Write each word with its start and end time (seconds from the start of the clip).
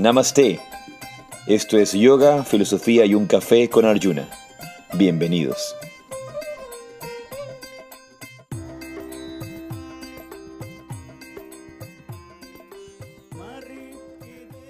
Namaste. 0.00 0.58
Esto 1.46 1.76
es 1.76 1.92
Yoga, 1.92 2.42
Filosofía 2.42 3.04
y 3.04 3.14
un 3.14 3.26
Café 3.26 3.68
con 3.68 3.84
Arjuna. 3.84 4.26
Bienvenidos. 4.96 5.76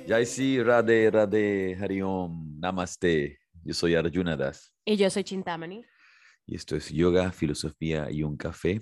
Jai 0.09 0.27
sí, 0.27 0.61
Radhe, 0.61 1.09
Radhe, 1.13 1.77
Hariom, 1.81 2.59
Namaste. 2.59 3.39
Yo 3.63 3.73
soy 3.73 3.95
Arjuna 3.95 4.37
Das. 4.37 4.73
Y 4.85 4.97
yo 4.97 5.09
soy 5.11 5.23
Chintamani. 5.23 5.85
Y 6.45 6.57
esto 6.57 6.75
es 6.75 6.91
Yoga, 6.91 7.31
Filosofía 7.31 8.11
y 8.11 8.25
un 8.25 8.37
Café. 8.37 8.81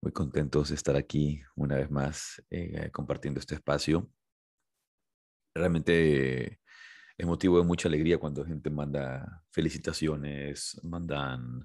Muy 0.00 0.12
contentos 0.12 0.68
de 0.68 0.76
estar 0.76 0.94
aquí 0.94 1.42
una 1.56 1.74
vez 1.74 1.90
más 1.90 2.40
eh, 2.50 2.88
compartiendo 2.92 3.40
este 3.40 3.56
espacio 3.56 4.08
realmente 5.54 6.60
es 7.16 7.26
motivo 7.26 7.58
de 7.58 7.64
mucha 7.64 7.88
alegría 7.88 8.18
cuando 8.18 8.44
gente 8.44 8.70
manda 8.70 9.42
felicitaciones, 9.50 10.80
mandan 10.82 11.64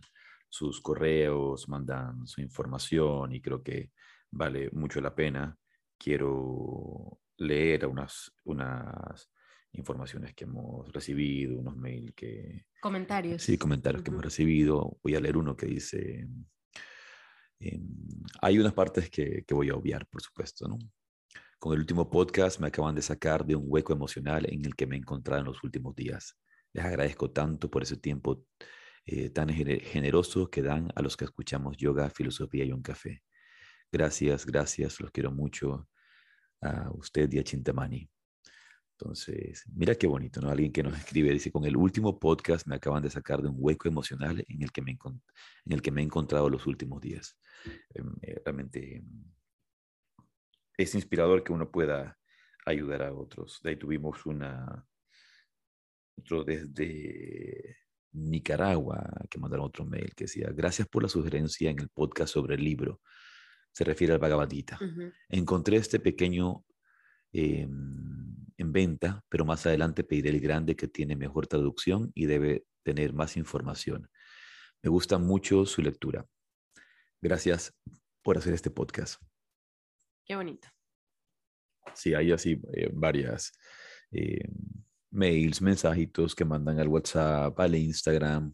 sus 0.50 0.82
correos, 0.82 1.68
mandan 1.70 2.28
su 2.28 2.42
información 2.42 3.34
y 3.34 3.42
creo 3.42 3.64
que 3.64 3.92
vale 4.32 4.70
mucho 4.72 5.02
la 5.02 5.16
pena. 5.16 5.58
Quiero 5.98 7.20
leer 7.38 7.86
unas, 7.88 8.34
unas 8.44 9.30
informaciones 9.72 10.34
que 10.34 10.44
hemos 10.44 10.92
recibido, 10.92 11.60
unos 11.60 11.78
mails 11.78 12.14
que... 12.16 12.66
Comentarios. 12.82 13.42
Sí, 13.42 13.58
comentarios 13.58 14.04
que 14.04 14.12
hemos 14.12 14.24
recibido. 14.24 14.98
Voy 15.04 15.16
a 15.16 15.20
leer 15.20 15.38
uno 15.38 15.56
que 15.56 15.68
dice... 15.68 16.28
Em, 17.60 17.88
hay 18.42 18.60
unas 18.60 18.74
partes 18.74 19.10
que, 19.10 19.44
que 19.46 19.54
voy 19.54 19.70
a 19.70 19.76
obviar, 19.76 20.06
por 20.08 20.22
supuesto, 20.22 20.68
¿no? 20.68 20.78
Con 21.60 21.74
el 21.74 21.80
último 21.80 22.10
podcast 22.10 22.60
me 22.60 22.68
acaban 22.68 22.96
de 22.96 23.02
sacar 23.02 23.46
de 23.46 23.56
un 23.56 23.66
hueco 23.68 23.94
emocional 23.94 24.46
en 24.48 24.66
el 24.66 24.76
que 24.76 24.86
me 24.86 24.96
he 24.96 25.00
encontrado 25.00 25.42
en 25.42 25.48
los 25.48 25.64
últimos 25.64 25.96
días. 25.96 26.38
Les 26.74 26.86
agradezco 26.86 27.32
tanto 27.32 27.70
por 27.70 27.84
ese 27.84 27.98
tiempo 27.98 28.46
eh, 29.06 29.30
tan 29.30 29.50
generoso 29.50 30.50
que 30.50 30.62
dan 30.62 30.92
a 30.96 31.02
los 31.02 31.16
que 31.16 31.26
escuchamos 31.26 31.78
yoga, 31.78 32.10
filosofía 32.10 32.66
y 32.66 32.72
un 32.72 32.82
café. 32.82 33.24
Gracias, 33.92 34.46
gracias, 34.46 35.00
los 35.00 35.12
quiero 35.12 35.32
mucho 35.32 35.88
a 36.62 36.90
usted 36.92 37.32
y 37.32 37.40
a 37.40 37.44
Chintamani. 37.44 38.10
Entonces, 38.98 39.64
mira 39.74 39.96
qué 39.96 40.08
bonito, 40.08 40.40
¿no? 40.40 40.50
Alguien 40.50 40.72
que 40.72 40.82
nos 40.82 40.98
escribe, 40.98 41.32
dice, 41.32 41.52
con 41.52 41.66
el 41.66 41.76
último 41.76 42.18
podcast 42.18 42.66
me 42.66 42.76
acaban 42.76 43.04
de 43.04 43.10
sacar 43.10 43.42
de 43.42 43.50
un 43.50 43.56
hueco 43.58 43.90
emocional 43.90 44.44
en 44.48 44.64
el 44.64 44.72
que 44.72 44.82
me, 44.82 44.92
en 44.92 45.72
el 45.74 45.82
que 45.82 45.92
me 45.92 46.02
he 46.02 46.06
encontrado 46.06 46.50
los 46.50 46.66
últimos 46.66 47.02
días. 47.02 47.38
Em, 47.94 48.16
eh, 48.22 48.42
realmente 48.44 49.04
es 50.78 50.96
inspirador 50.96 51.44
que 51.44 51.54
uno 51.54 51.72
pueda 51.72 52.18
ayudar 52.66 53.04
a 53.04 53.14
otros. 53.14 53.60
De 53.64 53.72
ahí 53.72 53.76
tuvimos 53.76 54.26
una, 54.26 54.86
otro 56.18 56.44
desde 56.44 57.78
Nicaragua 58.12 59.08
que 59.30 59.40
mandaron 59.40 59.66
otro 59.66 59.86
mail 59.86 60.14
que 60.16 60.26
decía, 60.26 60.50
gracias 60.54 60.88
por 60.88 61.04
la 61.04 61.10
sugerencia 61.10 61.70
en 61.70 61.80
el 61.80 61.90
podcast 61.90 62.34
sobre 62.34 62.56
el 62.56 62.64
libro. 62.64 63.02
Se 63.72 63.84
refiere 63.84 64.14
al 64.14 64.20
Bhagavad 64.20 64.50
Gita. 64.50 64.80
Encontré 65.30 65.78
este 65.78 66.00
pequeño 66.00 66.64
em, 67.34 68.36
en 68.58 68.72
venta, 68.72 69.24
pero 69.28 69.44
más 69.44 69.66
adelante 69.66 70.04
pediré 70.04 70.30
el 70.30 70.40
grande 70.40 70.76
que 70.76 70.88
tiene 70.88 71.16
mejor 71.16 71.48
traducción 71.48 72.12
y 72.16 72.26
debe 72.26 72.66
tener 72.84 73.14
más 73.14 73.36
información. 73.36 74.10
Me 74.82 74.90
gusta 74.90 75.18
mucho 75.18 75.66
su 75.66 75.82
lectura. 75.82 76.26
Gracias 77.22 77.74
por 78.22 78.38
hacer 78.38 78.54
este 78.54 78.70
podcast. 78.70 79.22
Qué 80.26 80.36
bonito. 80.36 80.68
Sí, 81.94 82.14
hay 82.14 82.32
así 82.32 82.60
eh, 82.74 82.90
varias 82.92 83.54
eh, 84.12 84.48
mails, 85.12 85.62
mensajitos 85.62 86.36
que 86.36 86.46
mandan 86.46 86.80
al 86.80 86.88
WhatsApp, 86.88 87.58
al 87.60 87.76
Instagram. 87.76 88.54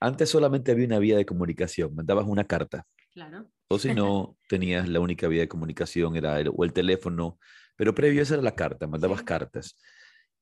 Antes 0.00 0.30
solamente 0.30 0.72
había 0.72 0.86
una 0.86 0.98
vía 0.98 1.16
de 1.16 1.26
comunicación, 1.26 1.94
mandabas 1.94 2.26
una 2.26 2.44
carta. 2.44 2.84
Claro. 3.12 3.50
O 3.68 3.78
si 3.78 3.94
no, 3.94 4.36
tenías 4.48 4.88
la 4.88 5.00
única 5.00 5.28
vía 5.28 5.40
de 5.40 5.48
comunicación, 5.48 6.16
era 6.16 6.40
el, 6.40 6.50
o 6.54 6.64
el 6.64 6.72
teléfono, 6.72 7.38
pero 7.76 7.94
previo 7.94 8.20
a 8.20 8.22
eso 8.24 8.34
era 8.34 8.42
la 8.42 8.54
carta, 8.54 8.86
mandabas 8.86 9.22
cartas. 9.22 9.78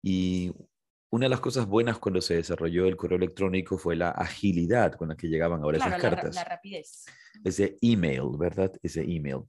Y 0.03 0.53
una 1.11 1.27
de 1.27 1.31
las 1.31 1.41
cosas 1.41 1.67
buenas 1.67 1.99
cuando 1.99 2.21
se 2.21 2.37
desarrolló 2.37 2.87
el 2.87 2.97
correo 2.97 3.17
electrónico 3.19 3.79
fue 3.79 3.97
la 3.97 4.11
agilidad 4.11 4.95
con 4.95 5.09
la 5.09 5.17
que 5.17 5.29
llegaban 5.29 5.63
ahora 5.63 5.79
esas 5.79 6.01
cartas. 6.01 6.35
La, 6.35 6.43
la 6.43 6.49
rapidez. 6.49 7.05
Ese 7.45 7.77
email, 7.81 8.23
¿verdad? 8.39 8.73
Ese 8.83 9.03
email. 9.03 9.43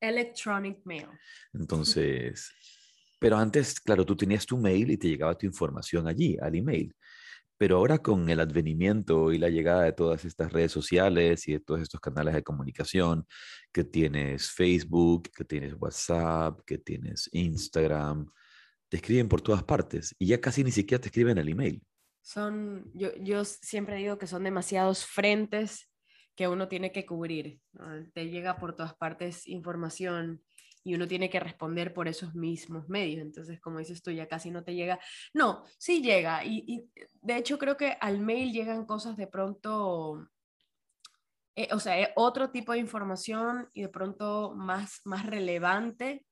Electronic 0.00 0.80
mail. 0.84 1.08
Entonces, 1.52 2.52
pero 3.18 3.36
antes, 3.36 3.80
claro, 3.80 4.06
tú 4.06 4.16
tenías 4.16 4.46
tu 4.46 4.56
mail 4.56 4.90
y 4.90 4.96
te 4.96 5.08
llegaba 5.08 5.36
tu 5.36 5.46
información 5.46 6.06
allí, 6.06 6.36
al 6.40 6.54
email. 6.54 6.94
Pero 7.56 7.78
ahora 7.78 7.98
con 7.98 8.28
el 8.30 8.38
advenimiento 8.38 9.32
y 9.32 9.38
la 9.38 9.48
llegada 9.48 9.82
de 9.82 9.92
todas 9.92 10.24
estas 10.24 10.52
redes 10.52 10.70
sociales 10.70 11.48
y 11.48 11.52
de 11.52 11.60
todos 11.60 11.80
estos 11.80 12.00
canales 12.00 12.34
de 12.34 12.44
comunicación, 12.44 13.26
que 13.72 13.82
tienes 13.82 14.50
Facebook, 14.50 15.30
que 15.34 15.44
tienes 15.44 15.74
WhatsApp, 15.76 16.60
que 16.64 16.78
tienes 16.78 17.28
Instagram, 17.32 18.30
te 18.88 18.98
escriben 18.98 19.28
por 19.28 19.40
todas 19.40 19.64
partes 19.64 20.14
y 20.18 20.26
ya 20.26 20.40
casi 20.40 20.62
ni 20.62 20.70
siquiera 20.70 21.00
te 21.00 21.08
escriben 21.08 21.38
el 21.38 21.48
email. 21.48 21.82
Son, 22.22 22.90
yo, 22.94 23.14
yo 23.16 23.44
siempre 23.44 23.96
digo 23.96 24.18
que 24.18 24.26
son 24.26 24.44
demasiados 24.44 25.04
frentes 25.04 25.87
que 26.38 26.46
uno 26.46 26.68
tiene 26.68 26.92
que 26.92 27.04
cubrir. 27.04 27.60
Te 28.14 28.30
llega 28.30 28.58
por 28.58 28.76
todas 28.76 28.94
partes 28.94 29.48
información 29.48 30.40
y 30.84 30.94
uno 30.94 31.08
tiene 31.08 31.28
que 31.28 31.40
responder 31.40 31.92
por 31.92 32.06
esos 32.06 32.36
mismos 32.36 32.88
medios. 32.88 33.22
Entonces, 33.22 33.60
como 33.60 33.80
dices 33.80 34.04
tú, 34.04 34.12
ya 34.12 34.28
casi 34.28 34.52
no 34.52 34.62
te 34.62 34.76
llega. 34.76 35.00
No, 35.34 35.64
sí 35.78 36.00
llega. 36.00 36.44
Y, 36.44 36.88
de 37.22 37.36
hecho 37.36 37.58
creo 37.58 37.76
que 37.76 37.96
al 38.00 38.20
mail 38.20 38.52
llegan 38.52 38.86
cosas 38.86 39.16
de 39.16 39.26
pronto, 39.26 40.28
eh, 41.56 41.70
o 41.72 41.80
sea, 41.80 42.00
eh, 42.00 42.12
otro 42.14 42.50
tipo 42.50 42.70
de 42.70 42.78
información 42.78 43.68
y 43.72 43.82
de 43.82 43.88
pronto 43.88 44.54
más, 44.54 45.00
más 45.04 45.26
relevante 45.26 46.24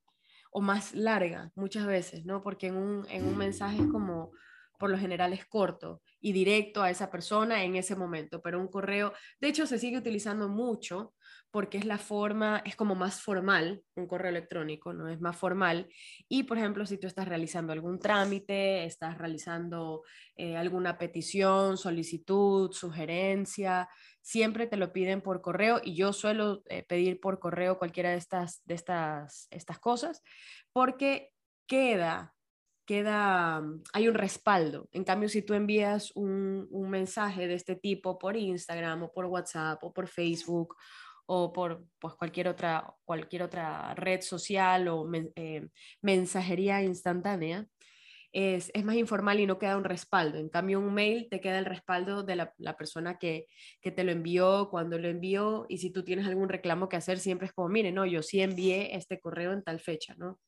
o 0.53 0.61
más 0.61 0.95
larga 0.95 1.51
muchas 1.57 1.85
veces, 1.85 2.25
¿no? 2.25 2.45
Porque 2.45 2.69
en 2.69 2.77
un, 2.77 3.07
en 3.11 3.27
un 3.27 3.37
mensaje 3.37 3.83
es 3.83 3.89
como 3.91 4.31
por 4.79 4.89
lo 4.89 4.99
general 4.99 5.33
es 5.33 5.47
corto 5.47 6.01
y 6.27 6.33
directo 6.33 6.83
a 6.83 6.91
esa 6.91 7.09
persona 7.09 7.63
en 7.63 7.77
ese 7.77 7.95
momento, 7.95 8.43
pero 8.43 8.59
un 8.59 8.67
correo, 8.67 9.13
de 9.41 9.47
hecho, 9.47 9.65
se 9.65 9.79
sigue 9.79 9.99
utilizando 9.99 10.49
mucho 10.49 11.15
porque 11.53 11.79
es 11.79 11.85
la 11.85 11.99
forma, 11.99 12.63
es 12.65 12.75
como 12.75 12.97
más 12.97 13.23
formal, 13.23 13.85
un 13.95 14.09
correo 14.09 14.31
electrónico, 14.31 14.93
¿no? 14.93 15.09
Es 15.09 15.21
más 15.21 15.37
formal. 15.37 15.87
Y, 16.29 16.43
por 16.43 16.59
ejemplo, 16.59 16.85
si 16.85 16.99
tú 16.99 17.07
estás 17.07 17.29
realizando 17.29 17.73
algún 17.73 18.01
trámite, 18.01 18.85
estás 18.85 19.19
realizando 19.19 20.03
eh, 20.35 20.57
alguna 20.57 20.99
petición, 20.99 21.79
solicitud, 21.79 22.73
sugerencia, 22.73 23.89
siempre 24.21 24.67
te 24.67 24.77
lo 24.77 24.93
piden 24.93 25.21
por 25.21 25.41
correo 25.41 25.81
y 25.85 25.95
yo 25.95 26.13
suelo 26.13 26.65
eh, 26.69 26.83
pedir 26.83 27.21
por 27.21 27.39
correo 27.39 27.79
cualquiera 27.79 28.11
de 28.11 28.17
estas, 28.17 28.63
de 28.65 28.75
estas, 28.75 29.47
estas 29.53 29.79
cosas 29.79 30.25
porque 30.73 31.31
queda 31.69 32.36
queda, 32.87 33.61
mm, 33.61 33.83
hay 33.93 34.09
un 34.09 34.15
respaldo. 34.15 34.89
En 34.93 35.05
cambio, 35.05 35.29
si 35.29 35.43
tú 35.43 35.55
envías 35.55 36.13
un, 36.15 36.69
mensaje 36.91 37.49
de 37.49 37.55
este 37.55 37.77
tipo 37.77 38.19
por 38.19 38.37
Instagram 38.37 39.05
o 39.05 39.13
por 39.13 39.27
WhatsApp 39.27 39.83
o 39.85 39.93
por 39.93 40.09
Facebook 40.09 40.77
o 41.27 41.53
por 41.53 41.85
pues, 41.99 42.15
cualquier, 42.15 42.49
otra, 42.49 42.95
cualquier 43.05 43.43
otra 43.43 43.95
red 43.95 44.21
social 44.23 44.89
o 44.89 45.09
eh, 45.35 45.69
mensajería 46.01 46.83
instantánea, 46.83 47.67
es, 48.33 48.71
más 48.85 48.97
informal 48.97 49.41
y 49.41 49.47
no 49.47 49.59
queda 49.59 49.77
un 49.77 49.85
respaldo. 49.85 50.39
En 50.39 50.49
cambio, 50.49 50.79
un 50.79 50.95
mail 50.95 51.29
te 51.31 51.41
queda 51.41 51.59
el 51.59 51.65
respaldo 51.65 52.23
de 52.23 52.37
la, 52.37 52.55
la 52.59 52.77
persona 52.77 53.19
que, 53.19 53.47
que, 53.81 53.91
te 53.91 54.05
lo 54.05 54.13
envió, 54.13 54.69
cuando 54.71 54.99
lo 54.99 55.09
envió, 55.09 55.67
y 55.69 55.79
si 55.79 55.91
tú 55.91 56.05
tienes 56.05 56.27
algún 56.27 56.49
reclamo 56.49 56.89
que 56.89 56.97
hacer, 56.97 57.19
siempre 57.19 57.47
es 57.47 57.53
como, 57.55 57.69
mire, 57.69 57.93
no, 57.93 58.07
yo 58.07 58.23
sí 58.23 58.41
envié 58.43 58.95
este 58.97 59.21
correo 59.21 59.53
en 59.53 59.65
tal 59.65 59.81
fecha, 59.81 60.15
¿no? 60.19 60.39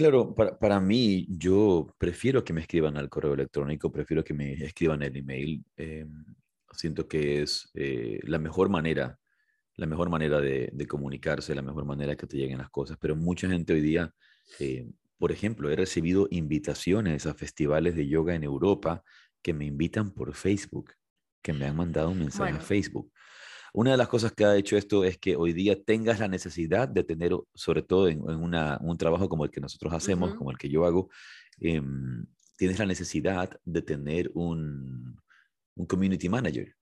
Claro, 0.00 0.34
para, 0.34 0.58
para, 0.58 0.80
mí, 0.80 1.26
yo 1.28 1.94
prefiero 1.98 2.42
que 2.42 2.54
me 2.54 2.62
escriban 2.62 2.96
al 2.96 3.10
correo 3.10 3.34
electrónico, 3.34 3.92
prefiero 3.92 4.24
que 4.24 4.32
me 4.32 4.54
escriban 4.54 5.02
el 5.02 5.14
email. 5.14 5.62
Eh, 5.76 6.06
siento 6.72 7.06
que 7.06 7.42
es 7.42 7.70
eh, 7.74 8.18
la 8.22 8.38
mejor 8.38 8.70
manera, 8.70 9.18
la 9.76 9.84
mejor 9.84 10.08
manera 10.08 10.40
de, 10.40 10.70
de, 10.72 10.86
comunicarse, 10.86 11.54
la 11.54 11.60
mejor 11.60 11.84
manera 11.84 12.16
que 12.16 12.26
te 12.26 12.38
lleguen 12.38 12.56
las 12.56 12.70
cosas. 12.70 12.96
Pero 12.98 13.14
mucha 13.14 13.46
gente 13.46 13.74
hoy 13.74 13.82
día, 13.82 14.10
eh, 14.58 14.88
por 15.18 15.32
ejemplo, 15.32 15.68
he 15.68 15.76
recibido 15.76 16.28
invitaciones 16.30 17.26
a 17.26 17.34
festivales 17.34 17.94
de 17.94 18.08
yoga 18.08 18.34
en 18.34 18.44
Europa 18.44 19.02
que 19.42 19.52
me 19.52 19.66
invitan 19.66 20.12
por 20.12 20.32
Facebook, 20.32 20.94
que 21.42 21.52
me 21.52 21.66
han 21.66 21.76
mandado 21.76 22.08
un 22.08 22.20
mensaje 22.20 22.54
a 22.54 22.60
Facebook. 22.60 23.12
Una 23.72 23.92
de 23.92 23.96
las 23.96 24.08
cosas 24.08 24.32
que 24.32 24.44
ha 24.44 24.56
hecho 24.56 24.76
esto 24.76 25.04
es 25.04 25.18
que 25.18 25.36
hoy 25.36 25.52
día 25.52 25.82
tengas 25.82 26.18
la 26.20 26.28
necesidad 26.28 26.88
de 26.88 27.04
tener, 27.04 27.32
sobre 27.54 27.82
todo 27.82 28.08
en, 28.08 28.22
un 28.22 28.98
trabajo 28.98 29.28
como 29.28 29.44
el 29.44 29.50
que 29.50 29.60
nosotros 29.60 29.92
hacemos, 29.92 30.34
como 30.34 30.50
el 30.50 30.58
que 30.58 30.68
yo 30.68 30.84
hago, 30.84 31.08
em, 31.58 32.26
tienes 32.56 32.78
la 32.78 32.86
necesidad 32.86 33.50
de 33.64 33.82
tener 33.82 34.30
un, 34.34 35.20
un 35.74 35.86
community 35.86 36.28
manager. 36.28 36.74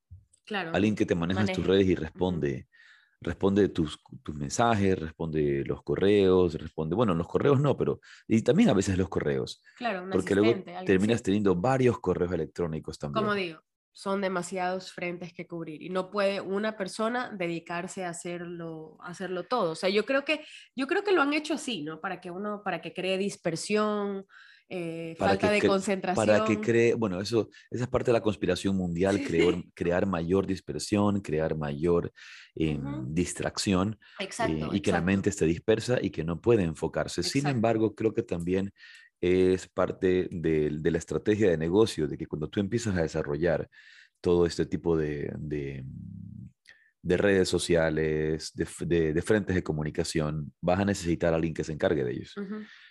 Claro. 0.45 0.71
Alguien 0.75 0.95
que 0.95 1.07
te 1.07 1.15
maneja 1.15 1.45
tus 1.47 1.67
redes 1.67 1.87
y 1.87 1.95
responde 1.95 2.67
responde 3.21 3.69
tus, 3.69 4.01
tus 4.23 4.35
mensajes, 4.35 4.99
responde 4.99 5.65
los 5.65 5.83
correos, 5.83 6.55
responde, 6.55 6.95
bueno, 6.95 7.15
los 7.15 7.27
correos 7.27 7.61
no, 7.61 7.77
pero 7.77 8.01
y 8.27 8.43
también 8.43 8.69
a 8.69 8.75
veces 8.75 8.97
los 8.97 9.09
correos. 9.09 9.63
Claro, 9.77 10.05
un 10.05 10.11
porque 10.11 10.35
luego 10.35 10.63
terminas 10.87 11.17
así. 11.17 11.25
teniendo 11.25 11.55
varios 11.55 11.99
correos 11.99 12.33
electrónicos 12.33 12.99
también. 12.99 13.25
Como 13.25 13.35
digo, 13.35 13.61
son 13.93 14.21
demasiados 14.21 14.93
frentes 14.93 15.33
que 15.33 15.47
cubrir 15.47 15.83
y 15.83 15.89
no 15.89 16.11
puede 16.11 16.41
una 16.41 16.77
persona 16.77 17.31
dedicarse 17.37 18.05
a 18.05 18.11
hacerlo, 18.11 18.97
a 19.01 19.09
hacerlo 19.09 19.45
todo. 19.45 19.73
O 19.73 19.75
sea, 19.75 19.89
yo 19.89 20.05
creo 20.05 20.25
que 20.25 20.45
yo 20.77 20.87
creo 20.87 21.03
que 21.05 21.13
lo 21.13 21.23
han 21.23 21.33
hecho 21.33 21.55
así, 21.55 21.83
¿no? 21.83 22.01
Para 22.01 22.21
que 22.21 22.31
uno, 22.31 22.63
para 22.65 22.81
que 22.81 22.93
cree 22.93 23.19
dispersión, 23.19 24.27
eh, 24.71 25.15
Para 25.19 25.31
falta 25.31 25.51
de 25.51 25.67
concentración. 25.67 26.27
Para 26.27 26.45
que 26.45 26.61
cree, 26.61 26.93
bueno, 26.93 27.21
eso, 27.21 27.49
esa 27.71 27.85
es 27.85 27.91
parte 27.91 28.11
de 28.11 28.13
la 28.13 28.21
conspiración 28.21 28.77
mundial, 28.77 29.23
crear, 29.25 29.55
crear 29.75 30.07
mayor 30.07 30.47
dispersión, 30.47 31.21
crear 31.23 31.57
mayor 31.57 32.13
em, 32.55 33.15
distracción 33.15 33.99
eh, 34.21 34.25
Exacto. 34.25 34.75
y 34.75 34.81
que 34.81 34.93
la 34.93 35.01
mente 35.01 35.31
esté 35.31 35.47
dispersa 35.47 35.99
y 36.03 36.11
que 36.11 36.23
no 36.23 36.43
puede 36.43 36.65
enfocarse. 36.65 37.23
Sin 37.23 37.47
embargo, 37.47 37.95
creo 37.95 38.13
que 38.13 38.23
también 38.23 38.71
es 39.21 39.69
parte 39.69 40.29
de, 40.31 40.71
de 40.71 40.91
la 40.91 40.99
estrategia 40.99 41.51
de 41.51 41.59
negocio, 41.59 42.07
de 42.09 42.17
que 42.19 42.27
cuando 42.27 42.49
tú 42.49 42.61
empiezas 42.61 42.97
a 42.97 43.03
desarrollar 43.03 43.69
todo 44.21 44.47
este 44.47 44.67
tipo 44.67 44.97
de, 44.97 45.33
de, 45.39 45.85
de 47.03 47.17
redes 47.17 47.49
sociales, 47.49 48.53
de, 48.55 48.67
frentes 49.23 49.55
de 49.55 49.63
comunicación, 49.63 50.53
vas 50.61 50.81
a 50.81 50.85
necesitar 50.85 51.33
a 51.33 51.37
alguien 51.37 51.55
que 51.55 51.65
se 51.65 51.73
encargue 51.73 52.05
de 52.05 52.13
ellos. 52.13 52.35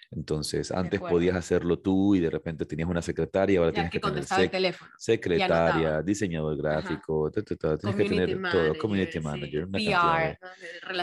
Entonces, 0.09 0.71
antes 0.71 1.01
podías 1.01 1.35
hacerlo 1.35 1.79
tú 1.79 2.15
y 2.15 2.21
de 2.21 2.30
repente 2.30 2.65
tenías 2.65 2.89
una 2.89 3.01
secretaria, 3.01 3.59
ahora 3.59 3.71
Ya 3.71 3.75
tienes 3.75 3.91
que 3.91 4.00
que 4.00 4.07
tener 4.07 4.23
sec- 4.23 4.51
teléfono. 4.51 4.91
secretaria, 4.97 6.01
diseñador 6.01 6.56
gráfico, 6.57 7.30
ta, 7.30 7.41
ta, 7.44 7.56
ta, 7.57 7.77
tienes 7.77 7.97
que 7.97 8.06
tener 8.06 8.30
manager, 8.30 8.51
todo, 8.51 8.77
community 8.77 9.12
sí, 9.12 9.19
manager, 9.19 9.65
una 9.65 9.77
PR, 9.80 10.39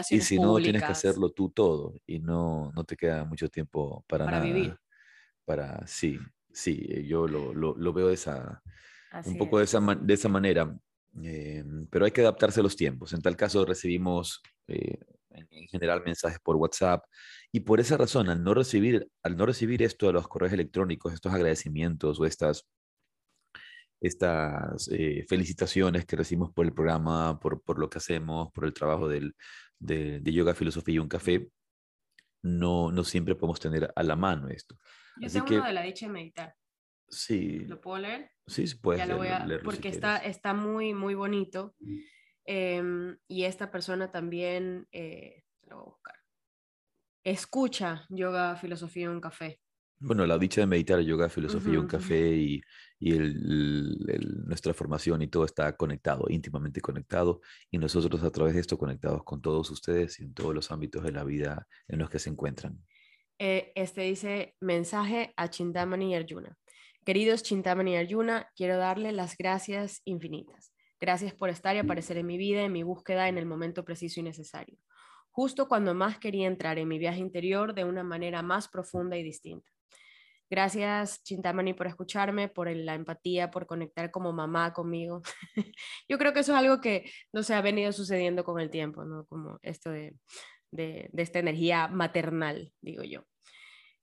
Y 0.09 0.19
si 0.21 0.39
no, 0.39 0.59
tienes 0.59 0.83
que 0.83 0.91
hacerlo 0.91 1.29
tú 1.31 1.49
todo 1.49 1.93
y 2.07 2.19
no, 2.19 2.71
no 2.75 2.83
te 2.83 2.95
queda 2.97 3.23
mucho 3.25 3.47
tiempo 3.47 4.03
para, 4.07 4.25
Para 4.25 4.39
nada. 4.39 4.51
vivir. 4.51 4.75
Para, 5.45 5.85
sí, 5.87 6.19
sí, 6.51 6.85
eh, 6.89 7.05
yo 7.05 7.27
lo, 7.27 7.53
lo, 7.53 7.75
lo 7.77 7.93
veo 7.93 8.07
de 8.07 8.15
esa, 8.15 8.61
Así 9.11 9.29
un 9.29 9.37
poco 9.37 9.57
de 9.59 9.65
es. 9.65 9.69
esa, 9.69 9.79
man- 9.79 10.05
de 10.05 10.13
esa 10.13 10.29
manera, 10.29 10.75
eh, 11.23 11.63
pero 11.91 12.05
hay 12.05 12.11
que 12.11 12.21
adaptarse 12.21 12.59
a 12.59 12.63
los 12.63 12.75
tiempos. 12.75 13.13
En 13.13 13.21
tal 13.21 13.35
caso 13.37 13.63
recibimos 13.65 14.41
eh, 14.67 14.97
en, 15.29 15.47
en 15.51 15.67
general 15.67 16.03
mensajes 16.03 16.39
por 16.39 16.55
WhatsApp 16.55 17.03
y 17.51 17.61
por 17.61 17.79
esa 17.79 17.97
razón, 17.97 18.29
al 18.29 18.43
no 18.43 18.53
recibir, 18.53 19.07
al 19.23 19.37
no 19.37 19.45
recibir 19.45 19.83
esto 19.83 20.07
de 20.07 20.13
los 20.13 20.27
correos 20.27 20.53
electrónicos, 20.53 21.13
estos 21.13 21.33
agradecimientos 21.33 22.19
o 22.19 22.25
estas, 22.25 22.65
estas 24.01 24.87
eh, 24.91 25.25
felicitaciones 25.27 26.05
que 26.05 26.15
recibimos 26.15 26.51
por 26.53 26.65
el 26.65 26.73
programa, 26.73 27.39
por, 27.39 27.61
por 27.61 27.79
lo 27.79 27.89
que 27.89 27.97
hacemos, 27.99 28.51
por 28.51 28.65
el 28.65 28.73
trabajo 28.73 29.07
del, 29.07 29.35
de, 29.79 30.19
de 30.19 30.33
yoga, 30.33 30.53
filosofía 30.53 30.95
y 30.95 30.99
un 30.99 31.07
café, 31.07 31.49
no, 32.43 32.91
no 32.91 33.03
siempre 33.03 33.35
podemos 33.35 33.59
tener 33.59 33.91
a 33.95 34.03
la 34.03 34.15
mano 34.15 34.49
esto. 34.49 34.77
Yo 35.17 35.27
así 35.27 35.33
tengo 35.35 35.45
que- 35.47 35.55
uno 35.55 35.65
de 35.65 35.73
la 35.73 35.81
dicha 35.81 36.07
de 36.07 36.11
meditar. 36.11 36.55
Sí, 37.09 37.59
¿Lo 37.67 37.79
puedo 37.79 37.99
leer? 37.99 38.31
sí, 38.47 38.67
sí 38.67 38.75
puedes 38.75 38.99
ya 38.99 39.05
lo 39.05 39.17
voy 39.17 39.27
a, 39.27 39.45
leerlo 39.45 39.71
si 39.71 39.77
porque 39.77 39.89
está, 39.89 40.17
está 40.17 40.53
muy, 40.53 40.93
muy 40.93 41.13
bonito. 41.13 41.75
Em, 42.45 43.17
y 43.27 43.43
esta 43.43 43.71
persona 43.71 44.11
también, 44.11 44.87
eh, 44.91 45.43
lo 45.63 45.75
voy 45.77 45.83
a 45.83 45.89
buscar. 45.89 46.15
Escucha 47.23 48.05
yoga, 48.09 48.55
filosofía 48.55 49.09
un 49.09 49.19
café. 49.21 49.59
Bueno, 49.97 50.25
la 50.25 50.37
dicha 50.37 50.61
de 50.61 50.67
meditar, 50.67 50.99
yoga, 50.99 51.29
filosofía, 51.29 51.73
y 51.73 51.77
un 51.77 51.87
café 51.87 52.35
y, 52.35 52.61
y 52.99 53.13
el- 53.13 54.05
el- 54.09 54.45
nuestra 54.45 54.73
formación 54.73 55.21
y 55.21 55.27
todo 55.27 55.45
está 55.45 55.75
conectado, 55.75 56.25
íntimamente 56.29 56.81
conectado. 56.81 57.41
Y 57.71 57.77
nosotros 57.77 58.21
a 58.23 58.29
través 58.31 58.53
de 58.55 58.59
esto 58.61 58.77
conectados 58.77 59.23
con 59.23 59.41
todos 59.41 59.71
ustedes 59.71 60.19
y 60.19 60.23
en 60.25 60.33
todos 60.33 60.53
los 60.53 60.69
ámbitos 60.69 61.03
de 61.03 61.13
la 61.13 61.23
vida 61.23 61.67
en 61.87 61.99
los 61.99 62.09
que 62.09 62.19
se 62.19 62.29
encuentran. 62.29 62.77
Eh, 63.37 63.73
este 63.75 64.01
dice 64.01 64.55
mensaje 64.61 65.33
a 65.35 65.49
Chintamani 65.49 66.11
y 66.11 66.15
Arjuna. 66.15 66.57
Queridos 67.05 67.43
Chintamani 67.43 67.93
y 67.93 67.97
Arjuna, 67.97 68.49
quiero 68.55 68.77
darle 68.77 69.11
las 69.11 69.37
gracias 69.37 70.01
infinitas. 70.05 70.73
Gracias 71.01 71.33
por 71.33 71.49
estar 71.49 71.75
y 71.75 71.79
aparecer 71.79 72.17
en 72.17 72.27
mi 72.27 72.37
vida, 72.37 72.63
en 72.63 72.71
mi 72.71 72.83
búsqueda 72.83 73.27
en 73.27 73.37
el 73.37 73.45
momento 73.45 73.83
preciso 73.83 74.21
y 74.21 74.23
necesario. 74.23 74.77
Justo 75.31 75.67
cuando 75.67 75.93
más 75.93 76.17
quería 76.17 76.47
entrar 76.47 76.79
en 76.79 76.87
mi 76.87 76.97
viaje 76.97 77.19
interior 77.19 77.75
de 77.75 77.83
una 77.83 78.03
manera 78.03 78.41
más 78.41 78.69
profunda 78.69 79.17
y 79.17 79.23
distinta. 79.23 79.69
Gracias, 80.49 81.21
Chintamani, 81.23 81.73
por 81.73 81.87
escucharme, 81.87 82.47
por 82.47 82.73
la 82.73 82.93
empatía, 82.93 83.51
por 83.51 83.65
conectar 83.65 84.11
como 84.11 84.31
mamá 84.31 84.71
conmigo. 84.71 85.21
Yo 86.07 86.17
creo 86.17 86.33
que 86.33 86.39
eso 86.39 86.53
es 86.53 86.59
algo 86.59 86.79
que 86.79 87.11
no 87.33 87.43
se 87.43 87.53
ha 87.53 87.61
venido 87.61 87.91
sucediendo 87.91 88.43
con 88.45 88.61
el 88.61 88.69
tiempo, 88.69 89.03
¿no? 89.03 89.25
Como 89.25 89.59
esto 89.63 89.89
de, 89.89 90.15
de, 90.71 91.09
esta 91.15 91.39
energía 91.39 91.87
maternal, 91.87 92.71
digo 92.81 93.03
yo. 93.03 93.25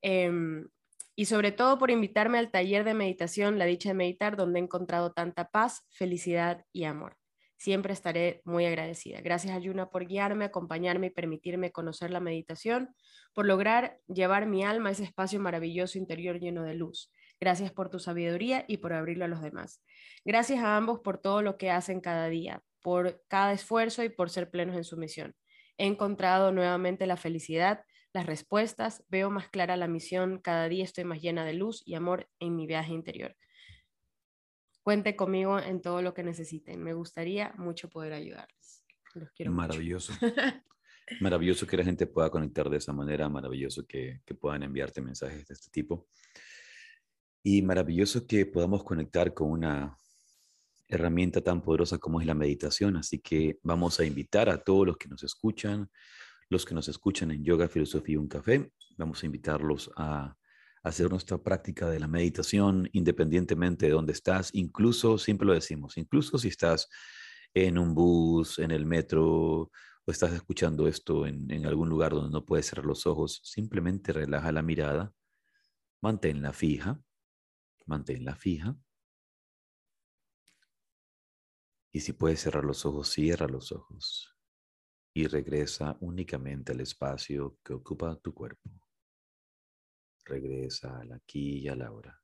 Em, 0.01 0.69
y 1.15 1.27
sobre 1.27 1.53
todo 1.53 1.79
por 1.79 1.91
invitarme 1.91 2.39
al 2.39 2.51
taller 2.51 2.85
de 2.85 2.95
meditación, 2.95 3.59
La 3.59 3.67
Dicha 3.67 3.91
de 3.91 3.95
Meditar, 3.95 4.37
donde 4.37 4.59
he 4.59 4.63
encontrado 4.63 5.13
tanta 5.13 5.51
paz, 5.51 5.87
felicidad 5.91 6.65
y 6.73 6.85
amor. 6.85 7.17
Siempre 7.59 7.93
estaré 7.93 8.41
muy 8.45 8.67
agradecida. 8.67 9.21
Gracias, 9.21 9.55
Ayuna, 9.55 9.89
por 9.89 10.07
guiarme, 10.07 10.47
acompañarme 10.47 11.09
y 11.09 11.11
permitirme 11.11 11.71
conocer 11.71 12.11
la 12.11 12.19
meditación, 12.19 12.95
por 13.35 13.47
lograr 13.47 14.01
llevar 14.09 14.47
mi 14.47 14.65
alma 14.65 14.89
a 14.89 14.93
ese 14.93 15.05
espacio 15.05 15.39
maravilloso 15.39 15.99
interior 15.99 16.41
lleno 16.41 16.65
de 16.65 16.75
luz. 16.75 17.13
Gracias 17.39 17.71
por 17.71 17.89
tu 17.89 17.99
sabiduría 17.99 18.65
y 18.67 18.79
por 18.79 18.93
abrirlo 18.93 19.27
a 19.27 19.29
los 19.29 19.43
demás. 19.43 19.83
Gracias 20.25 20.61
a 20.61 20.77
ambos 20.77 21.01
por 21.01 21.19
todo 21.19 21.43
lo 21.43 21.57
que 21.57 21.71
hacen 21.71 22.01
cada 22.01 22.29
día, 22.29 22.63
por 22.81 23.23
cada 23.29 23.53
esfuerzo 23.53 24.03
y 24.03 24.09
por 24.09 24.31
ser 24.31 24.51
plenos 24.51 24.77
en 24.77 24.85
su 24.85 24.97
misión. 24.97 25.35
He 25.79 25.87
encontrado 25.87 26.53
nuevamente 26.53 27.07
la 27.07 27.17
felicidad, 27.17 27.85
las 28.13 28.27
respuestas, 28.27 29.05
veo 29.09 29.31
más 29.31 29.49
clara 29.49 29.77
la 29.77 29.89
misión, 29.89 30.39
cada 30.39 30.69
día 30.69 30.85
estoy 30.85 31.05
más 31.05 31.21
llena 31.21 31.45
de 31.45 31.55
luz 31.55 31.83
y 31.87 31.95
amor 31.95 32.29
en 32.41 32.57
mi 32.57 32.67
viaje 32.67 32.93
interior. 32.93 33.37
Cuente 34.83 35.17
conmigo 35.17 35.59
en 35.59 35.81
todo 35.81 36.03
lo 36.03 36.13
que 36.13 36.23
necesiten. 36.23 36.83
Me 36.83 36.93
gustaría 36.93 37.55
mucho 37.57 37.89
poder 37.89 38.13
ayudarles. 38.13 38.85
Los 39.15 39.31
quiero 39.33 39.53
mucho. 39.53 39.69
Maravilloso. 39.69 40.13
Maravilloso 41.21 41.67
que 41.67 41.77
la 41.77 41.85
gente 41.85 42.07
pueda 42.07 42.31
conectar 42.31 42.69
de 42.69 42.79
esa 42.79 42.93
manera, 42.93 43.29
maravilloso 43.29 43.87
que, 43.87 44.21
que 44.25 44.35
puedan 44.35 44.63
enviarte 44.63 45.01
mensajes 45.01 45.47
de 45.47 45.55
este 45.55 45.71
tipo. 45.71 46.09
Y 47.43 47.63
maravilloso 47.63 48.27
que 48.27 48.47
podamos 48.47 48.85
conectar 48.85 49.35
con 49.35 49.51
una 49.51 49.97
herramienta 50.93 51.41
tan 51.41 51.63
poderosa 51.63 51.99
como 51.99 52.21
es 52.21 52.27
la 52.27 52.35
meditación. 52.35 52.97
Así 52.97 53.19
que 53.19 53.59
vamos 53.63 53.99
a 53.99 54.05
invitar 54.05 54.49
a 54.49 54.59
todos 54.59 54.87
los 54.87 54.97
que 54.97 55.09
nos 55.09 55.23
escuchan, 55.25 55.91
los 56.51 56.65
que 56.65 56.75
nos 56.75 56.89
escuchan 56.89 57.31
en 57.31 57.43
Yoga, 57.43 57.69
Filosofía 57.69 58.15
y 58.15 58.19
un 58.19 58.29
Café, 58.29 58.71
vamos 58.99 59.23
a 59.23 59.27
invitarlos 59.27 59.91
a 59.97 60.37
hacer 60.83 61.09
nuestra 61.11 61.39
práctica 61.39 61.89
de 61.89 61.99
la 61.99 62.09
meditación 62.09 62.89
independientemente 62.93 63.87
de 63.87 63.93
dónde 63.93 64.13
estás, 64.13 64.51
incluso, 64.53 65.17
siempre 65.17 65.47
lo 65.47 65.55
decimos, 65.55 65.97
incluso 65.97 66.39
si 66.39 66.49
estás 66.49 66.89
en 67.55 67.79
un 67.79 67.95
bus, 67.95 68.59
en 68.59 68.71
el 68.71 68.85
metro, 68.85 69.71
o 70.05 70.11
estás 70.11 70.33
escuchando 70.33 70.89
esto 70.89 71.27
en, 71.27 71.51
en 71.51 71.65
algún 71.67 71.89
lugar 71.89 72.13
donde 72.13 72.31
no 72.31 72.45
puedes 72.45 72.67
cerrar 72.67 72.85
los 72.85 73.07
ojos, 73.07 73.41
simplemente 73.45 74.13
relaja 74.13 74.53
la 74.53 74.63
mirada, 74.63 75.13
manténla 76.03 76.53
fija, 76.53 77.01
manténla 77.87 78.35
fija. 78.35 78.77
Y 81.93 82.01
si 82.01 82.15
puedes 82.15 82.41
cerrar 82.41 82.65
los 82.65 82.87
ojos, 82.87 83.11
cierra 83.11 83.47
los 83.47 83.71
ojos 83.71 84.33
y 85.15 85.27
regresa 85.27 85.97
únicamente 86.01 86.73
al 86.73 86.81
espacio 86.81 87.59
que 87.63 87.75
ocupa 87.75 88.17
tu 88.17 88.33
cuerpo. 88.33 88.71
Regresa 90.25 91.01
al 91.01 91.13
aquí 91.13 91.59
y 91.59 91.69
a 91.69 91.77
la 91.77 91.89
ahora. 91.89 92.19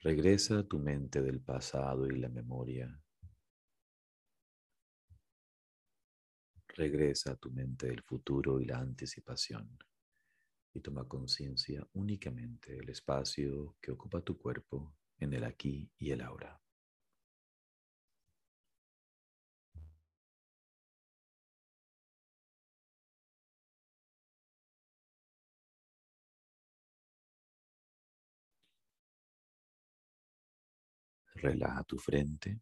Regresa 0.00 0.60
a 0.60 0.66
tu 0.66 0.78
mente 0.78 1.20
del 1.20 1.40
pasado 1.42 2.06
y 2.06 2.18
la 2.18 2.28
memoria. 2.28 3.00
Regresa 6.68 7.32
a 7.32 7.36
tu 7.36 7.50
mente 7.50 7.88
del 7.88 8.02
futuro 8.02 8.60
y 8.60 8.64
la 8.64 8.78
anticipación. 8.78 9.78
Y 10.74 10.80
toma 10.80 11.06
conciencia 11.06 11.86
únicamente 11.92 12.72
del 12.72 12.88
espacio 12.88 13.76
que 13.78 13.92
ocupa 13.92 14.22
tu 14.22 14.38
cuerpo 14.38 14.96
en 15.18 15.34
el 15.34 15.44
aquí 15.44 15.90
y 15.98 16.10
el 16.12 16.22
ahora. 16.22 16.61
Relaja 31.42 31.82
tu 31.82 31.98
frente. 31.98 32.60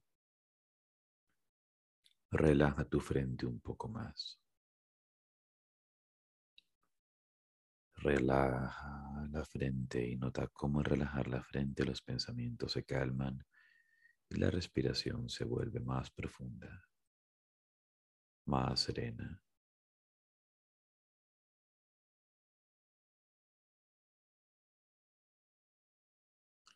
Relaja 2.30 2.84
tu 2.86 2.98
frente 2.98 3.44
un 3.44 3.60
poco 3.60 3.88
más. 3.88 4.40
Relaja 7.96 9.28
la 9.30 9.44
frente 9.44 10.08
y 10.08 10.16
nota 10.16 10.48
cómo 10.48 10.78
al 10.78 10.86
relajar 10.86 11.28
la 11.28 11.42
frente 11.42 11.84
los 11.84 12.00
pensamientos 12.00 12.72
se 12.72 12.84
calman 12.84 13.44
y 14.30 14.36
la 14.36 14.50
respiración 14.50 15.28
se 15.28 15.44
vuelve 15.44 15.80
más 15.80 16.10
profunda. 16.10 16.82
más 18.46 18.80
serena. 18.80 19.42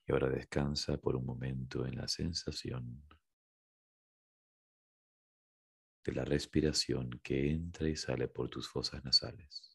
Y 0.06 0.12
ahora 0.12 0.28
descansa 0.28 0.98
por 0.98 1.16
un 1.16 1.24
momento 1.24 1.86
en 1.86 1.96
la 1.96 2.08
sensación 2.08 3.02
de 6.04 6.12
la 6.12 6.24
respiración 6.24 7.08
que 7.22 7.50
entra 7.50 7.88
y 7.88 7.96
sale 7.96 8.28
por 8.28 8.50
tus 8.50 8.68
fosas 8.68 9.02
nasales. 9.04 9.74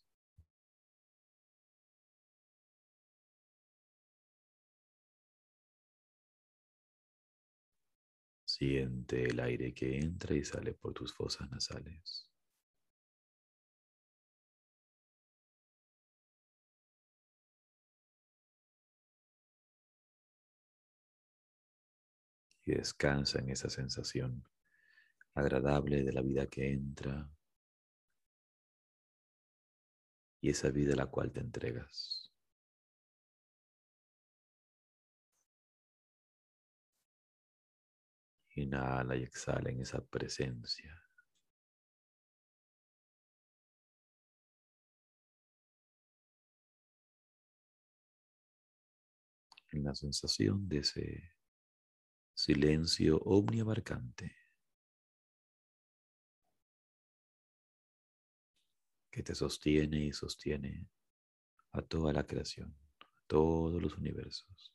Siente 8.46 9.26
el 9.26 9.40
aire 9.40 9.74
que 9.74 9.98
entra 9.98 10.36
y 10.36 10.44
sale 10.44 10.74
por 10.74 10.94
tus 10.94 11.14
fosas 11.14 11.50
nasales. 11.50 12.29
Descansa 22.76 23.40
en 23.40 23.50
esa 23.50 23.70
sensación 23.70 24.44
agradable 25.34 26.04
de 26.04 26.14
la 26.14 26.22
vida 26.22 26.48
que 26.48 26.72
entra 26.72 27.30
y 30.42 30.50
esa 30.50 30.70
vida 30.70 30.94
a 30.94 30.98
la 30.98 31.06
cual 31.08 31.32
te 31.32 31.42
entregas. 31.42 32.32
Inhala 38.56 39.16
y 39.16 39.24
exhala 39.24 39.70
en 39.70 39.82
esa 39.82 40.02
presencia. 40.06 40.96
En 49.72 49.84
la 49.84 49.94
sensación 49.94 50.68
de 50.68 50.80
ese 50.80 51.39
silencio 52.40 53.20
omniabarcante. 53.26 54.34
que 59.12 59.24
te 59.24 59.36
sostiene 59.36 60.06
y 60.06 60.14
sostiene 60.14 60.88
a 61.74 61.82
toda 61.82 62.14
la 62.14 62.26
creación, 62.26 62.74
a 63.02 63.22
todos 63.28 63.82
los 63.82 63.98
universos. 63.98 64.74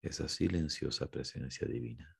Esa 0.00 0.28
silenciosa 0.28 1.10
presencia 1.10 1.66
divina. 1.66 2.16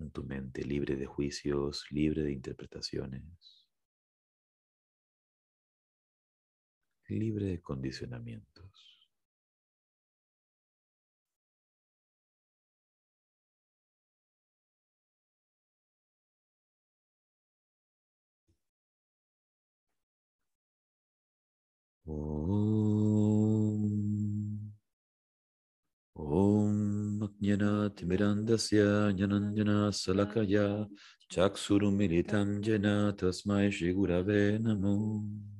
En 0.00 0.10
tu 0.10 0.24
mente 0.24 0.64
libre 0.64 0.96
de 0.96 1.06
juicios, 1.06 1.86
libre 1.90 2.22
de 2.22 2.32
interpretaciones, 2.32 3.55
libre 7.08 7.46
de 7.46 7.60
condicionamientos. 7.60 8.96
Chaksurumilitam 31.28 32.62
Jena 32.62 33.12
Tasmai 33.16 33.70
Shigurave 33.70 34.58
Namo 34.60 35.55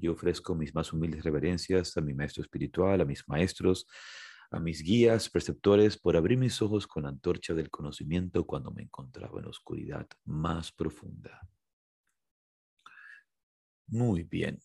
Yo 0.00 0.12
ofrezco 0.12 0.54
mis 0.54 0.74
más 0.74 0.92
humildes 0.92 1.22
reverencias 1.22 1.96
a 1.96 2.00
mi 2.00 2.14
maestro 2.14 2.42
espiritual, 2.42 3.00
a 3.02 3.04
mis 3.04 3.28
maestros, 3.28 3.86
a 4.50 4.58
mis 4.58 4.82
guías, 4.82 5.28
preceptores, 5.28 5.98
por 5.98 6.16
abrir 6.16 6.38
mis 6.38 6.60
ojos 6.62 6.86
con 6.86 7.02
la 7.02 7.10
antorcha 7.10 7.52
del 7.52 7.68
conocimiento 7.68 8.46
cuando 8.46 8.70
me 8.70 8.82
encontraba 8.82 9.38
en 9.38 9.44
la 9.44 9.50
oscuridad 9.50 10.06
más 10.24 10.72
profunda. 10.72 11.40
Muy 13.86 14.22
bien. 14.22 14.58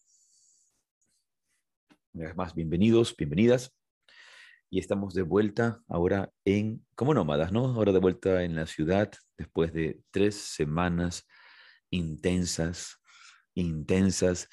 Más, 2.36 2.56
bienvenidos, 2.56 3.14
bienvenidas. 3.18 3.76
Y 4.70 4.80
estamos 4.80 5.14
de 5.14 5.24
vuelta 5.24 5.82
ahora 5.90 6.32
en, 6.46 6.86
como 6.96 7.14
nómadas, 7.14 7.52
¿no? 7.52 7.66
Ahora 7.66 7.92
de 7.92 8.00
vuelta 8.00 8.44
en 8.44 8.56
la 8.56 8.68
ciudad 8.68 9.12
después 9.38 9.74
de 9.74 10.02
tres 10.12 10.36
semanas 10.36 11.28
intensas, 11.90 13.02
intensas 13.54 14.48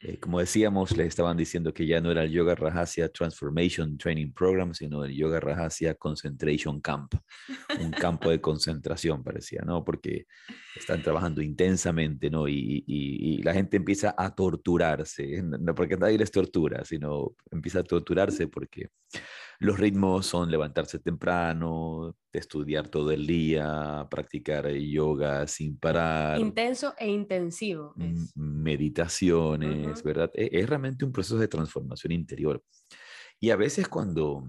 eh, 0.00 0.18
como 0.20 0.38
decíamos, 0.38 0.96
les 0.96 1.08
estaban 1.08 1.36
diciendo 1.36 1.74
que 1.74 1.84
ya 1.84 2.00
no 2.00 2.12
era 2.12 2.22
el 2.22 2.30
Yoga 2.30 2.54
Rajasya 2.54 3.08
Transformation 3.08 3.98
Training 3.98 4.32
Program, 4.32 4.72
sino 4.72 5.04
el 5.04 5.12
Yoga 5.12 5.40
Rajasya 5.40 5.94
Concentration 5.94 6.80
Camp, 6.80 7.14
un 7.80 7.90
campo 7.90 8.30
de 8.30 8.40
concentración 8.40 9.24
parecía, 9.24 9.62
¿no? 9.66 9.84
Porque 9.84 10.26
están 10.76 11.02
trabajando 11.02 11.42
intensamente, 11.42 12.30
¿no? 12.30 12.46
Y, 12.46 12.84
y, 12.86 13.42
la 13.42 13.54
gente 13.54 13.76
empieza 13.76 14.14
a 14.16 14.34
torturarse, 14.34 15.42
no 15.42 15.74
porque 15.74 15.96
nadie 15.96 16.18
les 16.18 16.30
tortura, 16.30 16.84
sino 16.84 17.34
empieza 17.50 17.80
a 17.80 17.84
torturarse 17.84 18.46
porque 18.46 18.90
los 19.60 19.78
ritmos 19.78 20.26
son 20.26 20.50
levantarse 20.50 21.00
temprano, 21.00 22.16
estudiar 22.32 22.88
todo 22.88 23.10
el 23.10 23.26
día, 23.26 24.06
practicar 24.08 24.70
yoga 24.70 25.48
sin 25.48 25.76
parar. 25.76 26.38
Intenso 26.38 26.94
e 26.96 27.08
intensivo. 27.08 27.94
Meditaciones, 28.36 30.02
¿verdad? 30.04 30.30
E, 30.34 30.48
es, 30.52 30.68
realmente 30.68 31.04
un 31.04 31.12
proceso 31.12 31.38
de 31.38 31.48
transformación 31.48 32.12
interior. 32.12 32.62
Y 33.40 33.50
a 33.50 33.56
veces 33.56 33.88
cuando, 33.88 34.48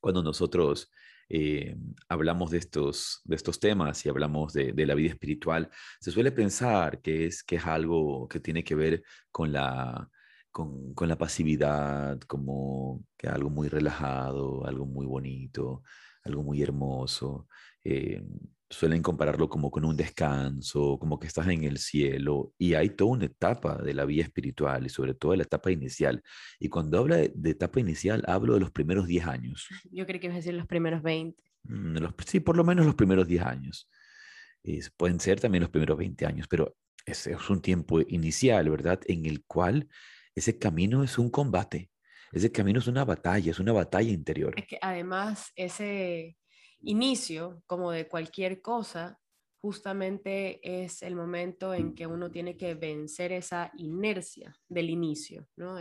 cuando 0.00 0.22
nosotros 0.22 0.90
eh, 1.28 1.76
hablamos 2.08 2.52
de 2.52 2.58
estos, 2.58 3.20
de 3.24 3.36
estos 3.36 3.60
temas 3.60 4.04
y 4.06 4.08
hablamos 4.08 4.54
de, 4.54 4.72
de, 4.72 4.86
la 4.86 4.94
vida 4.94 5.10
espiritual, 5.10 5.68
se 6.00 6.10
suele 6.10 6.32
pensar 6.32 7.02
que 7.02 7.26
es, 7.26 7.42
que 7.42 7.56
es 7.56 7.66
algo 7.66 8.28
que 8.28 8.40
tiene 8.40 8.64
que 8.64 8.74
ver 8.74 9.02
con 9.30 9.52
la, 9.52 10.08
con, 10.54 10.94
con, 10.94 11.08
la 11.08 11.18
pasividad, 11.18 12.20
como 12.20 13.04
que 13.18 13.26
algo 13.26 13.50
muy 13.50 13.66
relajado, 13.66 14.64
algo 14.64 14.86
muy 14.86 15.04
bonito, 15.04 15.82
algo 16.22 16.44
muy 16.44 16.62
hermoso. 16.62 17.48
Eh, 17.82 18.22
suelen 18.70 19.02
compararlo 19.02 19.48
como 19.48 19.68
con 19.68 19.84
un 19.84 19.96
descanso, 19.96 20.96
como 21.00 21.18
que 21.18 21.26
estás 21.26 21.48
en 21.48 21.64
el 21.64 21.78
cielo, 21.78 22.52
y 22.56 22.74
hay 22.74 22.90
toda 22.90 23.10
una 23.10 23.24
etapa 23.24 23.78
de 23.82 23.94
la 23.94 24.04
vida 24.04 24.22
espiritual 24.22 24.86
y 24.86 24.90
sobre 24.90 25.14
todo 25.14 25.34
la 25.34 25.42
etapa 25.42 25.72
inicial. 25.72 26.22
Y 26.60 26.68
cuando 26.68 27.00
hablo 27.00 27.16
de, 27.16 27.32
etapa 27.50 27.80
inicial, 27.80 28.22
hablo 28.28 28.54
de 28.54 28.60
los 28.60 28.70
primeros 28.70 29.08
10 29.08 29.26
años. 29.26 29.66
Yo 29.90 30.06
creo 30.06 30.20
que 30.20 30.26
ibas 30.26 30.36
a 30.36 30.38
decir 30.38 30.54
los 30.54 30.68
primeros 30.68 31.02
20. 31.02 31.42
Mm, 31.64 31.96
sí, 32.24 32.38
por 32.38 32.56
lo 32.56 32.62
menos 32.62 32.86
los 32.86 32.94
primeros 32.94 33.26
10 33.26 33.42
años. 33.42 33.88
pueden 34.96 35.18
ser 35.18 35.40
también 35.40 35.62
los 35.62 35.70
primeros 35.70 35.98
20 35.98 36.26
años, 36.26 36.46
pero 36.46 36.76
es, 37.04 37.26
es 37.26 37.50
un 37.50 37.60
tiempo 37.60 38.00
inicial, 38.00 38.70
¿verdad? 38.70 39.00
En 39.08 39.26
el 39.26 39.44
cual 39.44 39.88
ese 40.34 40.58
camino 40.58 41.04
es 41.04 41.18
un 41.18 41.30
combate, 41.30 41.90
ese 42.32 42.50
camino 42.50 42.78
es 42.78 42.86
una 42.86 43.04
batalla, 43.04 43.50
es 43.50 43.60
una 43.60 43.72
batalla 43.72 44.10
interior. 44.10 44.54
Es 44.56 44.66
que 44.66 44.78
además 44.80 45.52
ese 45.56 46.36
inicio, 46.80 47.62
como 47.66 47.90
de 47.90 48.08
cualquier 48.08 48.60
cosa, 48.60 49.20
justamente 49.60 50.60
es 50.84 51.02
el 51.02 51.16
momento 51.16 51.72
en 51.72 51.94
que 51.94 52.06
uno 52.06 52.30
tiene 52.30 52.56
que 52.56 52.74
vencer 52.74 53.32
esa 53.32 53.72
inercia 53.78 54.54
del 54.68 54.90
inicio, 54.90 55.48
¿no? 55.56 55.76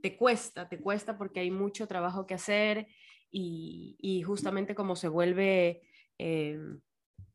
te 0.00 0.16
cuesta, 0.16 0.68
te 0.68 0.80
cuesta 0.80 1.16
porque 1.18 1.40
hay 1.40 1.50
mucho 1.50 1.86
trabajo 1.86 2.26
que 2.26 2.34
hacer 2.34 2.88
y, 3.30 4.22
justamente 4.26 4.74
como 4.74 4.96
se 4.96 5.08
vuelve 5.08 5.82
eh, 6.18 6.58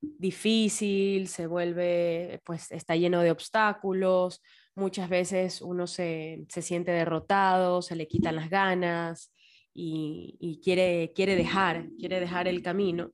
difícil, 0.02 1.28
se 1.28 1.48
vuelve, 1.48 2.42
pues 2.44 2.72
está 2.72 2.96
lleno 2.96 3.22
de 3.22 3.32
obstáculos, 3.32 4.42
muchas 4.76 5.10
veces 5.10 5.62
uno 5.62 5.88
se, 5.88 6.46
siente 6.50 6.92
derrotado, 6.92 7.82
se 7.82 7.96
le 7.96 8.08
quitan 8.08 8.36
las 8.36 8.50
ganas 8.50 9.32
y, 9.74 10.60
quiere, 10.64 11.12
quiere 11.16 11.36
dejar, 11.36 11.90
quiere 11.98 12.20
dejar 12.20 12.48
el 12.48 12.62
camino. 12.62 13.12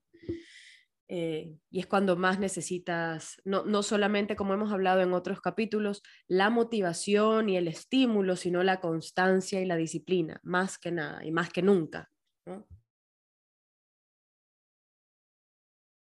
Eh, 1.12 1.56
y 1.72 1.80
es 1.80 1.88
cuando 1.88 2.16
más 2.16 2.40
necesitas, 2.40 3.42
no, 3.44 3.66
no, 3.66 3.82
solamente 3.82 4.36
como 4.36 4.54
hemos 4.54 4.72
hablado 4.72 5.02
en 5.02 5.14
otros 5.14 5.42
capítulos, 5.42 6.04
la 6.28 6.52
motivación 6.52 7.50
y 7.50 7.58
el 7.58 7.68
estímulo, 7.68 8.36
sino 8.36 8.62
la 8.62 8.80
constancia 8.80 9.60
y 9.60 9.66
la 9.66 9.76
disciplina, 9.76 10.40
más 10.44 10.78
que 10.78 10.92
nada 10.92 11.26
y 11.26 11.32
más 11.32 11.50
que 11.50 11.64
nunca. 11.64 12.12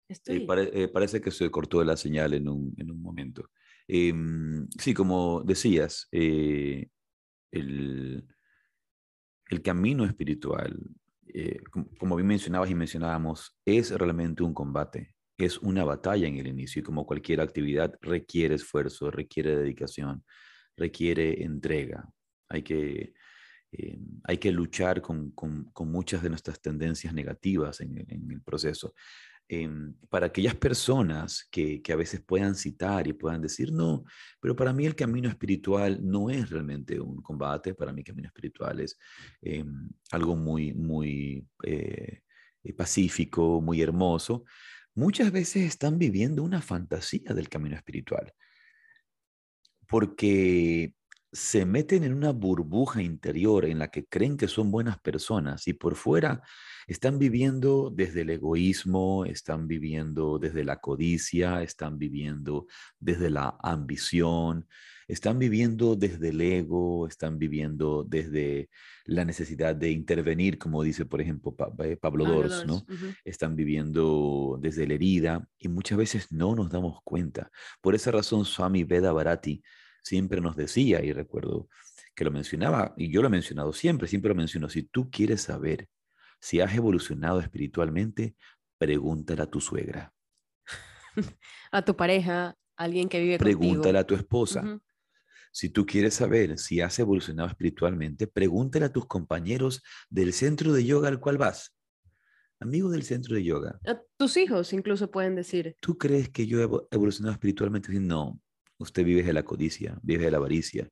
Eh, 0.09 0.87
parece 0.87 1.21
que 1.21 1.31
se 1.31 1.51
cortó 1.51 1.83
la 1.83 1.97
señal 1.97 2.33
en 2.33 2.47
un, 2.47 2.73
en 2.77 2.89
un 2.89 3.01
momento. 3.01 3.51
Em, 3.87 4.67
sí, 4.79 4.93
como 4.93 5.43
decías, 5.43 6.07
eh, 6.11 6.89
el, 7.51 8.27
camino 9.63 10.05
espiritual, 10.05 10.77
eh, 11.27 11.59
como 11.99 12.15
bien 12.17 12.27
mencionabas 12.27 12.69
y 12.69 12.75
mencionábamos, 12.75 13.57
es 13.65 13.91
realmente 13.91 14.43
un 14.43 14.53
combate, 14.53 15.15
es 15.37 15.57
una 15.59 15.83
batalla 15.85 16.27
en 16.27 16.37
el 16.37 16.47
inicio 16.47 16.81
y 16.81 16.83
como 16.83 17.05
cualquier 17.05 17.41
actividad 17.41 17.93
requiere 18.01 18.55
esfuerzo, 18.55 19.09
requiere 19.11 19.55
dedicación, 19.55 20.23
requiere 20.75 21.43
entrega. 21.43 22.09
Hay 22.49 22.63
que, 22.63 23.13
eh, 23.71 23.99
hay 24.23 24.37
que 24.37 24.51
luchar 24.51 25.01
con, 25.01 25.33
muchas 25.79 26.21
de 26.23 26.29
nuestras 26.29 26.61
tendencias 26.61 27.13
negativas 27.13 27.79
en, 27.81 27.97
en 28.09 28.31
el 28.31 28.41
proceso. 28.41 28.93
Em, 29.49 29.93
para 30.09 30.25
aquellas 30.25 30.55
personas 30.55 31.47
que, 31.49 31.81
a 31.89 31.95
veces 31.95 32.19
puedan 32.19 32.53
citar 32.53 33.07
y 33.07 33.13
puedan 33.13 33.41
decir, 33.41 33.71
no, 33.71 34.03
pero 34.41 34.57
para 34.57 34.73
mí 34.73 34.85
el 34.85 34.93
camino 34.93 35.29
espiritual 35.29 35.99
no 36.01 36.29
es 36.29 36.49
realmente 36.49 36.99
un 36.99 37.21
combate, 37.21 37.73
para 37.73 37.93
mí 37.93 38.01
el 38.01 38.05
camino 38.05 38.27
espiritual 38.27 38.81
es 38.81 38.97
em, 39.41 39.89
algo 40.11 40.35
muy, 40.35 40.73
muy 40.73 41.47
eh, 41.63 42.23
eh, 42.61 42.73
pacífico, 42.73 43.61
muy 43.61 43.81
hermoso. 43.81 44.43
Muchas 44.93 45.31
veces 45.31 45.63
están 45.63 45.97
viviendo 45.97 46.43
una 46.43 46.61
fantasía 46.61 47.33
del 47.33 47.47
camino 47.47 47.77
espiritual, 47.77 48.33
porque 49.87 50.93
se 51.31 51.65
meten 51.65 52.03
en 52.03 52.13
una 52.13 52.31
burbuja 52.31 53.01
interior 53.01 53.65
en 53.65 53.79
la 53.79 53.89
que 53.89 54.05
creen 54.05 54.37
que 54.37 54.47
son 54.47 54.71
buenas 54.71 54.99
personas 54.99 55.67
y 55.67 55.73
por 55.73 55.95
fuera 55.95 56.41
están 56.87 57.19
viviendo 57.19 57.91
desde 57.93 58.21
el 58.21 58.29
egoísmo, 58.29 59.25
están 59.25 59.67
viviendo 59.67 60.39
desde 60.39 60.63
la 60.63 60.77
codicia, 60.77 61.61
están 61.61 61.97
viviendo 61.99 62.67
desde 62.97 63.29
la 63.29 63.57
ambición, 63.61 64.67
están 65.07 65.37
viviendo 65.37 65.95
desde 65.95 66.29
el 66.29 66.41
ego, 66.41 67.07
están 67.07 67.37
viviendo 67.39 68.05
desde 68.07 68.69
la 69.05 69.25
necesidad 69.25 69.75
de 69.75 69.91
intervenir, 69.91 70.57
como 70.57 70.81
dice, 70.83 71.05
por 71.05 71.21
ejemplo, 71.21 71.55
eh, 71.83 71.97
Pablo, 71.97 72.25
Dors, 72.25 72.65
¿no? 72.65 72.85
Están 73.23 73.55
viviendo 73.55 74.57
desde 74.61 74.87
la 74.87 74.93
herida 74.93 75.47
y 75.57 75.67
muchas 75.67 75.97
veces 75.97 76.31
no 76.31 76.55
nos 76.55 76.69
damos 76.69 77.01
cuenta. 77.03 77.51
Por 77.81 77.95
esa 77.95 78.11
razón, 78.11 78.45
Swami 78.45 78.83
Veda 78.83 79.11
Bharati 79.11 79.61
siempre 80.03 80.41
nos 80.41 80.55
decía, 80.55 81.03
y 81.03 81.13
recuerdo 81.13 81.69
que 82.15 82.25
lo 82.25 82.31
mencionaba, 82.31 82.93
y 82.97 83.11
yo 83.11 83.21
lo 83.21 83.27
he 83.27 83.31
mencionado 83.31 83.73
siempre, 83.73 84.07
siempre 84.07 84.29
lo 84.29 84.35
menciono, 84.35 84.69
si 84.69 84.83
tú 84.83 85.09
quieres 85.11 85.41
saber 85.41 85.87
si 86.39 86.59
has 86.61 86.73
evolucionado 86.75 87.39
espiritualmente, 87.39 88.35
pregúntale 88.77 89.41
a 89.41 89.49
tu 89.49 89.61
suegra. 89.61 90.13
a 91.71 91.81
tu 91.83 91.95
pareja, 91.95 92.55
alguien 92.75 93.09
que 93.09 93.19
vive 93.19 93.37
Pregúntale 93.37 93.99
a 93.99 94.05
tu 94.05 94.15
esposa. 94.15 94.79
Si 95.51 95.69
tú 95.69 95.85
quieres 95.85 96.13
saber 96.13 96.59
si 96.59 96.81
has 96.81 96.99
evolucionado 96.99 97.49
espiritualmente, 97.49 98.27
pregúntale 98.27 98.85
a 98.85 98.93
tus 98.93 99.07
compañeros 99.07 99.81
del 100.09 100.33
centro 100.33 100.71
de 100.73 100.85
yoga 100.85 101.09
al 101.09 101.19
cual 101.19 101.37
vas. 101.37 101.75
Amigo 102.59 102.89
del 102.89 103.03
centro 103.03 103.35
de 103.35 103.43
yoga. 103.43 103.79
A 103.85 103.99
tus 104.17 104.37
hijos 104.37 104.73
incluso 104.73 105.09
pueden 105.09 105.35
decir. 105.35 105.75
¿Tú 105.79 105.97
crees 105.97 106.29
que 106.29 106.47
yo 106.47 106.59
he 106.59 106.95
evolucionado 106.95 107.33
espiritualmente? 107.33 107.91
No, 107.99 108.39
usted 108.77 109.03
vive 109.05 109.23
de 109.23 109.33
la 109.33 109.43
codicia, 109.43 109.99
vive 110.01 110.25
de 110.25 110.31
la 110.31 110.37
avaricia, 110.37 110.89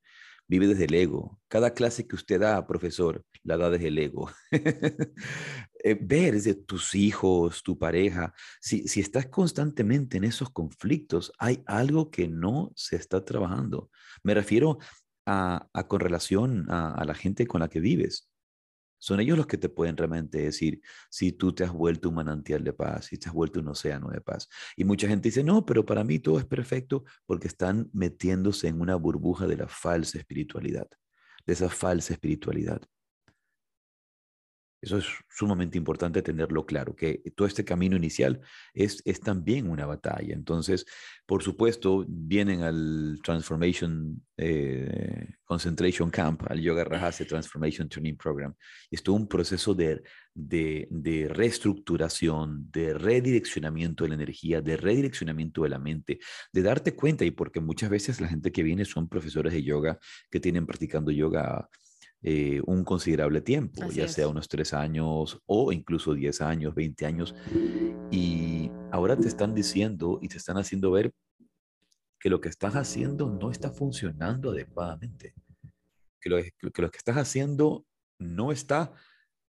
vive 0.47 0.67
desde 0.67 0.85
el 0.85 0.93
ego. 0.93 1.39
Cada 1.47 1.73
clase 1.73 2.07
que 2.07 2.15
usted 2.15 2.39
da, 2.39 2.65
profesor, 2.67 3.23
la 3.43 3.57
da 3.57 3.69
desde 3.69 3.87
el 3.87 3.97
ego. 3.97 4.29
Eh, 5.87 5.95
ver 6.01 6.33
desde 6.33 6.55
tus 6.55 6.95
hijos, 6.95 7.61
tu 7.61 7.77
pareja, 7.77 8.33
si, 8.59 8.87
si 8.87 9.01
estás 9.01 9.27
constantemente 9.27 10.17
en 10.17 10.23
esos 10.23 10.49
conflictos, 10.49 11.31
hay 11.37 11.61
algo 11.67 12.09
que 12.09 12.27
no 12.27 12.71
se 12.75 12.95
está 12.95 13.23
trabajando. 13.23 13.91
Me 14.23 14.33
refiero 14.33 14.79
a, 15.27 15.69
con 15.87 15.99
relación 15.99 16.65
a 16.71 17.05
la 17.05 17.13
gente 17.13 17.45
con 17.45 17.61
la 17.61 17.69
que 17.69 17.81
vives. 17.81 18.31
Son 19.05 19.19
ellos 19.19 19.37
los 19.37 19.45
que 19.45 19.59
te 19.59 19.69
pueden 19.69 19.95
realmente 19.95 20.39
decir 20.39 20.81
si 21.11 21.31
tú 21.31 21.53
te 21.53 21.63
has 21.63 21.71
vuelto 21.71 22.09
un 22.09 22.15
manantial 22.15 22.63
de 22.63 22.73
paz, 22.73 23.05
si 23.05 23.19
te 23.19 23.29
has 23.29 23.35
vuelto 23.35 23.59
un 23.59 23.67
océano 23.67 24.09
de 24.09 24.19
paz. 24.19 24.49
Y 24.75 24.83
mucha 24.83 25.07
gente 25.07 25.29
dice, 25.29 25.43
no, 25.43 25.63
pero 25.63 25.85
para 25.85 26.03
mí 26.03 26.17
todo 26.17 26.39
es 26.39 26.45
perfecto 26.45 27.03
porque 27.27 27.47
están 27.47 27.87
metiéndose 27.93 28.67
en 28.67 28.81
una 28.81 28.95
burbuja 28.95 29.45
de 29.45 29.57
la 29.57 29.67
falsa 29.67 30.17
espiritualidad, 30.17 30.87
de 31.45 31.53
esa 31.53 31.69
falsa 31.69 32.13
espiritualidad. 32.13 32.81
Eso 34.85 34.99
es 34.99 35.05
sumamente 35.31 35.79
importante 35.79 36.21
tenerlo 36.21 36.63
claro, 36.63 36.95
que 36.95 37.23
todo 37.35 37.47
este 37.47 37.65
camino 37.65 37.97
inicial 37.97 38.39
es, 38.71 39.01
es 39.03 39.19
también 39.19 39.67
una 39.67 39.87
batalla. 39.87 40.35
Entonces, 40.35 40.85
por 41.25 41.41
supuesto, 41.41 42.05
vienen 42.07 42.61
al 42.61 43.19
Transformation 43.23 44.23
eh, 44.37 45.27
Concentration 45.43 46.11
Camp, 46.11 46.43
al 46.47 46.61
Yoga 46.61 46.83
Rajase 46.83 47.25
Transformation 47.25 47.89
Training 47.89 48.15
Program. 48.15 48.53
Y 48.91 48.95
es 48.97 49.01
todo 49.01 49.15
un 49.15 49.27
proceso 49.27 49.73
de, 49.73 50.03
de, 50.35 50.87
de 50.91 51.29
reestructuración, 51.29 52.69
de 52.71 52.93
redireccionamiento 52.93 54.03
de 54.03 54.09
la 54.09 54.15
energía, 54.15 54.61
de 54.61 54.77
redireccionamiento 54.77 55.63
de 55.63 55.69
la 55.69 55.79
mente, 55.79 56.19
de 56.53 56.61
darte 56.61 56.93
cuenta, 56.93 57.25
y 57.25 57.31
porque 57.31 57.59
muchas 57.59 57.89
veces 57.89 58.21
la 58.21 58.27
gente 58.27 58.51
que 58.51 58.61
viene 58.61 58.85
son 58.85 59.09
profesores 59.09 59.51
de 59.51 59.63
yoga 59.63 59.97
que 60.29 60.39
tienen 60.39 60.67
practicando 60.67 61.09
yoga 61.09 61.67
eh, 62.27 62.59
un 62.65 62.83
considerable 62.83 63.39
tiempo, 63.39 63.87
ya 63.91 64.07
sea 64.07 64.27
unos 64.27 64.47
tres 64.47 64.73
años 64.73 65.39
o 65.45 65.71
incluso 65.71 66.15
diez 66.15 66.41
años, 66.41 66.73
veinte 66.73 67.05
años. 67.05 67.35
Y 68.09 68.71
ahora 68.91 69.15
te 69.15 69.27
están 69.27 69.53
diciendo 69.53 70.17
y 70.23 70.27
te 70.27 70.37
están 70.37 70.57
haciendo 70.57 70.89
ver 70.89 71.13
que 72.19 72.31
lo 72.31 72.41
que 72.41 72.49
estás 72.49 72.75
haciendo 72.75 73.29
no 73.29 73.51
está 73.51 73.69
funcionando 73.69 74.49
adecuadamente, 74.49 75.35
que 76.19 76.29
lo 76.31 76.41
que, 76.41 76.51
lo 76.81 76.89
que 76.89 76.97
estás 76.97 77.17
haciendo 77.17 77.85
no 78.17 78.51
está 78.51 78.91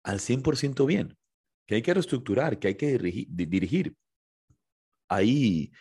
al 0.03 0.21
100% 0.21 0.85
bien, 0.85 1.17
que 1.67 1.77
hay 1.77 1.83
que 1.83 1.95
reestructurar, 1.95 2.59
que 2.59 2.69
hay 2.69 2.75
que 2.75 2.99
dirigir. 2.99 3.27
dirigir. 3.31 3.97
Ahí 5.09 5.73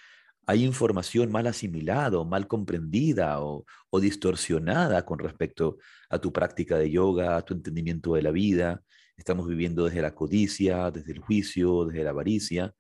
hay 0.48 0.64
información 0.64 1.32
mal 1.32 1.48
asimilada 1.48 2.20
o 2.20 2.26
mal 2.26 2.48
comprendida 2.48 3.42
o, 3.42 3.66
distorsionada 4.00 5.06
con 5.06 5.20
respecto 5.20 5.78
a 6.10 6.20
tu 6.20 6.34
práctica 6.34 6.78
de 6.78 6.92
yoga, 6.92 7.38
a 7.38 7.42
tu 7.44 7.54
entendimiento 7.54 8.14
de 8.16 8.22
la 8.22 8.32
vida. 8.32 8.84
Estamos 9.16 9.48
viviendo 9.48 9.86
desde 9.86 10.02
la 10.02 10.14
codicia, 10.14 10.92
desde 10.92 11.14
el 11.14 11.20
juicio, 11.20 11.86
desde 11.86 12.04
la 12.04 12.10
avaricia 12.10 12.74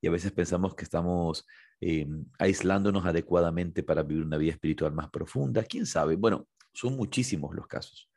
y 0.00 0.08
a 0.08 0.10
veces 0.10 0.32
pensamos 0.32 0.74
que 0.74 0.84
estamos 0.84 1.46
eh, 1.80 2.06
aislándonos 2.38 3.04
adecuadamente 3.04 3.82
para 3.82 4.02
vivir 4.02 4.24
una 4.24 4.38
vida 4.38 4.52
espiritual 4.52 4.92
más 4.92 5.10
profunda. 5.10 5.62
¿Quién 5.62 5.86
sabe? 5.86 6.16
Bueno, 6.16 6.48
son 6.72 6.96
muchísimos 6.96 7.54
los 7.54 7.66
casos, 7.66 8.10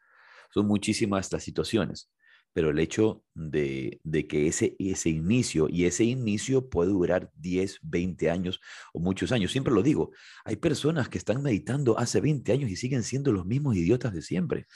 son 0.53 0.65
muchísimas 0.65 1.31
las 1.31 1.43
situaciones 1.43 2.09
pero 2.55 2.69
el 2.69 2.79
hecho 2.79 3.21
de, 3.33 3.99
que 4.29 4.47
ese, 4.47 4.77
ese 4.79 5.09
inicio, 5.09 5.67
y 5.67 5.83
ese 5.83 6.05
inicio 6.05 6.69
puede 6.69 6.91
durar 6.91 7.29
10, 7.35 7.79
20 7.81 8.29
años 8.31 8.61
o 8.93 8.99
muchos 9.01 9.33
años, 9.33 9.51
siempre 9.51 9.73
lo 9.73 9.83
digo, 9.83 10.11
hay 10.45 10.55
personas 10.55 11.09
que 11.09 11.17
están 11.17 11.43
meditando 11.43 11.99
hace 11.99 12.21
20 12.21 12.49
años 12.53 12.69
y 12.69 12.77
siguen 12.77 13.03
siendo 13.03 13.33
los 13.33 13.45
mismos 13.45 13.75
idiotas 13.75 14.13
de 14.13 14.21
siempre. 14.21 14.67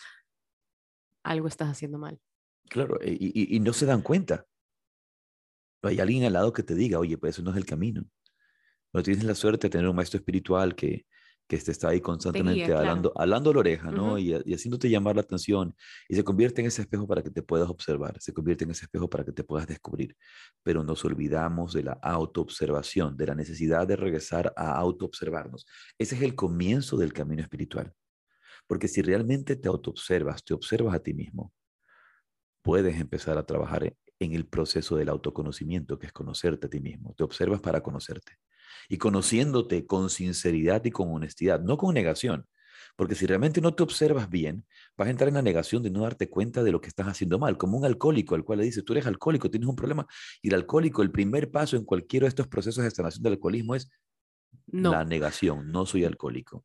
Algo 1.24 1.48
estás 1.48 1.70
haciendo 1.70 1.98
mal. 1.98 2.20
Claro, 2.70 3.00
y, 3.02 3.56
y 3.56 3.60
no 3.62 3.72
se 3.72 3.86
dan 3.86 4.02
cuenta. 4.02 4.46
Hay 5.82 6.02
alguien 6.02 6.26
al 6.26 6.34
lado 6.34 6.52
que 6.52 6.64
te 6.64 6.76
diga, 6.76 7.00
oye, 7.00 7.18
pues 7.18 7.36
eso 7.36 7.44
no 7.44 7.52
es 7.52 7.58
el 7.58 7.66
camino. 7.66 8.04
No 8.92 9.02
tienes 9.04 9.24
la 9.24 9.36
suerte 9.36 9.68
de 9.68 9.72
tener 9.72 9.88
un 9.88 9.96
maestro 9.96 10.18
espiritual 10.18 10.76
que, 10.76 11.06
que 11.50 11.58
te 11.58 11.72
está 11.72 11.90
ahí 11.90 12.00
constantemente 12.00 12.72
hablando, 12.72 13.12
hablando 13.16 13.50
a 13.50 13.54
la 13.56 13.60
oreja, 13.60 13.90
¿no? 13.90 14.20
y, 14.20 14.34
haciéndote 14.54 14.88
llamar 14.88 15.16
la 15.16 15.22
atención 15.22 15.76
y 16.08 16.16
se 16.16 16.24
convierte 16.24 16.62
en 16.62 16.68
ese 16.68 16.84
espejo 16.84 17.08
para 17.08 17.24
que 17.24 17.32
te 17.32 17.42
puedas 17.42 17.68
observar, 17.70 18.22
se 18.22 18.32
convierte 18.34 18.66
en 18.66 18.72
ese 18.72 18.86
espejo 18.86 19.10
para 19.10 19.26
que 19.26 19.32
te 19.32 19.44
puedas 19.44 19.66
descubrir. 19.66 20.16
Pero 20.62 20.84
nos 20.84 21.04
olvidamos 21.06 21.74
de 21.74 21.82
la 21.82 21.94
autoobservación, 22.04 23.18
de 23.18 23.26
la 23.26 23.34
necesidad 23.34 23.88
de 23.88 23.96
regresar 23.96 24.54
a 24.56 24.74
autoobservarnos. 24.74 25.66
Ese 25.98 26.16
es 26.16 26.22
el 26.22 26.36
comienzo 26.36 26.98
del 26.98 27.14
camino 27.14 27.42
espiritual. 27.42 27.94
Porque 28.68 28.88
si 28.88 29.02
realmente 29.02 29.56
te 29.56 29.68
autoobservas, 29.68 30.44
te 30.46 30.54
observas 30.54 30.94
a 30.94 31.00
ti 31.00 31.16
mismo, 31.16 31.52
puedes 32.62 33.02
empezar 33.02 33.40
a 33.40 33.46
trabajar 33.48 33.96
en 34.20 34.34
el 34.34 34.46
proceso 34.46 34.98
del 34.98 35.10
autoconocimiento, 35.10 35.98
que 35.98 36.06
es 36.06 36.14
conocerte 36.14 36.68
a 36.68 36.70
ti 36.70 36.80
mismo. 36.80 37.16
Te 37.18 37.24
observas 37.24 37.60
para 37.60 37.82
conocerte 37.82 38.38
y 38.88 38.98
conociéndote 38.98 39.86
con 39.86 40.10
sinceridad 40.10 40.84
y 40.86 40.92
con 40.92 41.14
honestidad, 41.14 41.62
no 41.62 41.78
con 41.78 41.94
negación. 41.94 42.48
Porque 42.96 43.16
si 43.16 43.26
realmente 43.26 43.62
no 43.62 43.74
te 43.74 43.84
observas 43.84 44.30
bien, 44.30 44.66
vas 44.98 45.08
a 45.08 45.12
entrar 45.12 45.30
en 45.30 45.36
la 45.36 45.42
negación 45.42 45.82
de 45.84 45.90
no 45.90 46.02
darte 46.02 46.30
cuenta 46.30 46.64
de 46.64 46.72
lo 46.72 46.82
que 46.82 46.90
estás 46.90 47.08
haciendo 47.08 47.40
mal, 47.40 47.58
como 47.58 47.78
un 47.78 47.86
alcohólico 47.86 48.36
al 48.36 48.44
cual 48.44 48.60
le 48.60 48.66
dices, 48.66 48.84
tú 48.84 48.94
eres 48.94 49.08
alcohólico, 49.08 49.50
tienes 49.50 49.70
un 49.70 49.76
problema. 49.76 50.06
Y 50.42 50.50
el 50.50 50.56
alcohólico, 50.56 51.02
el 51.02 51.12
primer 51.12 51.50
paso 51.50 51.78
en 51.78 51.86
cualquiera 51.86 52.26
de 52.26 52.30
estos 52.30 52.48
procesos 52.48 52.84
de 52.84 52.92
sanación 52.92 53.24
del 53.24 53.34
alcoholismo 53.34 53.76
es 53.76 53.90
la 54.68 55.06
negación, 55.06 55.72
no 55.72 55.86
soy 55.86 56.04
alcohólico. 56.04 56.64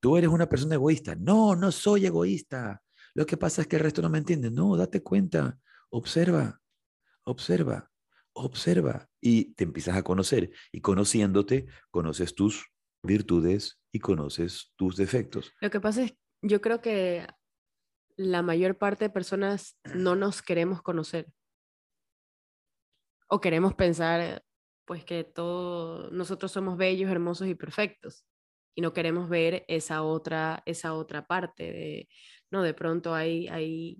Tú 0.00 0.16
eres 0.16 0.30
una 0.30 0.48
persona 0.48 0.74
egoísta. 0.74 1.14
No, 1.16 1.56
no 1.56 1.72
soy 1.72 2.06
egoísta. 2.06 2.82
Lo 3.14 3.26
que 3.26 3.36
pasa 3.36 3.62
es 3.62 3.68
que 3.68 3.76
el 3.76 3.82
resto 3.82 4.02
no 4.02 4.10
me 4.10 4.18
entiende. 4.18 4.50
No, 4.50 4.76
date 4.76 5.02
cuenta, 5.02 5.58
observa, 5.90 6.60
observa 7.24 7.90
observa 8.38 9.08
y 9.20 9.54
te 9.54 9.64
empiezas 9.64 9.96
a 9.96 10.02
conocer. 10.02 10.50
Y 10.72 10.80
conociéndote, 10.80 11.66
conoces 11.90 12.34
tus 12.34 12.66
virtudes 13.02 13.80
y 13.92 14.00
conoces 14.00 14.72
tus 14.76 14.96
defectos. 14.96 15.52
Lo 15.60 15.70
que 15.70 15.80
pasa 15.80 16.02
es, 16.04 16.14
yo 16.42 16.60
creo 16.60 16.80
que 16.80 17.26
la 18.16 18.42
mayor 18.42 18.76
parte 18.76 19.04
de 19.04 19.10
personas 19.10 19.78
no 19.94 20.16
nos 20.16 20.42
queremos 20.42 20.82
conocer. 20.82 21.32
O 23.28 23.40
queremos 23.40 23.74
pensar, 23.74 24.42
pues, 24.84 25.04
que 25.04 25.22
todos 25.24 26.10
nosotros 26.12 26.50
somos 26.50 26.76
bellos, 26.76 27.10
hermosos 27.10 27.46
y 27.46 27.54
perfectos. 27.54 28.24
Y 28.74 28.80
no 28.80 28.92
queremos 28.92 29.28
ver 29.28 29.64
esa 29.68 30.02
otra, 30.02 30.62
esa 30.66 30.94
otra 30.94 31.26
parte 31.26 31.64
de, 31.64 32.08
no, 32.50 32.62
de 32.62 32.74
pronto 32.74 33.14
hay, 33.14 33.48
hay, 33.48 33.98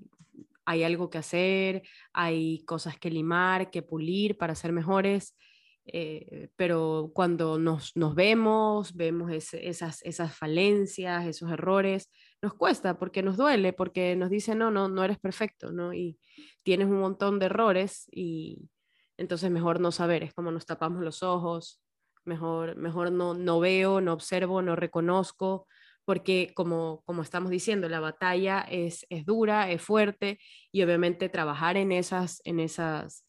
hay 0.69 0.83
algo 0.83 1.09
que 1.09 1.17
hacer, 1.17 1.83
hay 2.13 2.63
cosas 2.67 2.99
que 2.99 3.11
limar, 3.11 3.71
que 3.71 3.81
pulir 3.81 4.37
para 4.37 4.55
ser 4.55 4.71
mejores. 4.71 5.35
Eh, 5.87 6.51
pero 6.57 7.11
cuando 7.15 7.59
nos, 7.59 7.97
nos 7.97 8.15
vemos, 8.15 8.95
vemos 8.95 9.33
esas, 9.33 10.03
esas 10.03 10.37
falencias, 10.37 11.25
esos 11.27 11.51
errores, 11.51 12.11
nos 12.43 12.53
cuesta 12.53 12.99
porque 12.99 13.23
nos 13.23 13.39
duele, 13.39 13.73
porque 13.73 14.15
nos 14.15 14.29
dicen, 14.29 14.59
no, 14.59 14.71
no, 14.71 14.91
no 14.91 15.03
eres 15.03 15.19
perfecto, 15.19 15.73
¿no? 15.73 15.95
Y 15.95 16.19
tienes 16.63 16.89
un 16.89 17.01
montón 17.01 17.39
de 17.39 17.47
errores 17.47 18.05
y 18.13 18.69
entonces 19.17 19.51
mejor 19.51 19.81
no 19.81 19.91
saber, 19.91 20.23
es 20.23 20.35
como 20.35 20.51
nos 20.51 20.67
tapamos 20.67 21.03
los 21.03 21.23
ojos, 21.23 21.81
mejor, 22.27 22.77
mejor 22.77 23.11
no, 23.11 23.33
no 23.33 23.59
veo, 23.59 24.03
no 24.03 24.13
observo, 24.13 24.61
no 24.61 24.77
reconozco, 24.77 25.67
porque 26.09 26.53
como, 26.55 27.03
como 27.05 27.21
estamos 27.21 27.51
diciendo, 27.51 27.87
la 27.87 28.01
batalla 28.01 28.61
es, 28.61 29.05
es 29.11 29.27
dura, 29.27 29.71
es 29.71 29.83
fuerte 29.83 30.39
y 30.73 30.83
obviamente 30.83 31.29
trabajar 31.29 31.77
en 31.77 31.93
esas, 31.93 32.41
en 32.45 32.61
esas, 32.61 33.27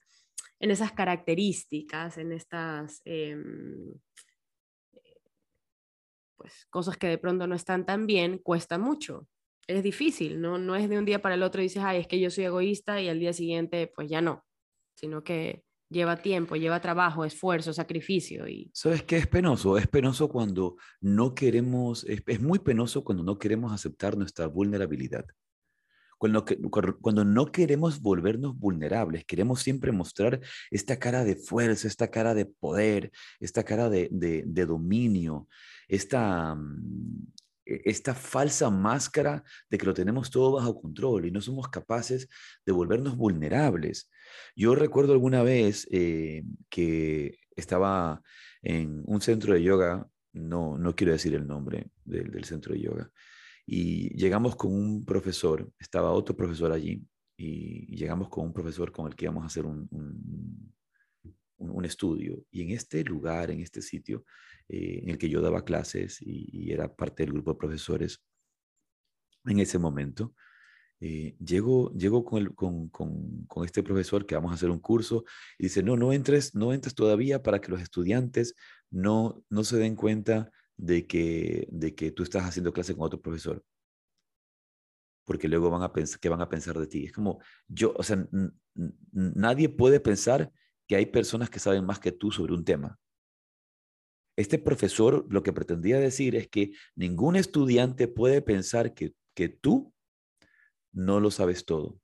en 0.62 0.72
esas 0.72 0.94
características, 0.94 2.18
en 2.18 2.32
estas... 2.32 3.02
Em, 3.04 3.96
pues 6.38 6.68
cosas 6.70 6.96
que 6.96 7.08
de 7.08 7.18
pronto 7.18 7.48
no 7.48 7.56
están 7.56 7.86
tan 7.86 8.08
bien, 8.08 8.38
cuesta 8.38 8.78
mucho. 8.78 9.28
Es 9.68 9.84
difícil, 9.84 10.39
¿no? 10.39 10.58
No 10.58 10.78
es 10.78 10.88
de 10.88 11.00
un 11.00 11.04
día 11.04 11.22
para 11.22 11.36
el 11.36 11.44
otro 11.44 11.60
y 11.60 11.65
dices, 11.65 11.84
ay, 11.84 12.00
es 12.00 12.08
que 12.08 12.22
yo 12.22 12.30
soy 12.30 12.46
egoísta 12.46 13.02
y 13.02 13.10
al 13.10 13.20
día 13.20 13.34
siguiente, 13.34 13.92
pues 13.94 14.08
ya 14.08 14.22
no, 14.22 14.46
sino 14.96 15.22
que 15.22 15.65
lleva 15.89 16.17
tiempo, 16.17 16.56
lleva 16.56 16.80
trabajo, 16.80 17.25
esfuerzo, 17.25 17.73
sacrificio. 17.73 18.47
Y... 18.47 18.71
¿Sabes 18.73 19.04
qué 19.04 19.17
es 19.17 19.28
penoso? 19.28 19.78
Es 19.78 19.88
penoso 19.88 20.30
cuando 20.30 20.78
no 21.02 21.34
queremos, 21.34 22.04
es, 22.06 22.21
es 22.28 22.41
muy 22.41 22.60
penoso 22.60 23.04
cuando 23.04 23.23
no 23.23 23.38
queremos 23.39 23.73
aceptar 23.73 24.17
nuestra 24.17 24.47
vulnerabilidad. 24.47 25.25
Cuando, 26.17 26.43
cuando 26.99 27.23
no 27.23 27.49
queremos 27.49 28.02
volvernos 28.02 28.58
vulnerables, 28.60 29.23
queremos 29.23 29.62
siempre 29.62 29.93
mostrar 29.93 30.41
esta 30.69 30.99
cara 30.99 31.23
de 31.23 31.38
fuerza, 31.38 31.88
esta 31.88 32.12
cara 32.12 32.34
de 32.34 32.45
poder, 32.45 33.12
esta 33.39 33.63
cara 33.63 33.89
de, 33.89 34.10
de, 34.12 34.43
de 34.45 34.65
dominio, 34.65 35.47
esta, 35.88 36.56
mm, 36.56 37.32
e, 37.65 37.82
esta 37.86 38.15
falsa 38.15 38.69
máscara 38.69 39.43
de 39.69 39.78
que 39.78 39.86
lo 39.86 39.93
tenemos 39.93 40.30
todo 40.30 40.54
bajo 40.54 40.82
control 40.82 41.25
y 41.25 41.32
no 41.32 41.39
somos 41.39 41.69
capaces 41.69 42.28
de 42.65 42.71
volvernos 42.73 43.15
vulnerables. 43.15 44.10
Yo 44.56 44.76
recuerdo 44.76 45.13
alguna 45.13 45.44
vez 45.44 45.88
eh, 45.92 46.44
que 46.70 47.39
estaba 47.56 48.22
en 48.62 49.04
un 49.06 49.22
centro 49.22 49.54
de 49.54 49.63
yoga, 49.63 50.08
no, 50.34 50.78
no 50.78 50.96
quiero 50.96 51.13
decir 51.13 51.34
el 51.34 51.48
nombre 51.48 51.88
del, 52.04 52.44
centro 52.44 52.74
de 52.74 52.82
yoga, 52.82 53.12
y 53.65 54.10
llegamos 54.15 54.56
con 54.56 54.74
un 54.74 55.06
profesor, 55.06 55.72
estaba 55.80 56.12
otro 56.12 56.36
profesor 56.36 56.72
allí, 56.72 57.04
y 57.38 57.96
llegamos 57.96 58.30
con 58.30 58.46
un 58.46 58.54
profesor 58.54 58.92
con 58.92 59.08
el 59.08 59.15
que 59.15 59.26
íbamos 59.26 59.44
a 59.44 59.48
hacer 59.48 59.65
un, 59.65 59.88
un 61.60 61.86
estudio. 61.86 62.44
Y 62.52 62.63
en 62.63 62.72
este 62.72 63.04
lugar, 63.04 63.52
en 63.52 63.62
este 63.62 63.82
sitio, 63.82 64.26
eh, 64.68 65.00
en 65.04 65.10
el 65.10 65.18
que 65.18 65.30
yo 65.30 65.42
daba 65.42 65.65
clases 65.65 66.22
y, 66.22 66.72
era 66.72 66.94
parte 66.94 67.24
del 67.24 67.34
grupo 67.34 67.52
de 67.52 67.58
profesores 67.58 68.22
en 69.46 69.60
ese 69.60 69.80
momento. 69.80 70.34
Eh, 71.02 71.38
llego, 71.40 71.94
llego 71.94 72.26
con, 72.26 72.54
con, 72.54 72.90
con, 72.90 73.66
este 73.66 73.84
profesor 73.84 74.26
que 74.26 74.36
vamos 74.36 74.52
a 74.52 74.56
hacer 74.56 74.70
un 74.70 74.80
curso 74.80 75.24
y 75.58 75.64
dice, 75.64 75.82
no, 75.82 75.96
no 75.96 76.12
entres, 76.12 76.56
no 76.56 76.74
entres 76.74 76.94
todavía 76.94 77.42
para 77.42 77.62
que 77.62 77.72
los 77.72 77.82
estudiantes 77.82 78.54
no, 78.90 79.42
no 79.50 79.64
se 79.64 79.78
den 79.78 79.96
cuenta 79.96 80.52
de 80.76 81.08
que, 81.08 81.68
de 81.72 81.96
que 81.96 82.12
tú 82.12 82.24
estás 82.24 82.44
haciendo 82.44 82.74
clase 82.74 82.96
con 82.96 83.06
otro 83.06 83.22
profesor. 83.22 83.64
Porque 85.26 85.48
luego 85.48 85.70
van 85.70 85.84
a 85.84 85.94
pensar, 85.94 86.20
¿qué 86.20 86.28
van 86.28 86.42
a 86.42 86.50
pensar 86.50 86.78
de 86.78 86.88
ti? 86.88 87.06
Es 87.06 87.14
como, 87.14 87.40
yo, 87.68 87.94
o 87.96 88.04
sea, 88.04 88.28
nadie 89.12 89.70
puede 89.70 90.02
pensar 90.02 90.52
que 90.86 90.98
hay 90.98 91.06
personas 91.06 91.50
que 91.50 91.60
saben 91.60 91.86
más 91.86 92.00
que 92.00 92.12
tú 92.12 92.32
sobre 92.32 92.54
un 92.54 92.66
tema. 92.66 93.00
Este 94.36 94.58
profesor 94.58 95.26
lo 95.30 95.44
que 95.44 95.54
pretendía 95.54 96.00
decir 96.00 96.36
es 96.36 96.50
que 96.50 96.72
ningún 96.96 97.36
estudiante 97.36 98.08
puede 98.08 98.42
pensar 98.42 98.94
que, 98.94 99.14
que 99.34 99.50
tú 99.50 99.94
no 100.93 101.19
lo 101.19 101.32
sabes 101.32 101.65
todo. 101.65 101.99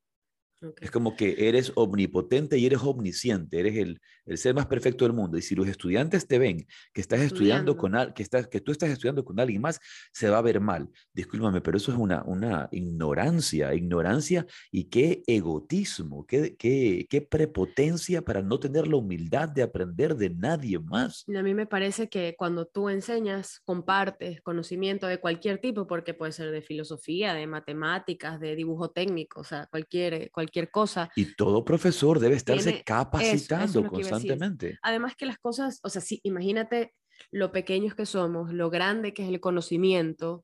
Es 0.80 0.92
como 0.92 1.16
que 1.16 1.48
eres 1.48 1.72
omnipotente 1.76 2.58
y 2.58 2.66
eres 2.66 2.82
omnisciente, 2.82 3.60
eres 3.60 3.76
el, 3.76 4.02
el, 4.26 4.38
ser 4.38 4.56
más 4.56 4.66
perfecto 4.66 5.06
del 5.06 5.14
mundo. 5.14 5.38
Y 5.38 5.42
si 5.42 5.56
los 5.56 5.68
estudiantes 5.68 6.28
te 6.28 6.40
ven 6.40 6.66
que 6.94 7.02
estás 7.02 7.22
estudiando, 7.22 7.78
con 7.78 7.94
que, 8.14 8.24
estás, 8.24 8.48
que 8.48 8.62
tú 8.62 8.72
estás 8.72 8.90
estudiando 8.90 9.24
con 9.24 9.40
alguien 9.40 9.62
más, 9.62 9.80
se 10.12 10.30
va 10.30 10.38
a 10.38 10.42
ver 10.42 10.60
mal. 10.60 10.90
Discúlpame, 11.14 11.62
pero 11.62 11.78
eso 11.78 11.92
es 11.92 11.98
una, 11.98 12.24
una 12.24 12.70
ignorancia, 12.72 13.74
ignorancia 13.74 14.46
y 14.72 14.86
qué 14.86 15.24
egotismo, 15.28 16.26
qué, 16.26 16.56
qué, 16.56 17.06
qué 17.10 17.22
prepotencia 17.22 18.22
para 18.22 18.42
no 18.42 18.60
tener 18.60 18.88
la 18.88 18.98
humildad 18.98 19.50
de 19.50 19.64
aprender 19.64 20.16
de 20.16 20.30
nadie 20.30 20.80
más. 20.80 21.26
A 21.36 21.44
mí 21.44 21.54
me 21.54 21.66
parece 21.66 22.10
que 22.10 22.36
cuando 22.38 22.66
tú 22.66 22.90
enseñas, 22.90 23.60
compartes 23.66 24.42
conocimiento 24.42 25.08
de 25.08 25.20
cualquier 25.20 25.60
tipo, 25.60 25.88
porque 25.88 26.14
puede 26.14 26.32
ser 26.32 26.52
de 26.52 26.62
filosofía, 26.62 27.34
de 27.34 27.48
matemáticas, 27.48 28.40
de 28.40 28.56
dibujo 28.56 28.92
técnico, 28.92 29.42
o 29.42 29.44
sea, 29.44 29.68
cualquier, 29.68 30.32
cualquier 30.32 30.55
cosa. 30.72 31.10
Y 31.16 31.36
todo 31.36 31.64
profesor 31.64 32.20
debe 32.20 32.36
estarse 32.36 32.84
capacitando 32.84 33.88
constantemente. 33.88 34.80
Además 34.82 35.16
que 35.16 35.26
las 35.26 35.38
cosas, 35.38 35.80
o 35.84 35.90
sea, 35.90 36.02
sí, 36.02 36.20
imagínate 36.24 36.94
lo 37.32 37.52
pequeños 37.52 37.96
que 37.96 38.06
somos, 38.06 38.54
lo 38.54 38.70
grande 38.70 39.14
que 39.14 39.24
es 39.24 39.30
el 39.30 39.40
conocimiento, 39.40 40.44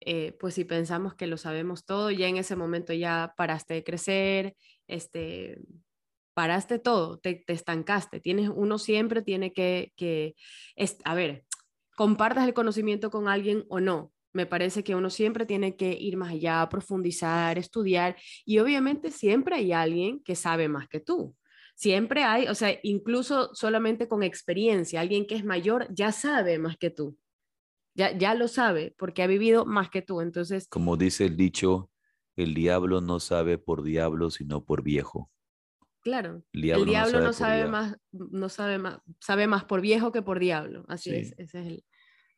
eh, 0.00 0.36
pues 0.38 0.54
si 0.54 0.64
pensamos 0.64 1.14
que 1.14 1.26
lo 1.26 1.36
sabemos 1.36 1.84
todo, 1.84 2.10
ya 2.10 2.28
en 2.28 2.36
ese 2.36 2.56
momento 2.56 2.92
ya 2.92 3.34
paraste 3.36 3.74
de 3.74 3.84
crecer, 3.84 4.56
este, 4.86 5.58
paraste 6.34 6.78
todo, 6.78 7.18
te, 7.18 7.44
estancaste. 7.48 8.20
Tienes, 8.20 8.50
uno 8.54 8.78
siempre 8.78 9.22
tiene 9.22 9.52
que, 9.52 9.92
que 9.96 10.34
a 11.04 11.14
ver, 11.14 11.44
compartas 11.96 12.46
el 12.46 12.54
conocimiento 12.54 13.10
con 13.10 13.28
alguien 13.28 13.64
o 13.68 13.80
no, 13.80 14.12
me 14.36 14.46
parece 14.46 14.84
que 14.84 14.94
uno 14.94 15.08
siempre 15.08 15.46
tiene 15.46 15.76
que 15.76 15.92
ir 15.92 16.16
más 16.18 16.32
allá, 16.32 16.68
profundizar, 16.68 17.58
estudiar 17.58 18.16
y 18.44 18.58
obviamente 18.58 19.10
siempre 19.10 19.56
hay 19.56 19.72
alguien 19.72 20.22
que 20.22 20.36
sabe 20.36 20.68
más 20.68 20.88
que 20.88 21.00
tú. 21.00 21.34
Siempre 21.74 22.22
hay, 22.22 22.46
o 22.48 22.54
sea, 22.54 22.78
incluso 22.82 23.54
solamente 23.54 24.08
con 24.08 24.22
experiencia, 24.22 25.00
alguien 25.00 25.26
que 25.26 25.34
es 25.34 25.44
mayor 25.44 25.88
ya 25.90 26.12
sabe 26.12 26.58
más 26.58 26.76
que 26.76 26.90
tú. 26.90 27.18
Ya, 27.94 28.16
ya 28.16 28.34
lo 28.34 28.46
sabe 28.46 28.94
porque 28.98 29.22
ha 29.22 29.26
vivido 29.26 29.64
más 29.64 29.88
que 29.88 30.02
tú. 30.02 30.20
Entonces, 30.20 30.68
como 30.68 30.98
dice 30.98 31.24
el 31.24 31.36
dicho, 31.36 31.90
el 32.36 32.52
diablo 32.52 33.00
no 33.00 33.20
sabe 33.20 33.56
por 33.56 33.82
diablo, 33.82 34.30
sino 34.30 34.64
por 34.64 34.82
viejo. 34.82 35.30
Claro. 36.02 36.44
El 36.52 36.62
diablo, 36.62 37.20
no 37.20 37.32
sabe, 37.32 37.66
más, 37.66 37.96
no 38.12 38.48
sabe 38.50 38.78
más, 38.78 39.00
sabe 39.18 39.46
más 39.46 39.64
por 39.64 39.80
viejo 39.80 40.12
que 40.12 40.22
por 40.22 40.38
diablo. 40.38 40.84
Así 40.88 41.10
es, 41.10 41.34
ese 41.38 41.60
es 41.60 41.66
el, 41.66 41.84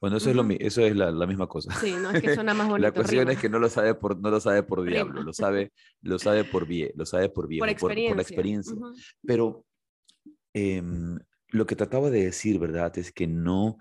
bueno, 0.00 0.16
eso, 0.16 0.30
es, 0.30 0.36
lo, 0.36 0.46
eso 0.48 0.82
es 0.82 0.94
la, 0.94 1.10
la, 1.10 1.26
misma 1.26 1.48
cosa. 1.48 1.74
Sí, 1.74 1.92
no 2.00 2.10
es 2.10 2.22
que 2.22 2.34
suena 2.34 2.54
más 2.54 2.68
bonito. 2.68 2.86
la 2.86 2.92
cuestión 2.92 3.28
es 3.30 3.38
que 3.38 3.48
no 3.48 3.58
lo 3.58 3.68
sabe 3.68 3.94
por, 3.94 4.20
no 4.20 4.30
lo 4.30 4.40
sabe 4.40 4.62
por 4.62 4.84
diablo, 4.84 5.22
lo 5.22 5.32
sabe, 5.32 5.72
lo 6.02 6.18
sabe 6.18 6.44
por 6.44 6.66
bien, 6.66 6.92
lo 6.94 7.04
sabe 7.04 7.28
por 7.28 7.48
bien, 7.48 7.58
por, 7.58 7.76
por, 7.76 7.96
la 7.96 8.22
experiencia. 8.22 8.76
Pero 9.26 9.64
em, 10.54 11.18
lo 11.48 11.66
que 11.66 11.74
trataba 11.74 12.10
de 12.10 12.24
decir, 12.24 12.60
¿verdad? 12.60 12.96
Es 12.96 13.10
que 13.10 13.26
no, 13.26 13.78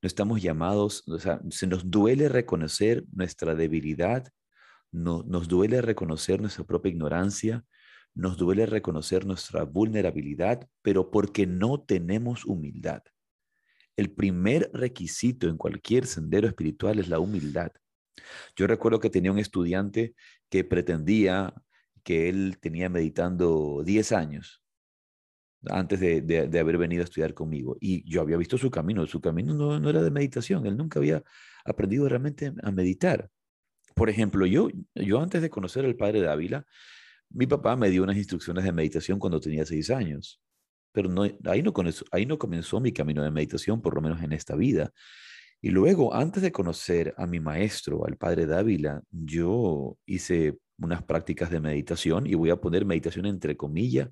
no 0.00 0.06
estamos 0.06 0.40
llamados, 0.40 1.06
o 1.06 1.18
sea, 1.18 1.40
se 1.50 1.66
nos 1.66 1.90
duele 1.90 2.30
reconocer 2.30 3.04
nuestra 3.12 3.54
debilidad, 3.54 4.26
no, 4.90 5.22
nos 5.26 5.48
duele 5.48 5.82
reconocer 5.82 6.40
nuestra 6.40 6.64
propia 6.64 6.90
ignorancia, 6.90 7.62
nos 8.14 8.38
duele 8.38 8.64
reconocer 8.64 9.26
nuestra 9.26 9.64
vulnerabilidad, 9.64 10.66
pero 10.80 11.10
porque 11.10 11.46
no 11.46 11.82
tenemos 11.82 12.46
humildad. 12.46 13.02
El 13.98 14.12
primer 14.12 14.70
requisito 14.72 15.48
en 15.48 15.56
cualquier 15.56 16.06
sendero 16.06 16.46
espiritual 16.46 17.00
es 17.00 17.08
la 17.08 17.18
humildad. 17.18 17.72
Yo 18.54 18.68
recuerdo 18.68 19.00
que 19.00 19.10
tenía 19.10 19.32
un 19.32 19.40
estudiante 19.40 20.14
que 20.48 20.62
pretendía 20.62 21.52
que 22.04 22.28
él 22.28 22.58
tenía 22.60 22.88
meditando 22.88 23.82
10 23.84 24.12
años 24.12 24.62
antes 25.68 25.98
de, 25.98 26.60
haber 26.60 26.78
venido 26.78 27.02
a 27.02 27.06
estudiar 27.06 27.34
conmigo. 27.34 27.76
Y 27.80 28.08
yo 28.08 28.20
había 28.20 28.36
visto 28.36 28.56
su 28.56 28.70
camino. 28.70 29.04
Su 29.08 29.20
camino 29.20 29.52
no, 29.52 29.80
no, 29.80 29.90
era 29.90 30.00
de 30.00 30.12
meditación. 30.12 30.64
Él 30.66 30.76
nunca 30.76 31.00
había 31.00 31.24
aprendido 31.64 32.08
realmente 32.08 32.52
a 32.62 32.70
meditar. 32.70 33.28
Por 33.96 34.10
ejemplo, 34.10 34.46
yo, 34.46 34.68
yo 34.94 35.20
antes 35.20 35.42
de 35.42 35.50
conocer 35.50 35.84
al 35.84 35.96
padre 35.96 36.20
Dávila, 36.20 36.64
mi 37.30 37.48
papá 37.48 37.74
me 37.74 37.90
dio 37.90 38.04
unas 38.04 38.16
instrucciones 38.16 38.62
de 38.62 38.70
meditación 38.70 39.18
cuando 39.18 39.40
tenía 39.40 39.66
seis 39.66 39.90
años 39.90 40.40
pero 40.92 41.08
no, 41.08 41.24
ahí, 41.44 41.62
no 41.62 41.72
comenzó, 41.72 42.04
ahí 42.10 42.26
no 42.26 42.38
comenzó 42.38 42.80
mi 42.80 42.92
camino 42.92 43.22
de 43.22 43.30
meditación, 43.30 43.80
por 43.80 43.94
lo 43.94 44.00
menos 44.00 44.22
en 44.22 44.32
esta 44.32 44.56
vida. 44.56 44.90
Y 45.60 45.70
luego, 45.70 46.14
antes 46.14 46.42
de 46.42 46.52
conocer 46.52 47.14
a 47.16 47.26
mi 47.26 47.40
maestro, 47.40 48.06
al 48.06 48.16
padre 48.16 48.46
Dávila, 48.46 49.02
yo 49.10 49.96
hice 50.06 50.58
unas 50.78 51.02
prácticas 51.02 51.50
de 51.50 51.60
meditación 51.60 52.26
y 52.26 52.34
voy 52.34 52.50
a 52.50 52.56
poner 52.56 52.84
meditación 52.84 53.26
entre 53.26 53.56
comillas 53.56 54.08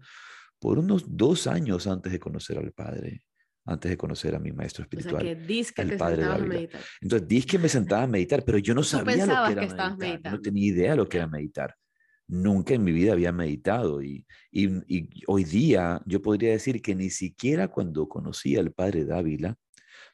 por 0.59 0.79
unos 0.79 1.05
dos 1.17 1.47
años 1.47 1.87
antes 1.87 2.12
de 2.12 2.19
conocer 2.19 2.59
al 2.59 2.73
Padre, 2.73 3.23
antes 3.65 3.91
de 3.91 3.97
conocer 3.97 4.35
a 4.35 4.39
mi 4.39 4.53
maestro 4.53 4.83
espiritual. 4.83 5.17
O 5.17 5.21
sea, 5.21 5.75
que 5.75 5.83
al 5.83 5.97
Padre 5.97 6.25
a 6.25 6.39
meditar. 6.39 6.81
Entonces, 7.01 7.29
dis 7.29 7.47
que 7.47 7.59
me 7.59 7.69
sentaba 7.69 8.03
a 8.03 8.07
meditar, 8.07 8.45
pero 8.45 8.59
yo 8.59 8.75
no 8.75 8.83
sabía 8.83 9.27
lo 9.27 9.35
que 9.47 9.53
era 9.53 9.62
meditar. 9.62 9.97
Meditando. 9.97 10.37
No 10.37 10.43
tenía 10.43 10.67
idea 10.67 10.91
de 10.93 10.97
lo 10.97 11.09
que 11.09 11.19
era 11.19 11.27
meditar. 11.27 11.75
Nunca 12.29 12.75
en 12.75 12.83
mi 12.83 12.93
vida 12.93 13.12
había 13.12 13.33
meditado 13.33 14.03
y, 14.03 14.27
hoy 15.27 15.45
día 15.45 16.03
yo 16.07 16.21
podría 16.23 16.51
decir 16.51 16.83
que 16.83 16.95
ni 16.95 17.11
siquiera 17.11 17.69
cuando 17.69 18.09
conocí 18.09 18.57
al 18.57 18.73
Padre 18.73 19.05
Dávila, 19.05 19.57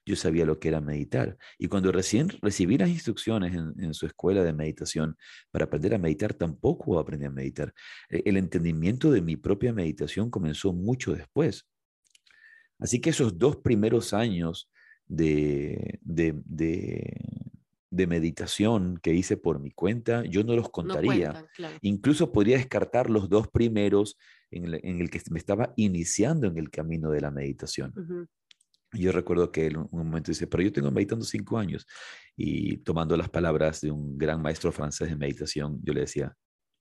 yo 0.04 0.16
sabía 0.16 0.44
lo 0.44 0.58
que 0.58 0.68
era 0.68 0.80
meditar. 0.80 1.36
Y 1.58 1.68
cuando 1.68 1.92
recién 1.92 2.28
recibí 2.42 2.76
las 2.76 2.88
instrucciones 2.88 3.54
en, 3.54 3.94
su 3.94 4.06
escuela 4.06 4.42
de 4.42 4.52
meditación 4.52 5.16
para 5.50 5.66
aprender 5.66 5.94
a 5.94 5.98
meditar, 5.98 6.34
tampoco 6.34 6.98
aprendí 6.98 7.26
a 7.26 7.30
meditar. 7.30 7.72
E, 8.08 8.22
el 8.24 8.36
entendimiento 8.36 9.10
de 9.10 9.22
mi 9.22 9.36
propia 9.36 9.72
meditación 9.72 10.30
comenzó 10.30 10.72
mucho 10.72 11.14
después. 11.14 11.66
Así 12.78 13.00
que 13.00 13.10
esos 13.10 13.38
dos 13.38 13.56
primeros 13.58 14.12
años 14.12 14.70
de, 15.06 16.00
de, 16.02 16.34
meditación 17.92 18.98
que 19.02 19.14
hice 19.14 19.36
por 19.36 19.60
mi 19.60 19.70
cuenta, 19.70 20.24
yo 20.24 20.42
no 20.44 20.56
los 20.56 20.70
contaría. 20.70 21.46
Incluso 21.82 22.32
podría 22.32 22.56
descartar 22.56 23.10
los 23.10 23.28
dos 23.28 23.48
primeros 23.48 24.16
en 24.50 25.00
el, 25.00 25.10
que 25.10 25.20
me 25.30 25.38
estaba 25.38 25.72
iniciando 25.76 26.46
en 26.46 26.58
el 26.58 26.70
camino 26.70 27.10
de 27.10 27.20
la 27.20 27.30
meditación. 27.30 27.92
Yo 28.94 29.12
recuerdo 29.12 29.50
que 29.50 29.66
él 29.66 29.76
un 29.78 29.88
momento 29.92 30.30
dice, 30.30 30.46
pero 30.46 30.62
yo 30.62 30.72
tengo 30.72 30.90
meditando 30.90 31.24
cinco 31.24 31.58
años 31.58 31.86
y 32.36 32.78
tomando 32.78 33.16
las 33.16 33.30
palabras 33.30 33.80
de 33.80 33.90
un 33.90 34.18
gran 34.18 34.42
maestro 34.42 34.70
francés 34.70 35.08
de 35.08 35.16
meditación, 35.16 35.80
yo 35.82 35.94
le 35.94 36.00
decía, 36.00 36.36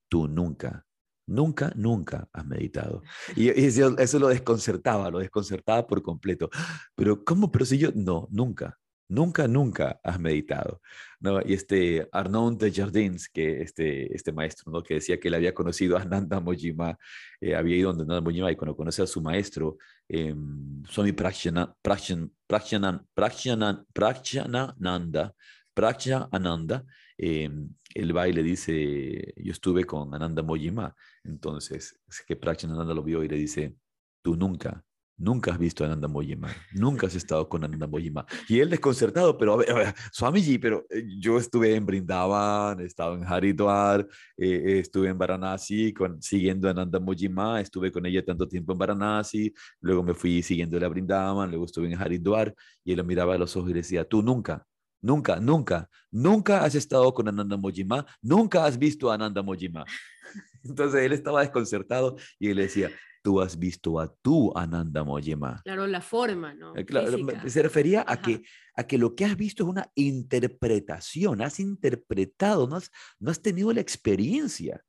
tú 0.08 0.28
nunca, 0.28 0.84
nunca, 1.26 1.72
nunca 1.74 2.28
has 2.32 2.46
meditado. 2.46 3.02
Y, 3.34 3.48
eso 3.48 4.18
lo 4.18 4.28
desconcertaba, 4.28 5.10
lo 5.10 5.20
desconcertaba 5.20 5.86
por 5.86 6.02
completo. 6.02 6.50
Pero 6.94 7.24
¿cómo? 7.24 7.50
Pero 7.50 7.64
si 7.64 7.78
yo, 7.78 7.90
no, 7.94 8.28
nunca, 8.30 8.78
nunca, 9.12 9.46
nunca 9.46 10.00
has 10.02 10.18
meditado. 10.18 10.80
¿no? 11.20 11.40
Y 11.42 11.52
este 11.54 12.08
Arnaud 12.12 12.56
de 12.58 12.72
Jardins, 12.72 13.28
que 13.28 13.62
este, 13.62 14.14
este 14.14 14.32
maestro, 14.32 14.72
¿no? 14.72 14.82
que 14.82 14.94
decía 14.94 15.20
que 15.20 15.28
él 15.28 15.34
había 15.34 15.54
conocido 15.54 15.96
a 15.96 16.04
Nanda 16.04 16.40
Mojima, 16.40 16.98
eh, 17.40 17.54
había 17.54 17.76
ido 17.76 17.90
donde 17.90 18.06
Nanda 18.06 18.20
Mojima 18.22 18.50
y 18.50 18.56
cuando 18.56 18.76
conoce 18.76 19.02
a 19.02 19.06
su 19.06 19.20
maestro, 19.20 19.76
eh, 20.08 20.34
Swami 20.88 21.12
Prakshana, 21.12 21.74
Prakshana, 21.82 23.04
Nanda, 24.78 25.34
Ananda, 26.32 26.84
em, 27.18 27.68
él 27.94 28.16
va 28.16 28.28
y 28.28 28.32
le 28.32 28.42
dice, 28.42 29.34
yo 29.36 29.52
estuve 29.52 29.84
con 29.84 30.14
Ananda 30.14 30.42
Mojima, 30.42 30.94
entonces 31.24 31.98
es 32.08 32.22
que 32.26 32.38
Ananda 32.42 32.94
lo 32.94 33.02
vio 33.02 33.22
y 33.22 33.28
le 33.28 33.36
dice, 33.36 33.76
tú 34.22 34.36
nunca 34.36 34.84
Nunca 35.22 35.52
has 35.52 35.58
visto 35.58 35.84
a 35.84 35.86
Ananda 35.86 36.08
Mojima, 36.08 36.48
nunca 36.72 37.06
has 37.06 37.14
estado 37.14 37.48
con 37.48 37.62
Ananda 37.62 37.86
Mojima. 37.86 38.26
Y 38.48 38.58
él 38.58 38.68
desconcertado, 38.68 39.38
pero 39.38 39.52
a 39.52 39.56
ver, 39.56 39.70
a 39.70 39.74
ver 39.74 39.94
pero 40.60 40.84
eh, 40.90 41.04
yo 41.16 41.38
estuve 41.38 41.76
en 41.76 41.86
Brindavan, 41.86 42.80
he 42.80 42.86
en 42.86 43.24
Haridwar, 43.24 44.00
eh, 44.36 44.62
eh, 44.66 44.78
estuve 44.80 45.10
en 45.10 45.18
Varanasi 45.18 45.94
con, 45.94 46.20
siguiendo 46.20 46.66
a 46.66 46.72
Ananda 46.72 46.98
Mojima, 46.98 47.60
estuve 47.60 47.92
con 47.92 48.04
ella 48.04 48.24
tanto 48.24 48.48
tiempo 48.48 48.72
en 48.72 48.78
Varanasi, 48.78 49.54
luego 49.80 50.02
me 50.02 50.12
fui 50.12 50.42
siguiendo 50.42 50.84
a 50.84 50.88
Brindavan, 50.88 51.48
luego 51.50 51.66
estuve 51.66 51.86
en 51.86 52.00
Haridwar 52.00 52.52
y 52.82 52.90
él 52.90 52.98
lo 52.98 53.04
miraba 53.04 53.36
a 53.36 53.38
los 53.38 53.56
ojos 53.56 53.70
y 53.70 53.74
decía, 53.74 54.04
tú 54.04 54.22
nunca, 54.22 54.66
nunca, 55.00 55.38
nunca, 55.38 55.88
nunca 56.10 56.64
has 56.64 56.74
estado 56.74 57.14
con 57.14 57.28
Ananda 57.28 57.56
Mojima, 57.56 58.04
nunca 58.20 58.64
has 58.64 58.76
visto 58.76 59.08
a 59.08 59.14
Ananda 59.14 59.40
Mojima. 59.40 59.84
Entonces 60.64 61.02
él 61.02 61.12
estaba 61.12 61.42
desconcertado 61.42 62.16
y 62.40 62.48
él 62.48 62.56
decía, 62.56 62.90
tú 63.22 63.40
has 63.40 63.58
visto 63.58 63.98
a 64.00 64.12
tu 64.12 64.52
Ananda 64.56 65.04
Mojima. 65.04 65.62
Claro, 65.64 65.86
la 65.86 66.00
forma, 66.00 66.52
¿no? 66.54 66.74
Eh, 66.76 66.84
se 67.46 67.62
refería 67.62 68.04
a 68.06 68.20
que, 68.20 68.42
a 68.76 68.84
que 68.84 68.98
lo 68.98 69.14
que 69.14 69.24
has 69.24 69.36
visto 69.36 69.62
es 69.62 69.68
una 69.68 69.90
interpretación, 69.94 71.40
has 71.40 71.60
interpretado, 71.60 72.66
no 72.66 72.76
has, 72.76 72.90
no 73.18 73.30
has 73.30 73.40
tenido 73.40 73.72
la 73.72 73.80
experiencia. 73.80 74.84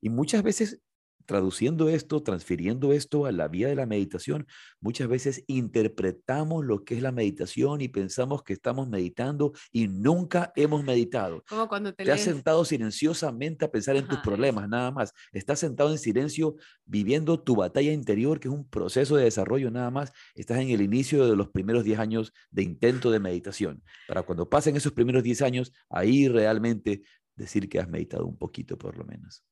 Y 0.00 0.08
muchas 0.08 0.42
veces 0.42 0.80
traduciendo 1.30 1.88
esto, 1.88 2.24
transfiriendo 2.24 2.92
esto 2.92 3.24
a 3.24 3.30
la 3.30 3.46
vía 3.46 3.68
de 3.68 3.76
la 3.76 3.86
meditación, 3.86 4.48
muchas 4.80 5.06
veces 5.06 5.44
interpretamos 5.46 6.64
lo 6.64 6.82
que 6.82 6.96
es 6.96 7.02
la 7.02 7.12
meditación 7.12 7.80
y 7.82 7.86
pensamos 7.86 8.42
que 8.42 8.52
estamos 8.52 8.88
meditando 8.88 9.52
y 9.70 9.86
nunca 9.86 10.52
hemos 10.56 10.82
meditado. 10.82 11.44
Como 11.48 11.68
cuando 11.68 11.94
te, 11.94 12.04
te 12.04 12.10
has 12.10 12.22
sentado 12.22 12.64
silenciosamente 12.64 13.64
a 13.64 13.70
pensar 13.70 13.94
en 13.94 14.08
tus 14.08 14.18
problemas, 14.18 14.68
nada 14.68 14.90
más. 14.90 15.14
Estás 15.30 15.60
sentado 15.60 15.92
en 15.92 15.98
silencio 15.98 16.56
viviendo 16.84 17.38
tu 17.38 17.54
batalla 17.54 17.92
interior, 17.92 18.40
que 18.40 18.48
es 18.48 18.54
un 18.54 18.68
proceso 18.68 19.14
de 19.14 19.22
desarrollo 19.22 19.70
nada 19.70 19.92
más. 19.92 20.12
Estás 20.34 20.58
en 20.58 20.70
el 20.70 20.82
inicio 20.82 21.28
de 21.28 21.36
los 21.36 21.50
primeros 21.50 21.84
10 21.84 22.00
años 22.00 22.32
de 22.50 22.64
intento 22.64 23.08
de 23.12 23.20
meditación. 23.20 23.84
Para 24.08 24.24
cuando 24.24 24.50
pasen 24.50 24.74
esos 24.74 24.90
primeros 24.90 25.22
10 25.22 25.42
años, 25.42 25.72
ahí 25.88 26.26
realmente 26.26 27.02
decir 27.36 27.68
que 27.68 27.78
has 27.78 27.88
meditado 27.88 28.26
un 28.26 28.36
poquito 28.36 28.76
por 28.76 28.98
lo 28.98 29.04
menos. 29.04 29.44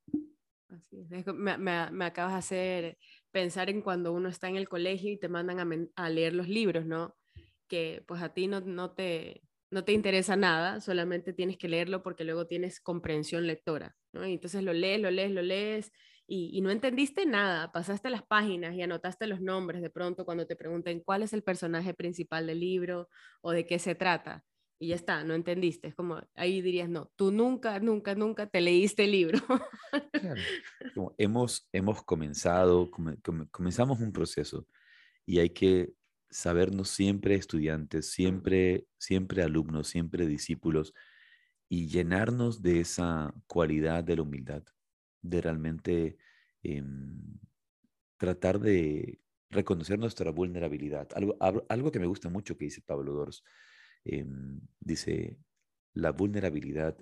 Así 0.69 1.07
Me, 1.35 1.57
me, 1.57 2.05
acabas 2.05 2.33
de 2.33 2.39
hacer 2.39 2.99
pensar 3.31 3.71
en 3.71 3.81
cuando 3.81 4.13
uno 4.13 4.29
está 4.29 4.49
en 4.49 4.57
el 4.57 4.69
colegio 4.69 5.11
y 5.11 5.19
te 5.19 5.29
mandan 5.29 5.91
a, 5.95 6.11
leer 6.11 6.35
los 6.35 6.49
libros, 6.49 6.85
¿no? 6.85 7.17
Que 7.69 8.03
pues 8.07 8.23
a 8.23 8.35
ti 8.35 8.49
no, 8.49 8.61
no, 8.61 8.93
te, 8.93 9.43
no 9.71 9.85
te 9.85 9.93
interesa 9.93 10.37
nada, 10.37 10.81
solamente 10.81 11.33
tienes 11.33 11.57
que 11.57 11.69
leerlo 11.69 12.03
porque 12.03 12.25
luego 12.25 12.47
tienes 12.47 12.81
comprensión 12.81 13.47
lectora, 13.47 13.97
¿no? 14.13 14.25
Entonces 14.25 14.63
lo 14.63 14.73
lees, 14.73 15.01
lo 15.01 15.11
lees, 15.11 15.31
lo 15.31 15.43
lees 15.43 15.93
y, 16.27 16.51
y, 16.53 16.61
no 16.61 16.71
entendiste 16.71 17.25
nada, 17.25 17.73
pasaste 17.73 18.11
las 18.11 18.23
páginas 18.23 18.75
y 18.75 18.83
anotaste 18.83 19.27
los 19.27 19.41
nombres 19.41 19.81
de 19.81 19.91
pronto 19.91 20.27
cuando 20.27 20.47
te 20.47 20.57
pregunten 20.57 21.01
cuál 21.01 21.23
es 21.23 21.33
el 21.33 21.43
personaje 21.43 21.95
principal 21.95 22.47
del 22.47 22.61
libro 22.61 23.09
o 23.41 23.53
de 23.53 23.65
qué 23.65 23.79
se 23.79 23.95
trata 23.95 24.45
y 24.79 24.89
ya 24.89 24.95
está, 24.95 25.25
no 25.25 25.35
entendiste. 25.35 25.89
Es 25.89 25.95
como, 25.95 26.21
ahí 26.35 26.63
dirías, 26.63 26.89
no, 26.89 27.11
tú 27.17 27.33
nunca, 27.33 27.81
nunca, 27.81 28.15
nunca 28.15 28.47
te 28.47 28.61
leíste 28.61 29.05
el 29.05 29.13
libro. 29.13 29.39
Claro. 30.13 30.41
hemos, 31.19 31.69
hemos 31.73 32.03
comenzado, 32.05 32.91
comenzamos 33.51 34.01
un 34.01 34.13
proceso 34.13 34.67
y 35.27 35.41
hay 35.41 35.51
que 35.51 35.93
sabernos 36.31 36.91
siempre 36.91 37.35
estudiantes, 37.35 38.11
siempre, 38.11 38.87
siempre 38.99 39.43
alumnos, 39.43 39.89
siempre 39.89 40.27
discípulos 40.27 40.95
y 41.69 41.89
llenarnos 41.89 42.63
de 42.63 42.81
esa 42.81 43.35
cualidad 43.47 44.05
de 44.05 44.17
la 44.17 44.23
humildad, 44.23 44.63
de 45.23 45.41
realmente 45.41 46.19
em, 46.63 47.39
tratar 48.17 48.61
de 48.61 49.21
reconocer 49.51 49.99
nuestra 49.99 50.31
vulnerabilidad. 50.31 51.09
Algo, 51.15 51.37
algo 51.69 51.91
que 51.91 51.99
me 51.99 52.07
gusta 52.07 52.29
mucho 52.29 52.57
que 52.57 52.67
dice 52.67 52.83
Pablo 52.83 53.13
Dors 53.13 53.43
Em, 54.11 54.61
dice, 54.81 55.39
la 55.93 56.13
vulnerabilidad 56.13 56.97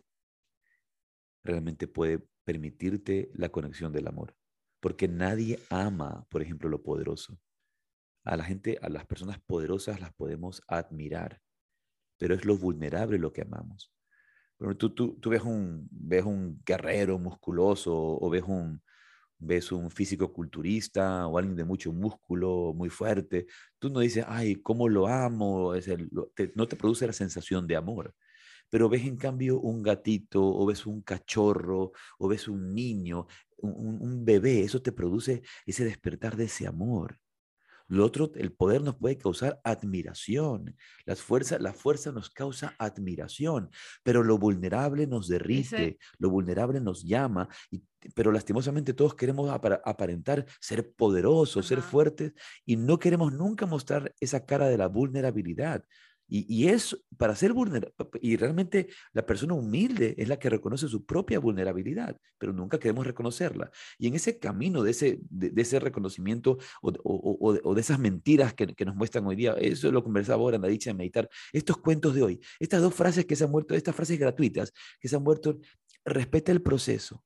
realmente 1.44 1.86
puede 1.86 2.26
permitirte 2.44 3.30
la 3.34 3.50
conexión 3.50 3.92
del 3.92 4.08
amor, 4.08 4.34
porque 4.80 5.06
nadie 5.06 5.60
ama, 5.70 6.26
por 6.30 6.42
ejemplo, 6.42 6.68
lo 6.68 6.82
poderoso. 6.82 7.38
A 8.24 8.36
la 8.36 8.42
gente, 8.42 8.78
a 8.82 8.88
las 8.88 9.06
personas 9.06 9.38
poderosas 9.40 10.00
las 10.00 10.12
podemos 10.14 10.62
admirar, 10.66 11.40
pero 12.18 12.34
es 12.34 12.44
lo 12.44 12.58
vulnerable 12.58 13.18
lo 13.18 13.32
que 13.32 13.42
amamos. 13.42 13.94
tú, 14.76 14.90
tú, 14.90 15.16
tú 15.20 15.30
ves, 15.30 15.42
un, 15.42 15.86
ves 15.92 16.24
un 16.24 16.60
guerrero 16.64 17.20
musculoso 17.20 17.94
o 17.94 18.28
ves 18.30 18.42
un, 18.42 18.82
ves 19.38 19.72
un 19.72 19.90
físico 19.90 20.32
culturista 20.32 21.26
o 21.26 21.38
alguien 21.38 21.56
de 21.56 21.64
mucho 21.64 21.92
músculo, 21.92 22.72
muy 22.74 22.88
fuerte, 22.90 23.46
tú 23.78 23.90
no 23.90 24.00
dices, 24.00 24.24
ay, 24.28 24.56
cómo 24.56 24.88
lo 24.88 25.06
amo, 25.08 25.74
es 25.74 25.88
el, 25.88 26.08
no 26.54 26.68
te 26.68 26.76
produce 26.76 27.06
la 27.06 27.12
sensación 27.12 27.66
de 27.66 27.76
amor. 27.76 28.14
Pero 28.70 28.88
ves 28.88 29.04
en 29.04 29.16
cambio 29.16 29.60
un 29.60 29.82
gatito 29.82 30.42
o 30.44 30.66
ves 30.66 30.86
un 30.86 31.02
cachorro 31.02 31.92
o 32.18 32.28
ves 32.28 32.48
un 32.48 32.74
niño, 32.74 33.26
un, 33.58 33.98
un 34.00 34.24
bebé, 34.24 34.62
eso 34.62 34.82
te 34.82 34.92
produce 34.92 35.42
ese 35.66 35.84
despertar 35.84 36.36
de 36.36 36.44
ese 36.44 36.66
amor. 36.66 37.18
Lo 37.88 38.04
otro, 38.04 38.32
el 38.34 38.52
poder 38.52 38.82
nos 38.82 38.96
puede 38.96 39.16
causar 39.16 39.60
admiración. 39.62 40.76
Las 41.04 41.20
fuerzas, 41.22 41.60
la 41.60 41.72
fuerza 41.72 42.10
nos 42.12 42.30
causa 42.30 42.74
admiración, 42.78 43.70
pero 44.02 44.22
lo 44.22 44.38
vulnerable 44.38 45.06
nos 45.06 45.28
derrite, 45.28 45.98
lo 46.18 46.30
vulnerable 46.30 46.80
nos 46.80 47.04
llama, 47.04 47.48
y, 47.70 47.84
pero 48.14 48.32
lastimosamente 48.32 48.92
todos 48.92 49.14
queremos 49.14 49.50
aparentar 49.50 50.46
ser 50.60 50.92
poderosos, 50.94 51.66
ser 51.66 51.80
fuertes, 51.80 52.32
y 52.64 52.76
no 52.76 52.98
queremos 52.98 53.32
nunca 53.32 53.66
mostrar 53.66 54.14
esa 54.20 54.44
cara 54.44 54.66
de 54.68 54.78
la 54.78 54.88
vulnerabilidad. 54.88 55.84
Y, 56.28 56.68
es 56.68 56.96
para 57.16 57.36
ser 57.36 57.52
vulnerable, 57.52 57.94
y 58.20 58.36
realmente 58.36 58.88
la 59.12 59.24
persona 59.24 59.54
humilde 59.54 60.14
es 60.18 60.28
la 60.28 60.38
que 60.38 60.50
reconoce 60.50 60.88
su 60.88 61.04
propia 61.04 61.38
vulnerabilidad, 61.38 62.16
pero 62.38 62.52
nunca 62.52 62.78
queremos 62.78 63.06
reconocerla. 63.06 63.70
Y 63.98 64.08
en 64.08 64.14
ese 64.14 64.38
camino 64.38 64.82
de 64.82 64.90
ese, 64.90 65.20
de, 65.30 65.52
ese 65.60 65.78
reconocimiento 65.78 66.58
o, 66.82 67.74
de 67.74 67.80
esas 67.80 67.98
mentiras 67.98 68.54
que, 68.54 68.66
nos 68.84 68.96
muestran 68.96 69.26
hoy 69.26 69.36
día, 69.36 69.52
eso 69.52 69.86
es 69.86 69.92
lo 69.92 70.00
que 70.00 70.04
conversaba 70.04 70.42
ahora 70.42 70.56
en 70.56 70.62
la 70.62 70.68
dicha 70.68 70.90
de 70.90 70.94
meditar, 70.94 71.28
estos 71.52 71.76
cuentos 71.78 72.14
de 72.14 72.22
hoy, 72.22 72.40
estas 72.58 72.82
dos 72.82 72.94
frases 72.94 73.24
que 73.24 73.36
se 73.36 73.44
han 73.44 73.50
muerto, 73.50 73.74
estas 73.74 73.94
frases 73.94 74.18
gratuitas 74.18 74.72
que 75.00 75.08
se 75.08 75.16
han 75.16 75.22
muerto, 75.22 75.58
respeta 76.04 76.52
el 76.52 76.62
proceso. 76.62 77.22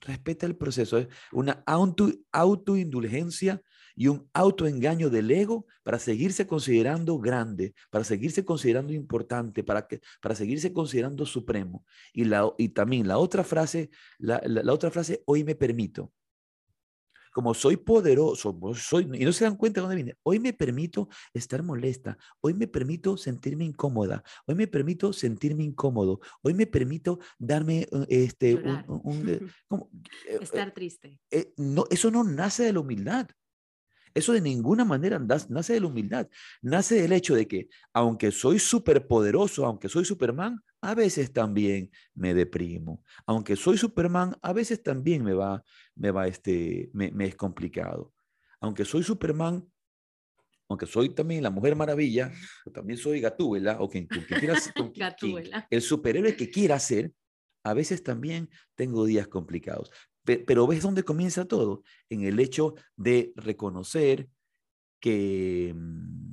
Respeta 0.00 0.46
el 0.46 0.56
proceso. 0.56 0.98
Es 0.98 1.08
una 1.32 1.62
auto, 1.66 2.10
autoindulgencia 2.32 3.62
y 3.96 4.06
un 4.06 4.28
autoengaño 4.32 5.10
del 5.10 5.30
ego 5.30 5.66
para 5.82 5.98
seguirse 5.98 6.46
considerando 6.46 7.18
grande, 7.18 7.74
para 7.90 8.04
seguirse 8.04 8.44
considerando 8.44 8.92
importante, 8.92 9.64
para, 9.64 9.88
que, 9.88 10.00
para 10.20 10.36
seguirse 10.36 10.72
considerando 10.72 11.26
supremo. 11.26 11.84
Y, 12.12 12.24
la, 12.24 12.48
y 12.58 12.68
también 12.68 13.08
la 13.08 13.18
otra 13.18 13.42
frase, 13.42 13.90
la, 14.18 14.40
la 14.44 14.72
otra 14.72 14.90
frase, 14.90 15.22
hoy 15.26 15.42
me 15.42 15.56
permito 15.56 16.12
como 17.32 17.54
soy 17.54 17.76
poderoso, 17.76 18.58
soy, 18.74 19.08
y 19.14 19.24
no 19.24 19.32
se 19.32 19.44
dan 19.44 19.56
cuenta 19.56 19.80
de 19.80 19.82
dónde 19.82 19.96
viene, 19.96 20.18
hoy 20.22 20.38
me 20.38 20.52
permito 20.52 21.08
estar 21.32 21.62
molesta, 21.62 22.16
hoy 22.40 22.54
me 22.54 22.66
permito 22.66 23.16
sentirme 23.16 23.64
incómoda, 23.64 24.22
hoy 24.46 24.54
me 24.54 24.66
permito 24.66 25.12
sentirme 25.12 25.64
incómodo, 25.64 26.20
hoy 26.42 26.54
me 26.54 26.66
permito 26.66 27.18
darme 27.38 27.86
uh, 27.92 28.04
este, 28.08 28.54
un, 28.54 29.28
eh, 29.28 29.40
eh, 30.28 30.38
estar 30.40 30.72
triste. 30.72 31.18
Eh, 31.30 31.52
no, 31.56 31.84
eso 31.90 32.10
no 32.10 32.24
nace 32.24 32.64
de 32.64 32.72
la 32.72 32.80
humildad. 32.80 33.28
Eso 34.14 34.32
de 34.32 34.40
ninguna 34.40 34.84
manera 34.84 35.18
nace 35.18 35.74
de 35.74 35.80
la 35.80 35.86
humildad. 35.86 36.28
Nace 36.62 37.00
del 37.00 37.12
hecho 37.12 37.34
de 37.34 37.46
que, 37.46 37.68
aunque 37.92 38.32
soy 38.32 38.58
superpoderoso, 38.58 39.64
aunque 39.66 39.88
soy 39.88 40.04
Superman, 40.04 40.60
a 40.80 40.94
veces 40.94 41.32
también 41.32 41.90
me 42.14 42.34
deprimo. 42.34 43.02
Aunque 43.26 43.56
soy 43.56 43.78
Superman, 43.78 44.36
a 44.42 44.52
veces 44.52 44.82
también 44.82 45.24
me 45.24 45.34
va, 45.34 45.62
me 45.94 46.10
va, 46.10 46.26
este, 46.26 46.90
me, 46.92 47.12
es 47.26 47.36
complicado. 47.36 48.12
Aunque 48.60 48.84
soy 48.84 49.02
Superman, 49.02 49.66
aunque 50.68 50.86
soy 50.86 51.14
también 51.14 51.42
la 51.42 51.50
Mujer 51.50 51.76
Maravilla, 51.76 52.32
también 52.72 52.98
soy 52.98 53.20
Gatúbela, 53.20 53.80
o 53.80 53.88
quien, 53.88 54.06
quiera, 54.06 54.54
el 55.70 55.82
superhéroe 55.82 56.36
que 56.36 56.50
quiera 56.50 56.78
ser, 56.78 57.12
a 57.64 57.74
veces 57.74 58.02
también 58.02 58.50
tengo 58.74 59.04
días 59.04 59.28
complicados. 59.28 59.90
Pero 60.24 60.66
¿ves 60.66 60.82
dónde 60.82 61.04
comienza 61.04 61.46
todo? 61.46 61.82
En 62.10 62.22
el 62.22 62.38
hecho 62.38 62.74
de 62.96 63.32
reconocer 63.34 64.28
que 65.00 65.72
mm, 65.74 66.27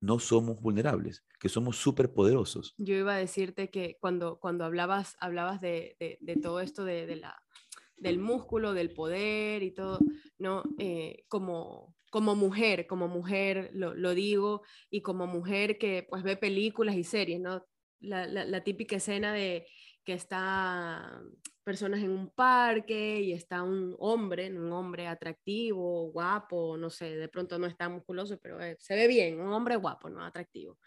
no 0.00 0.18
somos 0.18 0.60
vulnerables, 0.60 1.24
que 1.40 1.48
somos 1.48 1.76
súper 1.76 2.12
poderosos. 2.12 2.74
Yo 2.78 2.94
iba 2.94 3.14
a 3.14 3.18
decirte 3.18 3.70
que 3.70 3.96
cuando, 4.00 4.38
cuando 4.38 4.64
hablabas, 4.64 5.16
hablabas 5.20 5.60
de, 5.60 5.96
de, 6.20 6.36
todo 6.36 6.60
esto 6.60 6.84
de, 6.84 7.06
de, 7.06 7.16
la, 7.16 7.42
del 7.96 8.18
músculo, 8.18 8.74
del 8.74 8.92
poder 8.92 9.62
y 9.62 9.72
todo, 9.72 9.98
¿no? 10.38 10.62
Eh, 10.78 11.24
como, 11.28 11.94
como 12.10 12.34
mujer, 12.34 12.86
como 12.86 13.08
mujer 13.08 13.70
lo, 13.72 13.94
lo, 13.94 14.14
digo, 14.14 14.62
y 14.90 15.02
como 15.02 15.26
mujer 15.26 15.78
que 15.78 16.06
pues 16.08 16.22
ve 16.22 16.36
películas 16.36 16.96
y 16.96 17.04
series, 17.04 17.40
¿no? 17.40 17.64
La, 18.00 18.26
la, 18.26 18.44
la 18.44 18.62
típica 18.62 18.96
escena 18.96 19.32
de 19.32 19.66
que 20.04 20.12
está 20.12 21.20
personas 21.66 22.00
en 22.00 22.10
un 22.12 22.30
parque 22.30 23.20
y 23.20 23.32
está 23.32 23.64
un 23.64 23.96
hombre, 23.98 24.48
un 24.52 24.70
hombre 24.70 25.08
atractivo, 25.08 26.12
guapo, 26.12 26.76
no 26.76 26.90
sé, 26.90 27.16
de 27.16 27.28
pronto 27.28 27.58
no 27.58 27.66
está 27.66 27.88
musculoso, 27.88 28.38
pero 28.40 28.60
eh, 28.60 28.76
se 28.78 28.94
ve 28.94 29.08
bien, 29.08 29.40
un 29.40 29.52
hombre 29.52 29.74
guapo, 29.74 30.08
no 30.08 30.24
atractivo. 30.24 30.78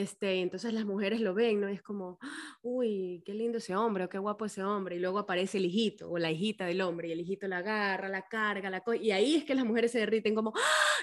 Este, 0.00 0.40
entonces 0.40 0.72
las 0.72 0.86
mujeres 0.86 1.20
lo 1.20 1.34
ven, 1.34 1.60
¿no? 1.60 1.68
es 1.68 1.82
como, 1.82 2.18
uy, 2.62 3.22
qué 3.26 3.34
lindo 3.34 3.58
ese 3.58 3.76
hombre, 3.76 4.04
o 4.04 4.08
qué 4.08 4.16
guapo 4.16 4.46
ese 4.46 4.64
hombre. 4.64 4.96
Y 4.96 4.98
luego 4.98 5.18
aparece 5.18 5.58
el 5.58 5.66
hijito 5.66 6.10
o 6.10 6.16
la 6.16 6.30
hijita 6.30 6.64
del 6.64 6.80
hombre 6.80 7.08
y 7.08 7.12
el 7.12 7.20
hijito 7.20 7.46
la 7.48 7.58
agarra, 7.58 8.08
la 8.08 8.22
carga, 8.22 8.70
la 8.70 8.82
y 8.98 9.10
ahí 9.10 9.34
es 9.36 9.44
que 9.44 9.54
las 9.54 9.66
mujeres 9.66 9.92
se 9.92 9.98
derriten 9.98 10.34
como, 10.34 10.54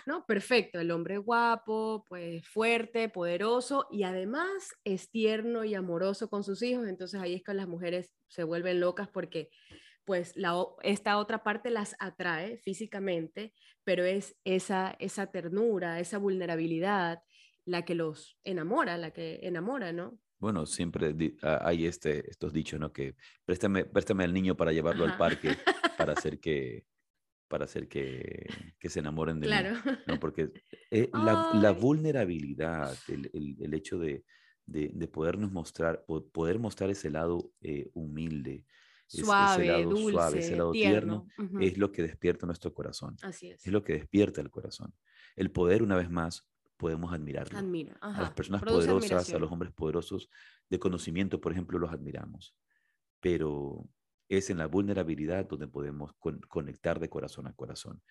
¿no? 0.07 0.25
Perfecto, 0.25 0.79
el 0.79 0.89
hombre 0.89 1.19
guapo, 1.19 2.05
pues 2.09 2.47
fuerte, 2.47 3.07
poderoso 3.07 3.87
y 3.91 4.01
además 4.01 4.73
es 4.83 5.11
tierno 5.11 5.63
y 5.63 5.75
amoroso 5.75 6.27
con 6.27 6.43
sus 6.43 6.63
hijos. 6.63 6.87
Entonces 6.87 7.21
ahí 7.21 7.35
es 7.35 7.43
que 7.43 7.53
las 7.53 7.67
mujeres 7.67 8.11
se 8.27 8.43
vuelven 8.43 8.79
locas 8.79 9.07
porque 9.09 9.49
pues 10.05 10.33
esta 10.81 11.17
otra 11.17 11.43
parte 11.43 11.69
las 11.69 11.95
atrae 11.99 12.57
físicamente, 12.57 13.53
pero 13.83 14.05
es 14.05 14.37
esa, 14.43 14.95
esa 14.99 15.27
ternura, 15.27 15.99
esa 15.99 16.17
vulnerabilidad 16.17 17.21
la 17.67 17.83
que 17.83 17.95
los 17.95 18.39
enamora, 18.45 18.97
la 18.97 19.11
que 19.11 19.39
enamora, 19.43 19.91
¿no? 19.91 20.17
Bueno, 20.39 20.65
siempre 20.65 21.13
hay 21.41 21.85
este, 21.85 22.29
estos 22.29 22.53
dichos, 22.53 22.79
¿no? 22.79 22.93
Que 22.93 23.15
préstame, 23.43 23.85
préstame 23.85 24.23
al 24.23 24.33
niño 24.33 24.55
para 24.55 24.71
llevarlo 24.71 25.03
al 25.03 25.17
parque 25.17 25.49
para 25.97 26.13
hacer 26.13 26.39
que, 26.39 26.85
para 27.49 27.65
hacer 27.65 27.89
que, 27.89 28.47
que 28.79 28.89
se 28.89 28.99
enamoren 28.99 29.41
de 29.41 29.47
claro. 29.47 29.75
mí. 29.83 29.91
¿no? 30.07 30.19
Porque 30.19 30.51
eh, 30.91 31.09
la, 31.11 31.51
la, 31.55 31.71
vulnerabilidad, 31.71 32.95
el, 33.09 33.29
el, 33.33 33.57
el 33.59 33.73
hecho 33.73 33.99
de, 33.99 34.23
de, 34.65 34.89
de, 34.93 35.07
podernos 35.09 35.51
mostrar, 35.51 36.05
poder 36.05 36.59
mostrar 36.59 36.89
ese 36.89 37.09
lado 37.09 37.51
eh, 37.61 37.89
humilde, 37.93 38.63
suave, 39.07 39.63
ese 39.63 39.71
lado 39.73 39.89
dulce, 39.89 40.11
suave, 40.11 40.39
ese 40.39 40.55
lado 40.55 40.71
tierno, 40.71 41.27
es 41.59 41.77
lo 41.77 41.91
que 41.91 42.03
despierta 42.03 42.45
nuestro 42.45 42.73
corazón. 42.73 43.17
Así 43.23 43.49
es. 43.49 43.65
Es 43.65 43.73
lo 43.73 43.83
que 43.83 43.93
despierta 43.93 44.39
el 44.39 44.51
corazón. 44.51 44.93
El 45.35 45.51
poder, 45.51 45.83
una 45.83 45.97
vez 45.97 46.09
más, 46.09 46.47
podemos 46.77 47.13
admirarlo. 47.13 47.57
Admira. 47.57 47.97
A 48.01 48.21
las 48.21 48.31
personas 48.31 48.61
poderosas, 48.63 49.33
a 49.33 49.39
los 49.39 49.51
hombres 49.51 49.73
poderosos 49.73 50.29
de 50.69 50.79
conocimiento, 50.79 51.41
por 51.41 51.51
ejemplo, 51.51 51.79
los 51.79 51.91
admiramos. 51.91 52.55
Pero 53.19 53.89
es 54.29 54.49
en 54.49 54.57
la 54.57 54.67
vulnerabilidad 54.67 55.47
donde 55.47 55.67
podemos 55.67 56.13
conectar 56.47 56.99
de 56.99 57.09
corazón 57.09 57.47
a 57.47 57.53
corazón. 57.53 58.01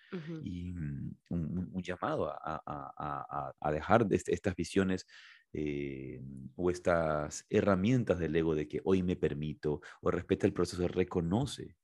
Y 0.43 0.73
mm, 0.73 1.15
un, 1.29 1.83
llamado 1.83 2.29
a, 2.29 2.61
a, 2.65 3.53
a, 3.59 3.71
dejar 3.71 4.07
este, 4.09 4.33
estas 4.33 4.55
visiones 4.55 5.05
eh, 5.53 6.21
o 6.55 6.71
estas 6.71 7.45
herramientas 7.49 8.19
del 8.19 8.35
ego 8.35 8.55
de 8.55 8.67
que 8.67 8.81
hoy 8.83 9.03
me 9.03 9.15
permito 9.15 9.81
o 10.01 10.11
respeta 10.11 10.47
el 10.47 10.53
proceso, 10.53 10.87
reconoce. 10.87 11.75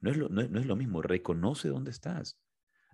No 0.00 0.10
es, 0.10 0.16
lo, 0.16 0.28
no, 0.28 0.46
no 0.46 0.60
es 0.60 0.66
lo 0.66 0.76
mismo, 0.76 1.02
reconoce 1.02 1.68
dónde 1.68 1.90
estás. 1.90 2.38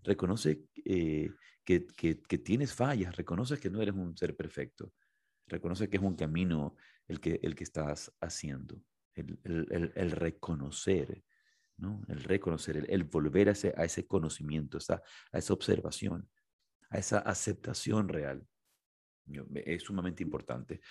Reconoce 0.05 0.67
eh, 0.85 1.31
que, 1.65 1.87
que, 1.87 2.39
tienes 2.39 2.75
fallas, 2.75 3.17
reconoces 3.17 3.59
que 3.59 3.71
no 3.71 3.81
eres 3.81 3.95
un 3.95 4.17
ser 4.17 4.37
perfecto, 4.37 4.93
reconoce 5.47 5.89
que 5.89 5.97
es 5.97 6.03
un 6.03 6.15
camino 6.15 6.77
el 7.09 7.21
que, 7.21 7.41
el 7.43 7.55
que 7.55 7.65
estás 7.65 8.13
haciendo, 8.21 8.83
el, 9.15 9.39
el, 9.45 9.93
el 9.95 10.11
reconocer, 10.11 11.25
¿no? 11.79 12.03
El 12.09 12.23
reconocer, 12.23 12.85
el, 12.89 13.05
volver 13.05 13.49
a 13.49 13.53
ese, 13.53 13.73
a 13.77 13.85
ese 13.85 14.07
conocimiento, 14.07 14.79
a 15.33 15.39
esa 15.39 15.53
observación, 15.55 16.29
a 16.91 16.99
esa 16.99 17.19
aceptación 17.19 18.09
real. 18.09 18.47
Es 19.55 19.85
sumamente 19.85 20.23
importante. 20.23 20.83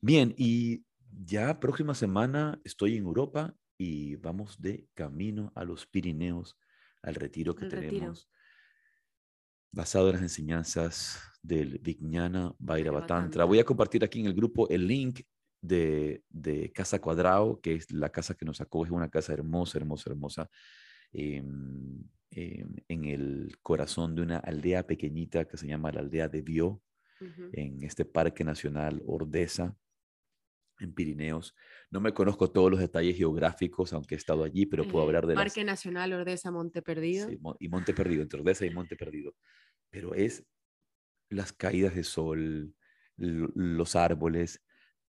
Bien, 0.00 0.34
y 0.38 0.82
ya 1.10 1.60
próxima 1.60 1.94
semana 1.94 2.58
estoy 2.64 2.96
en 2.96 3.04
Europa 3.04 3.54
y 3.76 4.16
vamos 4.16 4.60
de 4.60 4.88
camino 4.94 5.52
a 5.54 5.64
los 5.64 5.86
Pirineos, 5.86 6.56
al 7.02 7.16
retiro 7.16 7.54
que 7.54 7.66
tenemos 7.66 8.30
basado 9.72 10.08
en 10.08 10.14
las 10.14 10.22
enseñanzas 10.22 11.18
del 11.42 11.78
Vijnana 11.78 12.54
Bhairavatantra. 12.58 13.44
Voy 13.44 13.58
a 13.58 13.64
compartir 13.64 14.04
aquí 14.04 14.20
en 14.20 14.26
el 14.26 14.34
grupo 14.34 14.68
el 14.68 14.86
link 14.86 15.22
de, 15.60 16.22
de, 16.28 16.70
Casa 16.72 17.00
Cuadrado, 17.00 17.60
que 17.60 17.74
es 17.76 17.90
la 17.90 18.10
casa 18.10 18.34
que 18.34 18.44
nos 18.44 18.60
acoge, 18.60 18.92
una 18.92 19.08
casa 19.08 19.32
hermosa, 19.32 19.78
hermosa, 19.78 20.10
hermosa, 20.10 20.50
em, 21.12 22.04
en 22.30 23.04
el 23.04 23.56
corazón 23.60 24.14
de 24.14 24.22
una 24.22 24.38
aldea 24.38 24.86
pequeñita 24.86 25.44
que 25.44 25.56
se 25.56 25.66
llama 25.66 25.92
la 25.92 26.00
aldea 26.00 26.28
de 26.28 26.42
Bio, 26.42 26.82
en 27.52 27.84
este 27.84 28.04
Parque 28.04 28.42
Nacional 28.42 29.00
Ordesa, 29.06 29.76
en 30.82 30.92
Pirineos. 30.92 31.54
No 31.90 32.00
me 32.00 32.12
conozco 32.12 32.50
todos 32.50 32.70
los 32.70 32.80
detalles 32.80 33.16
geográficos, 33.16 33.92
aunque 33.92 34.14
he 34.14 34.18
estado 34.18 34.44
allí, 34.44 34.66
pero 34.66 34.86
puedo 34.86 35.04
hablar 35.04 35.26
de 35.26 35.34
Parque 35.34 35.64
Nacional 35.64 36.12
Ordesa 36.12 36.50
Monte 36.50 36.82
Perdido. 36.82 37.28
Sí, 37.28 37.38
y 37.60 37.68
Monte 37.68 37.94
Perdido, 37.94 38.22
entre 38.22 38.40
Ordesa 38.40 38.66
y 38.66 38.70
Monte 38.70 38.96
Perdido. 38.96 39.34
Pero 39.90 40.14
es 40.14 40.44
las 41.28 41.52
caídas 41.52 41.94
de 41.94 42.04
sol, 42.04 42.74
los 43.16 43.96
árboles, 43.96 44.62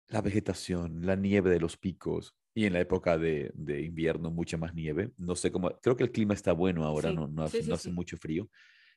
la 0.09 0.21
vegetación, 0.23 1.07
la 1.07 1.17
nieve 1.17 1.51
de 1.51 1.61
los 1.61 1.77
picos. 1.77 2.35
Y 2.53 2.65
en 2.65 2.73
la 2.73 2.81
época 2.81 3.17
de, 3.17 3.53
de 3.55 3.83
invierno, 3.83 4.31
mucha 4.31 4.57
más 4.57 4.75
nieve. 4.75 5.13
No 5.17 5.37
sé 5.37 5.53
cómo, 5.53 5.71
creo 5.81 5.97
que 5.97 6.03
el 6.03 6.11
clima 6.11 6.35
está 6.35 6.53
bueno 6.53 6.85
ahora, 6.85 7.13
no, 7.13 7.29
no, 7.29 7.45
hace, 7.45 7.63
no 7.63 7.75
hace 7.75 7.93
mucho 7.93 8.17
frío, 8.17 8.51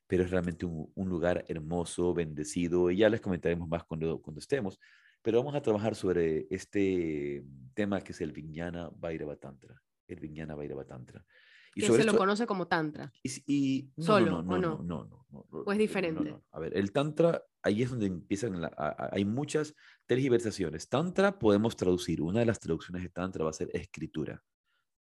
pero 0.07 0.24
es 0.24 0.32
realmente 0.32 0.65
un, 0.65 0.91
un, 0.95 1.09
lugar 1.09 1.45
hermoso, 1.47 2.13
bendecido. 2.15 2.89
Y 2.89 2.97
ya 2.97 3.09
les 3.09 3.21
comentaremos 3.21 3.69
más 3.69 3.84
cuando, 3.84 4.19
cuando 4.21 4.39
estemos 4.39 4.80
pero 5.24 5.39
vamos 5.39 5.55
a 5.55 5.61
trabajar 5.61 5.95
sobre 5.95 6.45
este 6.51 7.43
tema 7.74 8.01
que 8.01 8.11
es 8.11 8.21
el 8.21 8.34
Vijnana 8.34 8.91
Bhairava 8.95 9.38
Tantra. 9.38 9.82
El 10.07 10.19
Vijnana 10.19 10.53
Bhairava 10.53 10.86
Tantra. 10.86 11.26
Y 11.74 11.82
que 11.82 11.88
se 11.88 12.03
lo 12.03 12.15
conoce 12.15 12.45
como 12.45 12.67
Tantra. 12.67 13.11
Y, 13.24 13.89
Solo, 13.97 14.43
no, 14.43 14.59
no, 14.59 14.59
no, 14.59 14.84
no, 14.84 15.26
no, 15.32 15.39
¿O 15.49 15.71
es 15.71 15.80
diferente? 15.80 16.36
A 16.51 16.59
ver, 16.59 16.78
el 16.78 16.91
Tantra, 16.91 17.41
ahí 17.63 17.82
es 17.82 17.89
donde 17.89 18.05
empiezan, 18.05 18.61
hay 18.78 19.26
muchas 19.26 19.74
tergiversaciones. 20.05 20.89
Tantra 20.89 21.39
podemos 21.39 21.76
traducir, 21.76 22.21
una 22.21 22.41
de 22.41 22.45
las 22.45 22.59
traducciones 22.59 23.01
de 23.01 23.09
Tantra 23.09 23.45
va 23.45 23.49
a 23.49 23.53
ser 23.53 23.69
escritura. 23.74 24.43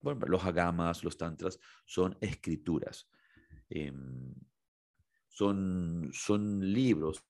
Bueno, 0.01 0.25
los 0.27 0.45
agamas, 0.45 1.03
los 1.03 1.17
tantras 1.17 1.59
son 1.85 2.17
escrituras. 2.21 3.09
Em, 3.69 4.33
son, 5.27 6.09
son 6.11 6.59
libros, 6.73 7.23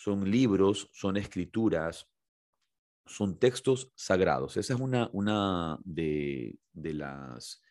son 0.00 0.30
libros, 0.30 0.88
son 0.94 1.18
escrituras, 1.18 2.08
son 3.04 3.38
textos 3.38 3.92
sagrados. 3.94 4.56
Esa 4.56 4.72
es 4.72 4.80
una, 4.80 5.10
una 5.12 5.78
de, 5.84 6.58
las 6.72 7.62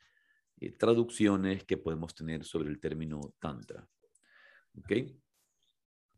eh, 0.59 0.71
traducciones 0.73 1.63
que 1.63 1.77
podemos 1.77 2.13
tener 2.13 2.45
sobre 2.45 2.69
el 2.69 2.79
término 2.79 3.33
tantra. 3.39 3.89
¿Ok? 4.77 4.91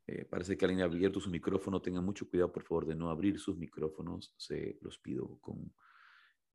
Eh, 0.08 0.26
parece 0.30 0.58
que 0.58 0.66
alguien 0.66 0.82
ha 0.82 0.86
abierto 0.86 1.22
su 1.22 1.30
micrófono. 1.30 1.82
Tengan 1.82 2.04
mucho 2.04 2.30
cuidado, 2.30 2.52
por 2.52 2.64
favor, 2.64 2.88
de 2.88 2.96
no 2.96 3.10
abrir 3.10 3.40
sus 3.40 3.56
micrófonos. 3.56 4.34
Se 4.36 4.78
los 4.82 5.00
pido 5.00 5.38
con 5.40 5.74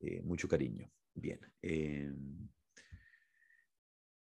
eh, 0.00 0.20
mucho 0.20 0.48
cariño. 0.48 0.92
Bien. 1.14 1.40
Em, 1.62 2.46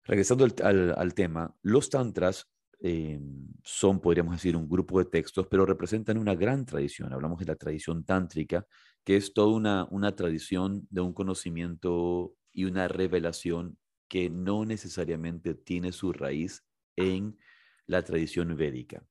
regresando 0.03 0.45
al, 0.45 1.13
tema, 1.15 1.57
los 1.63 1.89
tantras 1.89 2.52
em, 2.83 3.47
son, 3.63 3.99
podríamos 4.01 4.35
decir, 4.35 4.55
un 4.55 4.69
grupo 4.69 4.99
de 4.99 5.05
textos, 5.05 5.47
pero 5.47 5.65
representan 5.65 6.17
una 6.19 6.35
gran 6.35 6.65
tradición. 6.65 7.13
Hablamos 7.13 7.39
de 7.39 7.45
la 7.45 7.55
tradición 7.55 8.05
tántrica, 8.05 8.67
que 9.03 9.15
es 9.17 9.33
toda 9.33 9.55
una, 9.55 9.87
una 9.89 10.15
tradición 10.15 10.87
de 10.91 11.01
un 11.01 11.13
conocimiento 11.13 12.35
y 12.53 12.65
una 12.65 12.87
revelación 12.87 13.77
que 14.07 14.29
no 14.29 14.65
necesariamente 14.65 15.55
tiene 15.55 15.91
su 15.91 16.13
raíz 16.13 16.63
en 16.97 17.39
la 17.87 18.03
tradición 18.03 18.55
védica. 18.55 19.03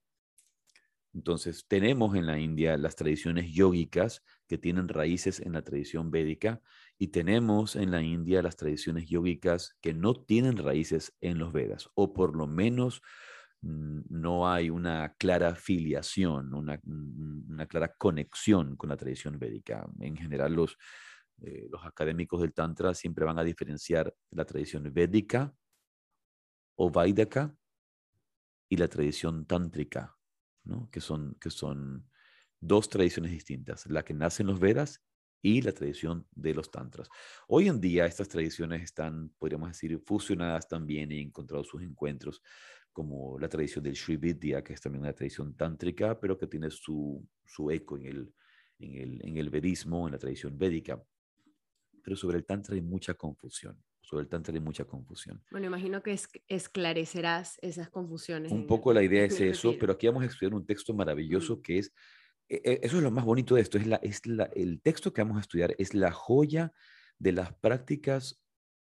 Entonces, 1.14 1.66
tenemos 1.68 2.16
en 2.16 2.26
la 2.26 2.38
India 2.38 2.76
las 2.78 2.96
tradiciones 2.96 3.52
yógicas 3.52 4.22
que 4.46 4.56
tienen 4.58 4.88
raíces 4.88 5.40
en 5.40 5.52
la 5.52 5.62
tradición 5.62 6.10
védica 6.10 6.62
y 6.98 7.08
tenemos 7.08 7.76
en 7.76 7.90
la 7.90 8.02
India 8.02 8.42
las 8.42 8.56
tradiciones 8.56 9.08
yógicas 9.08 9.76
que 9.82 9.92
no 9.92 10.14
tienen 10.14 10.56
raíces 10.56 11.14
en 11.20 11.38
los 11.38 11.52
Vedas 11.52 11.90
o 11.94 12.14
por 12.14 12.36
lo 12.36 12.46
menos 12.46 13.02
no 13.62 14.50
hay 14.50 14.70
una 14.70 15.14
clara 15.14 15.54
filiación, 15.54 16.52
una, 16.54 16.80
mm, 16.82 17.50
una 17.52 17.66
clara 17.66 17.94
conexión 17.96 18.76
con 18.76 18.90
la 18.90 18.96
tradición 18.96 19.38
védica. 19.38 19.86
En 20.00 20.16
general, 20.16 20.52
los, 20.52 20.76
eh, 21.42 21.68
los 21.70 21.84
académicos 21.84 22.40
del 22.40 22.52
Tantra 22.52 22.94
siempre 22.94 23.24
van 23.24 23.38
a 23.38 23.44
diferenciar 23.44 24.14
la 24.30 24.44
tradición 24.44 24.92
védica 24.92 25.54
o 26.76 26.90
vaidaka 26.90 27.54
y 28.68 28.76
la 28.76 28.88
tradición 28.88 29.46
tántrica 29.46 30.16
que, 30.90 31.00
son, 31.00 31.36
que 31.40 31.50
son 31.50 32.08
dos 32.60 32.88
tradiciones 32.88 33.32
distintas, 33.32 33.86
la 33.86 34.04
que 34.04 34.14
nace 34.14 34.42
en 34.42 34.48
los 34.48 34.60
Vedas 34.60 35.02
y 35.42 35.60
la 35.62 35.72
tradición 35.72 36.26
de 36.30 36.54
los 36.54 36.70
tantras. 36.70 37.08
Hoy 37.48 37.68
en 37.68 37.80
día 37.80 38.06
estas 38.06 38.28
tradiciones 38.28 38.82
están, 38.82 39.30
podríamos 39.38 39.68
decir, 39.70 39.98
fusionadas 39.98 40.68
también 40.68 41.10
y 41.10 41.20
encontrado 41.20 41.64
sus 41.64 41.82
encuentros, 41.82 42.40
como 42.92 43.38
la 43.38 43.48
tradición 43.48 43.84
del 43.84 43.96
Sri 43.96 44.16
Vidya, 44.16 44.62
que 44.62 44.74
es 44.74 44.80
también 44.80 45.02
una 45.02 45.12
tradición 45.12 45.54
tántrica, 45.56 46.18
pero 46.20 46.38
que 46.38 46.46
tiene 46.46 46.70
su, 46.70 47.26
su 47.44 47.70
eco 47.70 47.96
en 47.96 48.06
el, 48.06 48.34
en, 48.78 48.94
el, 48.94 49.20
en 49.26 49.36
el 49.38 49.50
vedismo, 49.50 50.06
en 50.06 50.12
la 50.12 50.18
tradición 50.18 50.58
védica. 50.58 51.02
Pero 52.02 52.16
sobre 52.16 52.38
el 52.38 52.44
tantra 52.44 52.74
hay 52.74 52.82
mucha 52.82 53.14
confusión 53.14 53.82
sobre 54.12 54.24
el 54.24 54.28
Tantra 54.28 54.52
hay 54.52 54.60
mucha 54.60 54.84
confusión. 54.84 55.42
Bueno, 55.50 55.68
imagino 55.68 56.02
que 56.02 56.18
esclarecerás 56.48 57.58
esas 57.62 57.88
confusiones. 57.88 58.52
Un 58.52 58.66
poco 58.66 58.92
la 58.92 59.02
idea 59.02 59.24
es 59.24 59.40
eso, 59.40 59.74
pero 59.80 59.94
aquí 59.94 60.06
vamos 60.06 60.22
a 60.22 60.26
estudiar 60.26 60.54
un 60.54 60.66
texto 60.66 60.92
maravilloso 60.92 61.62
que 61.62 61.78
es, 61.78 61.94
e, 62.46 62.56
e, 62.56 62.80
eso 62.82 62.98
es 62.98 63.02
lo 63.02 63.10
más 63.10 63.24
bonito 63.24 63.54
de 63.54 63.62
esto, 63.62 63.78
es, 63.78 63.86
la, 63.86 63.96
es 63.96 64.26
la, 64.26 64.44
el 64.54 64.82
texto 64.82 65.14
que 65.14 65.22
vamos 65.22 65.38
a 65.38 65.40
estudiar 65.40 65.74
es 65.78 65.94
la 65.94 66.12
joya 66.12 66.72
de 67.18 67.32
las 67.32 67.54
prácticas 67.54 68.42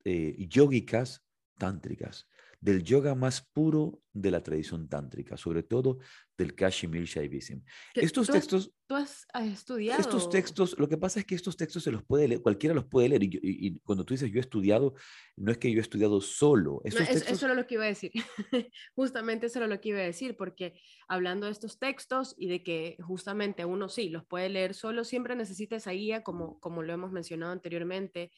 eh, 0.03 0.35
yógicas 0.37 1.25
tántricas 1.57 2.27
del 2.59 2.83
yoga 2.83 3.13
más 3.13 3.41
puro 3.53 4.01
de 4.13 4.31
la 4.31 4.41
tradición 4.41 4.89
tántrica, 4.89 5.37
sobre 5.37 5.61
todo 5.61 5.99
del 6.35 6.55
Kashmir 6.55 7.03
Shaivism. 7.03 7.59
Estos 7.93 8.27
textos... 8.27 8.71
¿Tú 8.87 8.95
has, 8.95 9.27
estudiado? 9.43 9.99
Estos 9.99 10.29
textos, 10.29 10.75
lo 10.79 10.87
que 10.87 10.97
pasa 10.97 11.19
es 11.19 11.25
que 11.25 11.35
estos 11.35 11.55
textos 11.55 11.83
se 11.83 11.91
los 11.91 12.03
puede 12.03 12.27
leer, 12.27 12.41
cualquiera 12.41 12.73
los 12.73 12.85
puede 12.85 13.09
leer, 13.09 13.23
y, 13.23 13.79
cuando 13.83 14.05
tú 14.05 14.13
dices 14.13 14.31
yo 14.31 14.37
he 14.37 14.41
estudiado, 14.41 14.95
no 15.35 15.51
es 15.51 15.57
que 15.57 15.71
yo 15.71 15.79
he 15.79 15.81
estudiado 15.81 16.19
solo. 16.21 16.81
eso, 16.83 17.45
era 17.45 17.53
lo 17.53 17.67
que 17.67 17.75
iba 17.75 17.83
a 17.83 17.87
decir, 17.87 18.11
justamente 18.95 19.47
eso 19.47 19.59
era 19.59 19.67
lo 19.67 19.79
que 19.81 19.89
iba 19.89 19.99
a 19.99 20.03
decir, 20.03 20.35
porque 20.35 20.79
hablando 21.07 21.45
de 21.45 21.51
estos 21.51 21.79
textos 21.79 22.33
y 22.37 22.47
de 22.47 22.63
que 22.63 22.97
justamente 23.01 23.65
uno 23.65 23.89
sí 23.89 24.09
los 24.09 24.25
puede 24.25 24.49
leer 24.49 24.73
solo, 24.73 25.03
siempre 25.03 25.35
necesita 25.35 25.75
esa 25.75 25.91
guía, 25.91 26.23
como, 26.23 26.59
como 26.59 26.81
lo 26.81 26.93
hemos 26.93 27.11
mencionado 27.11 27.51
anteriormente, 27.51 28.31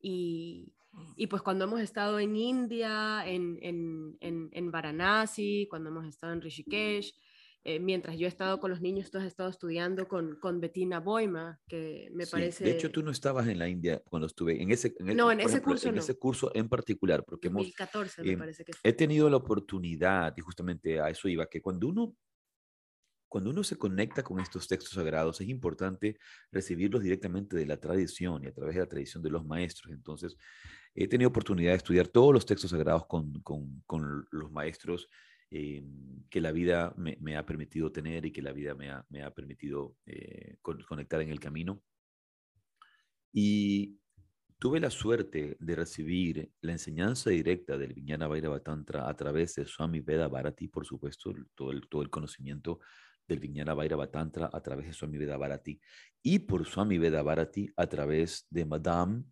y, 0.00 0.74
y 1.16 1.26
pues 1.26 1.42
cuando 1.42 1.64
hemos 1.64 1.80
estado 1.80 2.18
en 2.18 2.36
India, 2.36 3.22
en, 3.26 3.58
en, 3.62 4.48
en, 4.52 4.70
Varanasi, 4.70 5.66
cuando 5.70 5.90
hemos 5.90 6.06
estado 6.06 6.32
en 6.32 6.40
Rishikesh, 6.40 7.14
eh, 7.64 7.78
mientras 7.78 8.18
yo 8.18 8.26
he 8.26 8.28
estado 8.28 8.58
con 8.58 8.70
los 8.70 8.80
niños, 8.80 9.10
tú 9.10 9.18
has 9.18 9.24
estado 9.24 9.48
estudiando 9.48 10.08
con, 10.08 10.36
con 10.40 10.60
Bettina 10.60 10.98
Boima, 10.98 11.60
que 11.68 12.08
me 12.12 12.26
parece... 12.26 12.64
De 12.64 12.72
hecho, 12.72 12.90
tú 12.90 13.02
no 13.02 13.12
estabas 13.12 13.46
en 13.46 13.58
la 13.58 13.68
India 13.68 14.02
cuando 14.10 14.26
estuve, 14.26 14.60
en 14.60 14.72
ese, 14.72 14.94
en 14.98 15.16
no, 15.16 15.30
en 15.30 15.40
ese 15.40 15.62
curso 15.62 15.88
en 15.88 15.98
ese 15.98 16.18
curso 16.18 16.50
en 16.54 16.68
particular, 16.68 17.24
porque 17.24 17.48
2014, 17.48 18.22
hemos, 18.22 18.32
me 18.32 18.38
parece 18.38 18.64
que 18.64 18.72
he 18.82 18.92
tenido 18.92 19.30
la 19.30 19.36
oportunidad, 19.36 20.34
y 20.36 20.40
justamente 20.40 21.00
a 21.00 21.08
eso 21.08 21.28
iba, 21.28 21.46
que 21.46 21.62
cuando 21.62 21.88
uno 21.88 22.16
cuando 23.32 23.48
uno 23.48 23.64
se 23.64 23.78
conecta 23.78 24.22
con 24.22 24.40
estos 24.40 24.68
textos 24.68 24.92
sagrados, 24.92 25.40
es 25.40 25.48
importante 25.48 26.18
recibirlos 26.50 27.02
directamente 27.02 27.56
de 27.56 27.64
la 27.64 27.78
tradición 27.78 28.44
y 28.44 28.48
a 28.48 28.52
través 28.52 28.74
de 28.74 28.82
la 28.82 28.86
tradición 28.86 29.22
de 29.22 29.30
los 29.30 29.46
maestros. 29.46 29.90
Entonces, 29.90 30.36
he 30.94 31.08
tenido 31.08 31.30
oportunidad 31.30 31.70
de 31.70 31.78
estudiar 31.78 32.08
todos 32.08 32.34
los 32.34 32.44
textos 32.44 32.72
sagrados 32.72 33.06
con, 33.06 33.40
con, 33.40 34.26
los 34.32 34.52
maestros 34.52 35.08
eh, 35.50 35.82
que 36.28 36.42
la 36.42 36.52
vida 36.52 36.94
me, 36.98 37.36
ha 37.38 37.46
permitido 37.46 37.90
tener 37.90 38.26
y 38.26 38.32
que 38.32 38.42
la 38.42 38.52
vida 38.52 38.74
me 38.74 38.90
ha, 38.90 39.02
me 39.08 39.22
ha 39.22 39.30
permitido 39.30 39.96
eh, 40.04 40.56
conectar 40.60 41.22
en 41.22 41.30
el 41.30 41.40
camino. 41.40 41.82
Y 43.32 43.98
tuve 44.58 44.78
la 44.78 44.90
suerte 44.90 45.56
de 45.58 45.74
recibir 45.74 46.52
la 46.60 46.72
enseñanza 46.72 47.30
directa 47.30 47.78
del 47.78 47.94
Vijnana 47.94 48.28
Vairava 48.28 48.60
Tantra 48.60 49.08
a 49.08 49.16
través 49.16 49.54
de 49.54 49.64
Swami 49.64 50.00
Veda 50.00 50.28
Bharati, 50.28 50.68
por 50.68 50.84
supuesto, 50.84 51.32
todo 51.54 51.70
el, 51.70 51.88
todo 51.88 52.02
el 52.02 52.10
conocimiento 52.10 52.78
del 53.32 53.40
Vijnana 53.40 53.74
Vairava 53.74 54.10
Tantra 54.10 54.50
a 54.52 54.60
través 54.60 54.86
de 54.86 54.92
Swami 54.92 55.18
Veda 55.18 55.36
Bharati 55.36 55.80
y 56.22 56.38
por 56.40 56.66
Swami 56.66 56.98
Veda 56.98 57.22
Bharati 57.22 57.68
a 57.76 57.86
través 57.86 58.46
de 58.50 58.64
Madame, 58.64 59.24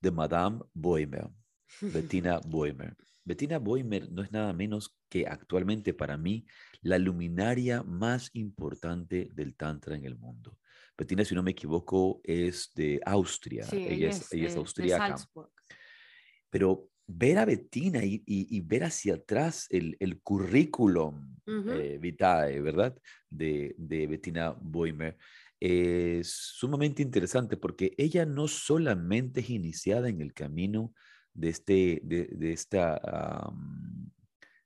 de 0.00 0.10
Madame 0.10 0.60
Boimer, 0.72 1.28
Bettina 1.80 2.40
Boimer. 2.46 2.96
Bettina 3.24 3.58
Boimer 3.58 4.10
no 4.10 4.22
es 4.22 4.32
nada 4.32 4.52
menos 4.52 4.96
que 5.08 5.26
actualmente 5.26 5.94
para 5.94 6.16
mí 6.16 6.46
la 6.82 6.98
luminaria 6.98 7.82
más 7.82 8.30
importante 8.34 9.28
del 9.34 9.56
Tantra 9.56 9.96
en 9.96 10.04
el 10.04 10.16
mundo. 10.16 10.58
Bettina, 10.96 11.24
si 11.24 11.34
no 11.34 11.42
me 11.42 11.52
equivoco, 11.52 12.20
es 12.24 12.72
de 12.74 13.00
Austria. 13.04 13.66
ella, 13.72 14.10
es, 14.10 14.32
ella 14.32 14.48
es 14.48 14.56
austriaca. 14.56 15.16
Pero 16.50 16.88
ver 17.12 17.38
a 17.38 17.44
Bettina 17.44 18.00
y, 18.04 18.60
ver 18.60 18.84
hacia 18.84 19.14
atrás 19.14 19.66
el, 19.70 19.96
el 20.00 20.20
currículum 20.20 21.36
eh, 21.46 21.98
vitae, 22.00 22.60
¿verdad? 22.60 22.96
De, 23.28 23.74
de 23.76 24.06
Bettina 24.06 24.50
Boimer 24.50 25.16
es 25.60 26.30
sumamente 26.30 27.02
interesante 27.02 27.56
porque 27.56 27.92
ella 27.98 28.24
no 28.24 28.48
solamente 28.48 29.40
es 29.40 29.50
iniciada 29.50 30.08
en 30.08 30.22
el 30.22 30.32
camino 30.32 30.94
de, 31.34 31.50
este, 31.50 32.00
de, 32.02 32.52
esta, 32.52 33.52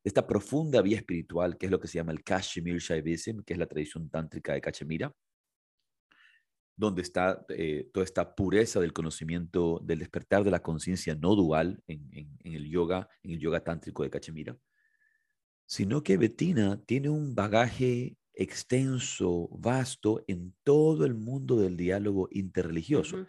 esta 0.05 0.27
profunda 0.27 0.81
vía 0.83 0.99
espiritual, 0.99 1.59
que 1.59 1.67
es 1.67 1.73
lo 1.73 1.81
que 1.81 1.89
se 1.89 1.99
llama 1.99 2.13
el 2.13 2.23
Kashmir 2.23 2.79
Shaivism, 2.79 3.43
que 3.43 3.55
es 3.55 3.59
la 3.59 3.67
tradición 3.67 4.09
tántrica 4.09 4.53
de 4.53 4.61
Cachemira, 4.61 5.13
donde 6.77 7.03
está 7.03 7.45
eh, 7.49 7.89
toda 7.93 8.05
esta 8.05 8.35
pureza 8.35 8.81
del 8.81 8.93
conocimiento, 8.93 9.81
del 9.85 10.01
despertar 10.01 10.45
de 10.45 10.51
la 10.51 10.63
conciencia 10.63 11.15
no 11.15 11.35
dual 11.37 11.83
en, 11.87 12.39
el 12.43 12.69
yoga, 12.69 13.09
en 13.23 13.33
el 13.33 13.39
yoga 13.39 13.63
tántrico 13.63 14.03
de 14.03 14.11
Cachemira, 14.11 14.57
sino 15.67 16.03
que 16.03 16.17
Bettina 16.17 16.83
tiene 16.85 17.09
un 17.09 17.35
bagaje 17.35 18.17
extenso, 18.35 19.49
vasto 19.53 20.25
en 20.27 20.55
todo 20.65 21.05
el 21.07 21.15
mundo 21.15 21.57
del 21.57 21.77
diálogo 21.77 22.29
interreligioso. 22.33 23.27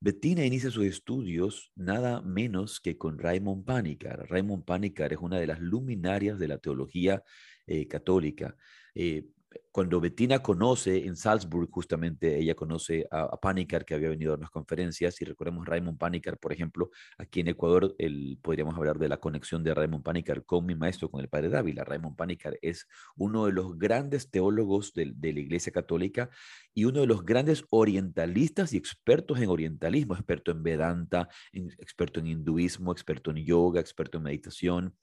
Bettina 0.00 0.44
inicia 0.44 0.70
sus 0.70 0.84
estudios 0.84 1.72
nada 1.74 2.20
menos 2.22 2.80
que 2.80 2.98
con 2.98 3.18
Raymond 3.18 3.64
Panikar. 3.64 4.26
Raymond 4.28 4.64
Panikar 4.64 5.12
es 5.12 5.18
una 5.20 5.38
de 5.38 5.46
las 5.46 5.60
luminarias 5.60 6.38
de 6.38 6.48
la 6.48 6.58
teología 6.58 7.22
eh, 7.66 7.86
católica. 7.88 8.56
Eh, 8.94 9.26
cuando 9.72 10.00
Bettina 10.00 10.40
conoce 10.42 11.06
en 11.06 11.16
Salzburg, 11.16 11.68
justamente 11.70 12.38
ella 12.38 12.54
conoce 12.54 13.06
a, 13.10 13.22
a 13.22 13.40
Panikar, 13.40 13.84
que 13.84 13.94
había 13.94 14.08
venido 14.08 14.32
a 14.32 14.36
unas 14.36 14.50
conferencias, 14.50 15.20
y 15.20 15.24
recordemos 15.24 15.66
Raymond 15.66 15.98
Panikar, 15.98 16.38
por 16.38 16.52
ejemplo, 16.52 16.90
aquí 17.18 17.40
en 17.40 17.48
Ecuador, 17.48 17.94
el, 17.98 18.38
podríamos 18.42 18.74
hablar 18.76 18.98
de 18.98 19.08
la 19.08 19.18
conexión 19.18 19.62
de 19.62 19.74
Raymond 19.74 20.04
Panikar 20.04 20.44
con 20.44 20.66
mi 20.66 20.74
maestro, 20.74 21.10
con 21.10 21.20
el 21.20 21.28
padre 21.28 21.48
Dávila. 21.48 21.84
Raymond 21.84 22.16
Panikar 22.16 22.58
es 22.62 22.86
uno 23.16 23.46
de 23.46 23.52
los 23.52 23.78
grandes 23.78 24.30
teólogos 24.30 24.92
de, 24.94 25.12
de 25.14 25.32
la 25.32 25.40
Iglesia 25.40 25.72
Católica 25.72 26.30
y 26.74 26.84
uno 26.84 27.00
de 27.00 27.06
los 27.06 27.24
grandes 27.24 27.64
orientalistas 27.70 28.72
y 28.72 28.76
expertos 28.76 29.40
en 29.40 29.48
orientalismo, 29.48 30.14
experto 30.14 30.50
en 30.50 30.62
Vedanta, 30.62 31.28
experto 31.52 32.20
en 32.20 32.26
hinduismo, 32.26 32.92
experto 32.92 33.30
en 33.30 33.38
yoga, 33.38 33.80
experto 33.80 34.18
en 34.18 34.24
meditación. 34.24 34.94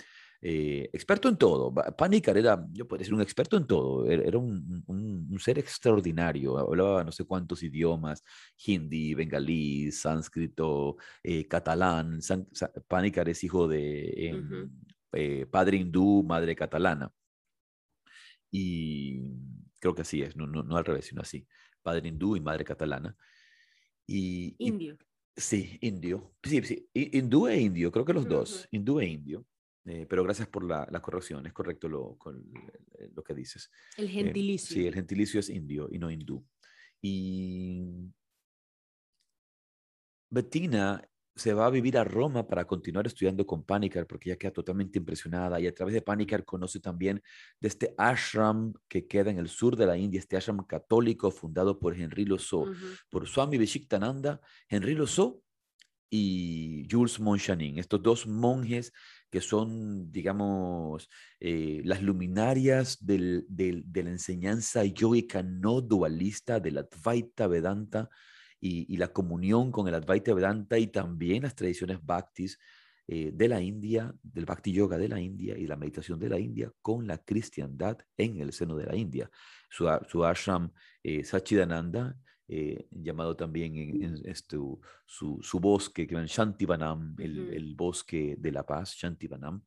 Eh, 0.46 0.90
experto 0.92 1.30
en 1.30 1.38
todo. 1.38 1.74
Panikar 1.74 2.38
era, 2.38 2.68
yo 2.74 2.86
podría 2.86 3.04
decir, 3.04 3.14
un 3.14 3.22
experto 3.22 3.56
en 3.56 3.66
todo. 3.66 4.06
Er, 4.06 4.28
era 4.28 4.38
un, 4.38 4.84
un, 4.88 5.40
ser 5.40 5.58
extraordinario. 5.58 6.58
Hablaba 6.58 7.02
no 7.06 7.14
sé 7.14 7.24
cuántos 7.24 7.64
idiomas, 7.64 8.22
hindi, 8.66 9.14
bengalí, 9.14 9.90
sánscrito, 9.90 10.98
eh, 11.24 11.48
catalán. 11.48 12.22
San, 12.22 12.46
Panikar 12.90 13.30
es 13.30 13.42
hijo 13.46 13.70
de 13.70 14.28
em, 14.28 14.70
eh, 15.14 15.46
padre 15.46 15.78
hindú, 15.78 16.24
madre 16.24 16.54
catalana. 16.58 17.10
Y 18.52 19.22
creo 19.80 19.96
que 19.96 20.02
así 20.02 20.24
es, 20.24 20.36
no, 20.36 20.46
no, 20.46 20.62
no 20.62 20.76
al 20.76 20.84
revés, 20.84 21.06
sino 21.06 21.22
así. 21.22 21.48
Padre 21.82 22.10
hindú 22.10 22.36
y 22.36 22.42
madre 22.42 22.66
catalana. 22.66 23.16
Y, 24.06 24.58
indio. 24.60 24.98
sí, 25.38 25.78
indio. 25.80 26.36
Sí, 26.44 26.62
sí, 26.64 26.90
hindú 26.94 27.48
e 27.48 27.62
indio, 27.62 27.94
creo 27.94 28.04
que 28.04 28.14
los 28.14 28.28
dos, 28.28 28.68
hindú 28.72 29.00
e 29.00 29.06
indio. 29.06 29.46
Eh, 29.86 30.06
pero 30.10 30.24
gracias 30.24 30.48
por 30.48 30.64
la, 30.64 30.88
la, 30.90 31.02
corrección, 31.02 31.46
es 31.46 31.52
correcto 31.52 31.90
lo, 31.90 32.16
con, 32.18 32.38
eh, 33.00 33.10
lo 33.14 33.24
que 33.24 33.34
dices. 33.34 33.70
El 33.98 34.10
gentilicio. 34.10 34.76
sí, 34.76 34.88
el 34.88 34.94
gentilicio 34.94 35.40
es 35.40 35.50
indio 35.50 35.90
y 35.92 36.00
no 36.00 36.10
hindú. 36.10 36.46
Y 37.02 37.84
Bettina 40.30 41.06
se 41.36 41.54
va 41.54 41.66
a 41.66 41.70
vivir 41.70 41.98
a 41.98 42.04
Roma 42.04 42.48
para 42.48 42.66
continuar 42.66 43.08
estudiando 43.08 43.46
con 43.46 43.64
Panikkar 43.64 44.06
porque 44.06 44.30
ella 44.30 44.38
queda 44.38 44.52
totalmente 44.52 45.00
impresionada 45.00 45.60
y 45.60 45.68
a 45.68 45.74
través 45.74 45.94
de 45.94 46.02
Panikkar 46.02 46.46
conoce 46.46 46.80
también 46.80 47.22
de 47.60 47.68
este 47.68 47.94
ashram 47.98 48.74
que 48.88 49.08
queda 49.08 49.32
en 49.32 49.40
el 49.40 49.50
sur 49.50 49.76
de 49.76 49.86
la 49.86 49.98
India, 49.98 50.20
este 50.20 50.38
ashram 50.38 50.64
católico 50.66 51.32
fundado 51.32 51.80
por 51.80 51.96
Henry 51.96 52.26
Loso, 52.26 52.72
por 53.10 53.28
Swami 53.28 53.58
Vishiktananda, 53.58 54.40
Henry 54.70 54.94
Loso 54.94 55.42
y 56.10 56.88
Jules 56.90 57.20
Monchanin, 57.20 57.80
estos 57.80 58.02
dos 58.02 58.28
monjes 58.28 58.94
que 59.34 59.42
son, 59.42 60.12
digamos, 60.12 61.10
eh, 61.40 61.82
las 61.86 62.04
luminarias 62.04 63.04
del, 63.04 63.48
de 63.50 64.04
la 64.04 64.12
enseñanza 64.12 64.86
yogica 64.86 65.42
no 65.42 65.82
dualista 65.82 66.60
de 66.60 66.70
la 66.70 66.82
Advaita 66.82 67.48
Vedanta, 67.48 68.12
y, 68.62 68.96
la 68.96 69.08
comunión 69.08 69.72
con 69.72 69.88
el 69.88 69.96
Advaita 69.96 70.36
Vedanta 70.36 70.78
y 70.78 70.86
también 70.86 71.42
las 71.42 71.56
tradiciones 71.56 71.98
bhaktis 72.06 72.60
eh, 73.08 73.32
de 73.34 73.48
la 73.48 73.60
India, 73.60 74.14
del 74.22 74.46
Bhakti 74.46 74.72
Yoga 74.72 75.00
de 75.00 75.10
la 75.10 75.20
India 75.20 75.58
y 75.58 75.66
la 75.66 75.78
meditación 75.78 76.20
de 76.20 76.30
la 76.30 76.40
India 76.40 76.72
con 76.84 77.08
la 77.08 77.18
cristiandad 77.18 77.98
en 78.16 78.40
el 78.40 78.54
seno 78.54 78.76
de 78.76 78.86
la 78.86 78.96
India. 78.96 79.32
Su, 79.68 79.90
su 80.08 80.24
ashram 80.24 80.72
eh, 81.02 81.24
Sachidananda, 81.24 82.16
eh, 82.48 82.88
llamado 82.92 83.36
también 83.36 83.76
en, 83.78 84.22
este, 84.26 84.58
su, 85.06 85.40
su, 85.42 85.60
bosque, 85.60 86.06
que 86.06 86.16
Shantivanam, 86.28 87.16
el, 87.20 87.54
el, 87.54 87.76
bosque 87.76 88.36
de 88.38 88.52
la 88.52 88.66
paz, 88.66 88.96
Shantivanam, 88.96 89.64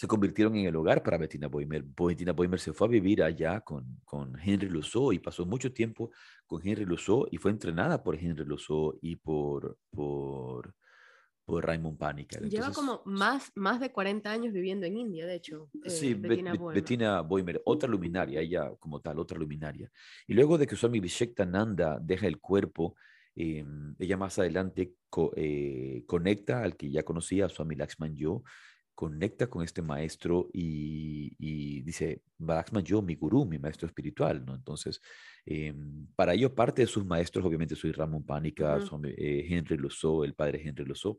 se 0.00 0.06
convirtieron 0.06 0.56
en 0.56 0.66
el 0.66 0.76
hogar 0.76 1.02
para 1.02 1.18
Bettina 1.18 1.48
Boimer. 1.48 1.82
Bettina 1.82 2.32
Boimer 2.32 2.58
se 2.58 2.72
fue 2.72 2.86
a 2.86 2.90
vivir 2.90 3.22
allá 3.22 3.60
con, 3.60 4.00
con 4.04 4.34
Henry 4.42 4.68
Lusso 4.68 5.12
y 5.12 5.18
pasó 5.18 5.44
mucho 5.44 5.74
tiempo 5.74 6.10
con 6.46 6.66
Henry 6.66 6.86
Lusso 6.86 7.26
y 7.30 7.36
fue 7.36 7.50
entrenada 7.50 8.02
por 8.02 8.16
Henry 8.16 8.46
Lusso 8.46 8.98
y 9.02 9.16
por, 9.16 9.76
por, 9.90 10.74
por 11.50 11.66
Raymond 11.66 11.98
Panica. 11.98 12.38
Lleva 12.40 12.70
como 12.72 13.02
más, 13.04 13.50
más 13.54 13.80
de 13.80 13.90
40 13.90 14.30
años 14.30 14.52
viviendo 14.52 14.86
en 14.86 14.96
India, 14.96 15.26
de 15.26 15.34
hecho. 15.34 15.68
Eh, 15.84 15.90
sí, 15.90 16.14
Bettina, 16.14 16.54
Boimer. 16.54 16.74
Bettina, 16.74 17.20
Boimer. 17.22 17.62
otra 17.64 17.88
luminaria, 17.88 18.40
ella 18.40 18.70
como 18.78 19.00
tal, 19.00 19.18
otra 19.18 19.38
luminaria. 19.38 19.90
Y 20.26 20.34
luego 20.34 20.58
de 20.58 20.66
que 20.66 20.76
Swami 20.76 21.00
Nanda 21.46 21.98
deja 22.00 22.26
el 22.26 22.38
cuerpo, 22.38 22.94
em, 23.34 23.94
ella 23.98 24.16
más 24.16 24.38
adelante 24.38 24.94
eh, 25.36 26.04
conecta 26.06 26.62
al 26.62 26.76
que 26.76 26.90
ya 26.90 27.02
conocía, 27.02 27.48
Swami 27.48 27.74
Laxman 27.74 28.14
Yo, 28.14 28.42
conecta 29.00 29.46
con 29.46 29.64
este 29.64 29.80
maestro 29.80 30.50
y, 30.52 31.80
dice, 31.80 32.20
Balaxman, 32.36 32.84
yo, 32.84 33.00
mi 33.00 33.14
gurú, 33.14 33.46
mi 33.46 33.58
maestro 33.58 33.86
espiritual, 33.88 34.44
¿no? 34.44 34.54
Entonces, 34.54 35.00
em, 35.46 36.06
para 36.14 36.34
ello, 36.34 36.54
parte 36.54 36.82
de 36.82 36.86
sus 36.86 37.06
maestros, 37.06 37.42
obviamente, 37.46 37.74
soy 37.74 37.92
Ramón 37.92 38.24
Pánica, 38.26 38.78
eh, 39.16 39.46
Henry 39.48 39.78
Lusso, 39.78 40.22
el 40.22 40.34
padre 40.34 40.60
Henry 40.62 40.84
Lusso, 40.84 41.18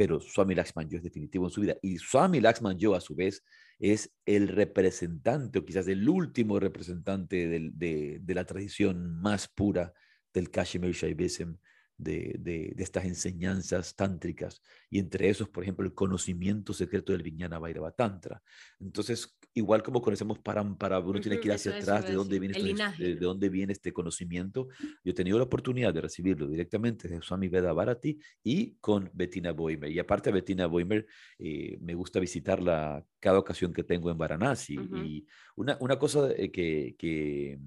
pero 0.00 0.18
Swami 0.18 0.54
Laxman 0.54 0.88
Yo 0.88 0.96
es 0.96 1.02
definitivo 1.02 1.44
en 1.44 1.50
su 1.50 1.60
vida. 1.60 1.76
Y 1.82 1.98
Swami 1.98 2.40
Laxman 2.40 2.78
Yo, 2.78 2.94
a 2.94 3.02
su 3.02 3.14
vez, 3.14 3.44
es 3.78 4.10
el 4.24 4.48
representante, 4.48 5.58
o 5.58 5.64
quizás 5.66 5.88
el 5.88 6.08
último 6.08 6.58
representante 6.58 7.46
de, 7.46 8.18
de, 8.18 8.34
la 8.34 8.46
tradición 8.46 9.20
más 9.20 9.46
pura 9.46 9.92
del 10.32 10.50
Kashmir 10.50 10.94
Shaivism, 10.94 11.52
de, 11.98 12.34
de, 12.38 12.74
estas 12.78 13.04
enseñanzas 13.04 13.94
tántricas 13.94 14.62
y 14.88 15.00
entre 15.00 15.28
esos, 15.28 15.50
por 15.50 15.64
ejemplo, 15.64 15.84
el 15.84 15.92
conocimiento 15.92 16.72
secreto 16.72 17.12
del 17.12 17.22
Vijnana 17.22 17.58
Vairava 17.58 17.92
Tantra. 17.92 18.42
Entonces, 18.78 19.36
igual 19.54 19.82
como 19.82 20.00
conocemos 20.00 20.38
Parampara, 20.38 20.98
uno 21.00 21.20
tiene 21.20 21.40
que 21.40 21.48
ir 21.48 21.54
hacia 21.54 21.76
atrás 21.76 22.06
de 22.06 22.14
dónde, 22.14 22.38
viene 22.38 22.56
este, 22.56 23.02
de, 23.04 23.16
dónde 23.16 23.48
viene 23.48 23.72
este 23.72 23.92
conocimiento. 23.92 24.68
Yo 25.04 25.10
he 25.10 25.14
tenido 25.14 25.38
la 25.38 25.44
oportunidad 25.44 25.92
de 25.92 26.00
recibirlo 26.00 26.46
directamente 26.46 27.08
de 27.08 27.20
Swami 27.22 27.48
Veda 27.48 27.72
Bharati 27.72 28.18
y 28.42 28.76
con 28.80 29.10
Bettina 29.12 29.52
Boimer. 29.52 29.90
Y 29.90 29.98
aparte 29.98 30.30
de 30.30 30.34
Bettina 30.34 30.66
Boimer, 30.66 31.06
eh, 31.38 31.78
me 31.80 31.94
gusta 31.94 32.20
visitarla 32.20 33.04
cada 33.18 33.38
ocasión 33.38 33.72
que 33.72 33.84
tengo 33.84 34.10
en 34.10 34.18
Varanasi. 34.18 34.74
Y 34.74 35.26
una, 35.56 35.76
una 35.80 35.98
cosa 35.98 36.30
eh, 36.32 36.50
que, 36.50 36.94
que 36.98 37.58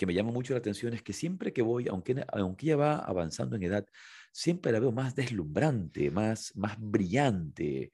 que 0.00 0.06
me 0.06 0.14
llama 0.14 0.32
mucho 0.32 0.54
la 0.54 0.60
atención 0.60 0.94
es 0.94 1.02
que 1.02 1.12
siempre 1.12 1.52
que 1.52 1.60
voy, 1.60 1.86
aunque, 1.86 2.24
aunque 2.32 2.64
ella 2.64 2.76
va 2.76 2.98
avanzando 3.00 3.54
en 3.54 3.64
edad, 3.64 3.86
siempre 4.32 4.72
la 4.72 4.80
veo 4.80 4.92
más 4.92 5.14
deslumbrante, 5.14 6.10
más, 6.10 6.56
más 6.56 6.76
brillante. 6.80 7.92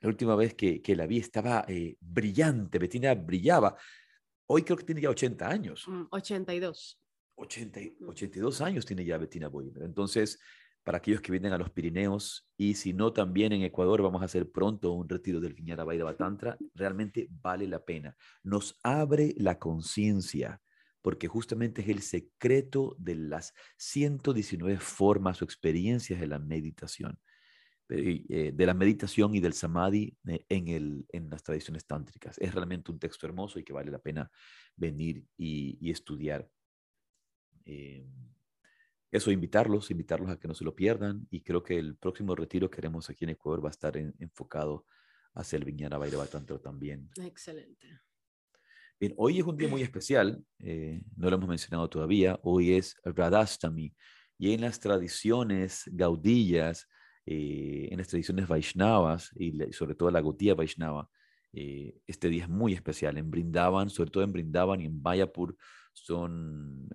La 0.00 0.08
última 0.08 0.34
vez 0.34 0.54
que, 0.54 0.80
que 0.80 0.96
la 0.96 1.06
vi 1.06 1.18
estaba 1.18 1.64
eh, 1.68 1.96
brillante, 2.00 2.78
Bettina 2.78 3.14
brillaba. 3.14 3.76
Hoy 4.46 4.62
creo 4.62 4.76
que 4.76 4.84
tiene 4.84 5.00
ya 5.00 5.10
80 5.10 5.48
años. 5.48 5.86
82. 6.10 6.98
80, 7.36 7.80
82 8.06 8.60
años 8.60 8.84
tiene 8.84 9.04
ya 9.04 9.18
Bettina 9.18 9.48
Boyer. 9.48 9.82
Entonces, 9.82 10.38
para 10.82 10.98
aquellos 10.98 11.20
que 11.20 11.32
vienen 11.32 11.52
a 11.52 11.58
los 11.58 11.70
Pirineos 11.70 12.48
y 12.56 12.74
si 12.74 12.92
no 12.92 13.12
también 13.12 13.52
en 13.52 13.62
Ecuador, 13.62 14.02
vamos 14.02 14.22
a 14.22 14.26
hacer 14.26 14.50
pronto 14.50 14.92
un 14.92 15.08
retiro 15.08 15.40
del 15.40 15.54
Viñara 15.54 15.84
Baira 15.84 16.16
Tantra, 16.16 16.56
realmente 16.74 17.28
vale 17.30 17.66
la 17.66 17.84
pena. 17.84 18.16
Nos 18.42 18.78
abre 18.82 19.34
la 19.36 19.58
conciencia 19.58 20.60
porque 21.02 21.28
justamente 21.28 21.82
es 21.82 21.88
el 21.88 22.02
secreto 22.02 22.94
de 22.98 23.14
las 23.14 23.54
119 23.78 24.78
formas 24.78 25.40
o 25.40 25.44
experiencias 25.44 26.20
de 26.20 26.26
la 26.26 26.38
meditación, 26.38 27.18
de 27.96 28.66
la 28.66 28.74
meditación 28.74 29.34
y 29.34 29.40
del 29.40 29.52
samadhi 29.52 30.16
eh, 30.28 30.44
en, 30.48 30.68
el, 30.68 31.06
en 31.10 31.28
las 31.30 31.42
tradiciones 31.42 31.86
tántricas. 31.86 32.38
Es 32.38 32.54
realmente 32.54 32.90
un 32.90 32.98
texto 32.98 33.26
hermoso 33.26 33.58
y 33.58 33.64
que 33.64 33.72
vale 33.72 33.90
la 33.90 33.98
pena 33.98 34.30
venir 34.76 35.24
y, 35.36 35.90
estudiar. 35.90 36.48
Eh, 37.64 38.06
eso, 39.10 39.32
invitarlos, 39.32 39.90
invitarlos 39.90 40.30
a 40.30 40.38
que 40.38 40.46
no 40.46 40.54
se 40.54 40.64
lo 40.64 40.74
pierdan 40.74 41.26
y 41.30 41.42
creo 41.42 41.62
que 41.62 41.78
el 41.78 41.96
próximo 41.96 42.36
retiro 42.36 42.70
que 42.70 42.80
haremos 42.80 43.10
aquí 43.10 43.24
en 43.24 43.30
Ecuador 43.30 43.64
va 43.64 43.68
a 43.68 43.72
estar 43.72 43.96
enfocado 43.96 44.86
hacia 45.34 45.56
el 45.56 45.64
Viñana 45.64 45.98
Vairava 45.98 46.26
Tantra 46.26 46.58
también. 46.58 47.10
Excelente. 47.20 48.00
Bien, 49.00 49.14
hoy 49.16 49.38
es 49.38 49.44
un 49.46 49.56
día 49.56 49.68
muy 49.68 49.82
especial, 49.82 50.44
eh, 50.58 51.02
no 51.16 51.30
lo 51.30 51.36
hemos 51.36 51.48
mencionado 51.48 51.88
todavía, 51.88 52.38
hoy 52.42 52.74
es 52.74 52.96
Radhastami, 53.02 53.94
y 54.38 54.52
en 54.52 54.60
las 54.60 54.78
tradiciones 54.78 55.84
gaudillas, 55.86 56.86
eh, 57.26 57.88
en 57.90 57.98
las 57.98 58.08
tradiciones 58.08 58.48
Vaishnavas, 58.48 59.30
y 59.36 59.52
sobre 59.72 59.94
todo 59.94 60.10
la 60.10 60.20
Gaudía 60.20 60.54
Vaishnava, 60.54 61.08
eh, 61.52 62.00
este 62.06 62.28
día 62.28 62.44
es 62.44 62.48
muy 62.48 62.74
especial. 62.74 63.18
En 63.18 63.30
Brindavan, 63.30 63.90
sobre 63.90 64.10
todo 64.10 64.24
en 64.24 64.32
Brindavan 64.32 64.80
y 64.80 64.86
en 64.86 65.00
Mayapur, 65.02 65.56
son 65.92 66.88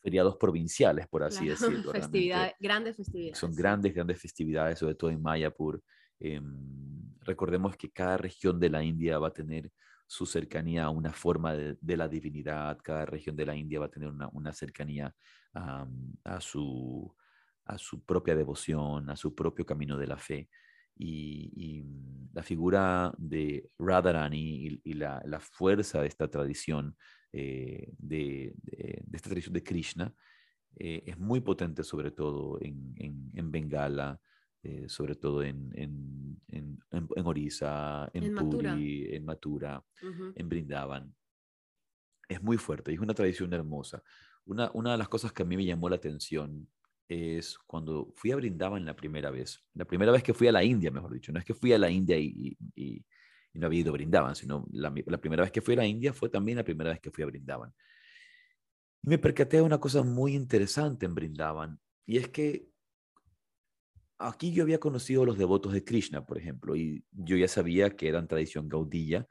feriados 0.00 0.36
provinciales, 0.36 1.06
por 1.08 1.22
así 1.22 1.48
decirlo. 1.48 1.92
grandes 2.60 2.96
festividades. 2.96 3.38
Son 3.38 3.54
grandes, 3.54 3.94
grandes 3.94 4.20
festividades, 4.20 4.78
sobre 4.78 4.94
todo 4.94 5.10
en 5.10 5.20
Mayapur. 5.20 5.82
Em, 6.20 7.14
recordemos 7.20 7.76
que 7.76 7.90
cada 7.90 8.16
región 8.16 8.58
de 8.58 8.70
la 8.70 8.82
India 8.82 9.18
va 9.18 9.28
a 9.28 9.32
tener 9.32 9.70
su 10.06 10.24
cercanía 10.24 10.84
a 10.84 10.90
una 10.90 11.12
forma 11.12 11.54
de, 11.54 11.96
la 11.96 12.08
divinidad. 12.08 12.78
Cada 12.82 13.04
región 13.04 13.36
de 13.36 13.44
la 13.44 13.54
India 13.54 13.78
va 13.78 13.86
a 13.86 13.90
tener 13.90 14.08
una, 14.08 14.52
cercanía 14.54 15.14
a, 15.52 16.40
su, 16.40 17.14
a 17.68 17.78
su 17.78 18.04
propia 18.04 18.34
devoción, 18.34 19.10
a 19.10 19.16
su 19.16 19.34
propio 19.34 19.64
camino 19.64 19.96
de 19.96 20.06
la 20.06 20.16
fe. 20.18 20.48
Y, 20.96 21.82
mm, 21.84 22.30
la 22.34 22.42
figura 22.42 23.14
de 23.18 23.70
Radharani 23.78 24.80
y, 24.84 24.92
la, 24.94 25.40
fuerza 25.40 26.00
de 26.00 26.08
esta 26.08 26.28
tradición, 26.28 26.96
eh, 27.32 27.92
de, 27.98 28.54
esta 29.12 29.30
tradición 29.30 29.54
de 29.54 29.62
Krishna, 29.62 30.14
eh, 30.76 31.02
es 31.06 31.18
muy 31.18 31.40
potente, 31.40 31.84
sobre 31.84 32.10
todo 32.10 32.58
en, 32.60 32.94
en 32.96 33.50
Bengala, 33.50 34.20
eh, 34.64 34.88
sobre 34.88 35.14
todo 35.14 35.42
en, 35.44 35.70
en, 35.76 36.42
en, 36.48 36.78
en 36.90 37.26
Orissa, 37.26 38.10
en, 38.12 38.34
Puri, 38.34 39.14
en 39.14 39.24
Matura, 39.24 39.84
en 40.34 40.48
Brindavan. 40.48 41.14
Es 42.28 42.42
muy 42.42 42.56
fuerte 42.56 42.90
y 42.90 42.94
es 42.94 43.00
una 43.00 43.14
tradición 43.14 43.52
hermosa. 43.52 44.02
Una, 44.44 44.68
una 44.74 44.92
de 44.92 44.98
las 44.98 45.08
cosas 45.08 45.32
que 45.32 45.44
a 45.44 45.46
mí 45.46 45.56
me 45.56 45.64
llamó 45.64 45.88
la 45.88 45.96
atención 45.96 46.68
es 47.08 47.58
cuando 47.66 48.12
fui 48.14 48.32
a 48.32 48.36
Brindaban 48.36 48.84
la 48.84 48.94
primera 48.94 49.30
vez. 49.30 49.64
La 49.74 49.84
primera 49.84 50.12
vez 50.12 50.22
que 50.22 50.34
fui 50.34 50.46
a 50.46 50.52
la 50.52 50.62
India, 50.62 50.90
mejor 50.90 51.12
dicho. 51.12 51.32
No 51.32 51.38
es 51.38 51.44
que 51.44 51.54
fui 51.54 51.72
a 51.72 51.78
la 51.78 51.90
India 51.90 52.18
y, 52.18 52.56
no 53.54 53.66
había 53.66 53.80
ido 53.80 53.90
a 53.90 53.94
Brindaban, 53.94 54.36
sino 54.36 54.66
la, 54.70 54.92
primera 54.92 55.42
vez 55.42 55.50
que 55.50 55.60
fui 55.60 55.74
a 55.74 55.78
la 55.78 55.86
India 55.86 56.12
fue 56.12 56.28
también 56.28 56.58
la 56.58 56.64
primera 56.64 56.90
vez 56.90 57.00
que 57.00 57.10
fui 57.10 57.24
a 57.24 57.26
Brindaban. 57.26 57.74
Y 59.02 59.08
me 59.08 59.18
percaté 59.18 59.56
de 59.56 59.62
una 59.62 59.78
cosa 59.78 60.02
muy 60.04 60.34
interesante 60.34 61.06
en 61.06 61.14
Brindaban, 61.14 61.80
y 62.06 62.18
es 62.18 62.28
que 62.28 62.68
aquí 64.18 64.52
yo 64.52 64.62
había 64.62 64.78
conocido 64.78 65.24
los 65.24 65.38
devotos 65.38 65.72
de 65.72 65.82
Krishna, 65.82 66.24
por 66.24 66.38
ejemplo, 66.38 66.76
y 66.76 67.04
yo 67.10 67.36
ya 67.36 67.48
sabía 67.48 67.96
que 67.96 68.08
eran 68.08 68.28
tradición 68.28 68.68
gaudilla, 68.68 69.26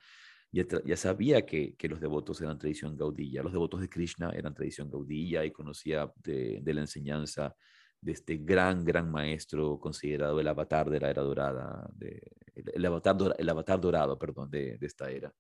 ya, 0.52 0.66
ya 0.86 0.98
sabía 0.98 1.46
que, 1.46 1.76
que, 1.76 1.90
los 1.90 2.00
devotos 2.00 2.42
eran 2.42 2.58
tradición 2.58 2.98
gaudilla, 2.98 3.44
los 3.44 3.52
devotos 3.52 3.82
de 3.82 3.90
Krishna 3.90 4.32
eran 4.32 4.54
tradición 4.54 4.90
gaudilla 4.90 5.44
y 5.46 5.52
conocía 5.52 6.12
de, 6.24 6.60
de, 6.62 6.74
la 6.74 6.82
enseñanza 6.82 7.56
de 8.02 8.12
este 8.14 8.38
gran, 8.38 8.84
gran 8.86 9.12
maestro 9.12 9.80
considerado 9.80 10.40
el 10.40 10.48
avatar 10.48 10.90
de 10.90 11.00
la 11.00 11.10
era 11.10 11.22
dorada, 11.22 11.90
de, 11.94 12.22
el, 12.56 12.86
avatar, 12.86 13.36
el 13.38 13.50
avatar 13.50 13.82
dorado, 13.82 14.18
perdón, 14.18 14.50
de, 14.50 14.78
de 14.78 14.88
esta 14.88 15.10
era, 15.10 15.34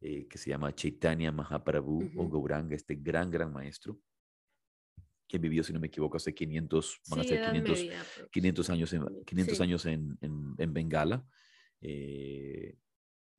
eh, 0.00 0.26
que 0.28 0.38
se 0.38 0.50
llama 0.50 0.74
Chaitanya 0.74 1.32
Mahaprabhu 1.32 2.10
o 2.16 2.28
Gauranga, 2.28 2.74
este 2.74 2.96
gran, 2.96 3.30
gran 3.30 3.52
maestro 3.52 3.98
que 5.30 5.38
vivió, 5.38 5.62
si 5.62 5.72
no 5.72 5.78
me 5.78 5.86
equivoco, 5.86 6.16
hace 6.16 6.34
500, 6.34 7.02
van 7.08 7.20
a 7.20 7.22
ser 7.22 7.46
500, 7.46 7.86
500 8.32 8.70
años, 8.70 8.92
en, 8.92 9.24
500 9.24 9.60
años 9.60 9.86
en, 9.86 10.18
en, 10.20 10.54
en 10.58 10.74
Bengala. 10.74 11.24
Eh, 11.80 12.76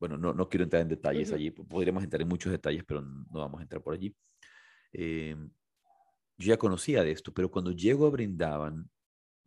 bueno, 0.02 0.18
no, 0.18 0.34
no, 0.34 0.50
quiero 0.50 0.64
entrar 0.64 0.82
en 0.82 0.88
detalles 0.88 1.32
allí, 1.32 1.52
podríamos 1.52 2.04
entrar 2.04 2.24
en 2.24 2.28
muchos 2.28 2.52
detalles, 2.52 2.84
pero 2.84 3.04
no 3.04 3.40
vamos 3.40 3.60
a 3.60 3.62
entrar 3.62 3.84
por 3.84 3.94
allí. 3.94 4.16
Eh, 4.92 5.36
yo 6.40 6.48
ya 6.48 6.58
conocía 6.58 7.04
de 7.04 7.12
esto, 7.12 7.32
pero 7.32 7.52
cuando 7.52 7.72
llego 7.72 8.08
a 8.08 8.10
Brindaban, 8.10 8.90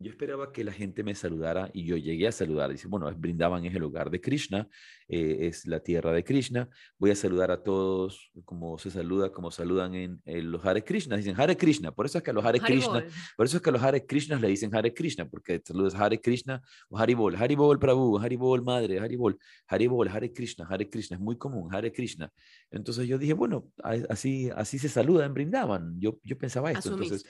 yo 0.05 0.11
esperaba 0.11 0.51
que 0.51 0.63
la 0.63 0.71
gente 0.71 1.03
me 1.03 1.15
saludara 1.15 1.71
y 1.73 1.83
yo 1.83 1.97
llegué 1.97 2.27
a 2.27 2.31
saludar. 2.31 2.71
Dice, 2.71 2.87
bueno, 2.87 3.11
Brindaban 3.17 3.65
es 3.65 3.73
el 3.73 3.81
hogar 3.81 4.11
de 4.11 4.21
Krishna, 4.21 4.69
eh, 5.07 5.47
es 5.47 5.65
la 5.65 5.79
tierra 5.79 6.13
de 6.13 6.23
Krishna. 6.23 6.69
Voy 6.99 7.09
a 7.09 7.15
saludar 7.15 7.49
a 7.49 7.63
todos 7.63 8.31
como 8.45 8.77
se 8.77 8.91
saluda, 8.91 9.31
como 9.31 9.49
saludan 9.49 9.95
en, 9.95 10.21
los 10.51 10.63
Hare 10.63 10.83
Krishna. 10.83 11.17
Dicen 11.17 11.33
Hare 11.35 11.57
Krishna. 11.57 11.91
Por 11.91 12.05
eso 12.05 12.19
es 12.19 12.23
que 12.23 12.29
a 12.29 12.33
los 12.35 12.45
Hare 12.45 12.59
Krishna, 12.59 13.03
por 13.35 13.47
eso 13.47 13.57
es 13.57 13.63
que 13.63 13.69
a 13.71 13.73
los 13.73 13.81
Hare 13.81 14.05
Krishna 14.05 14.37
le 14.37 14.47
dicen 14.47 14.75
Hare 14.75 14.93
Krishna, 14.93 15.27
porque 15.27 15.59
saludas 15.65 15.95
Hare 15.95 16.21
Krishna 16.21 16.61
o 16.87 16.99
Haribol, 16.99 17.35
Haribol 17.35 17.79
Prabhu, 17.79 18.19
Haribol 18.19 18.61
Madre, 18.61 18.99
Haribol, 18.99 19.39
Haribol, 19.65 20.07
Hare 20.09 20.31
Krishna, 20.31 20.67
Hare 20.69 20.87
Krishna. 20.87 21.17
Es 21.17 21.21
muy 21.21 21.35
común, 21.35 21.73
Hare 21.73 21.91
Krishna. 21.91 22.31
Entonces 22.69 23.07
yo 23.07 23.17
dije, 23.17 23.33
bueno, 23.33 23.71
así, 24.09 24.51
así 24.55 24.77
se 24.77 24.87
saluda 24.87 25.25
en 25.25 25.33
Brindaban. 25.33 25.99
Yo, 25.99 26.19
yo 26.23 26.37
pensaba 26.37 26.71
esto. 26.71 26.91
Entonces 26.91 27.25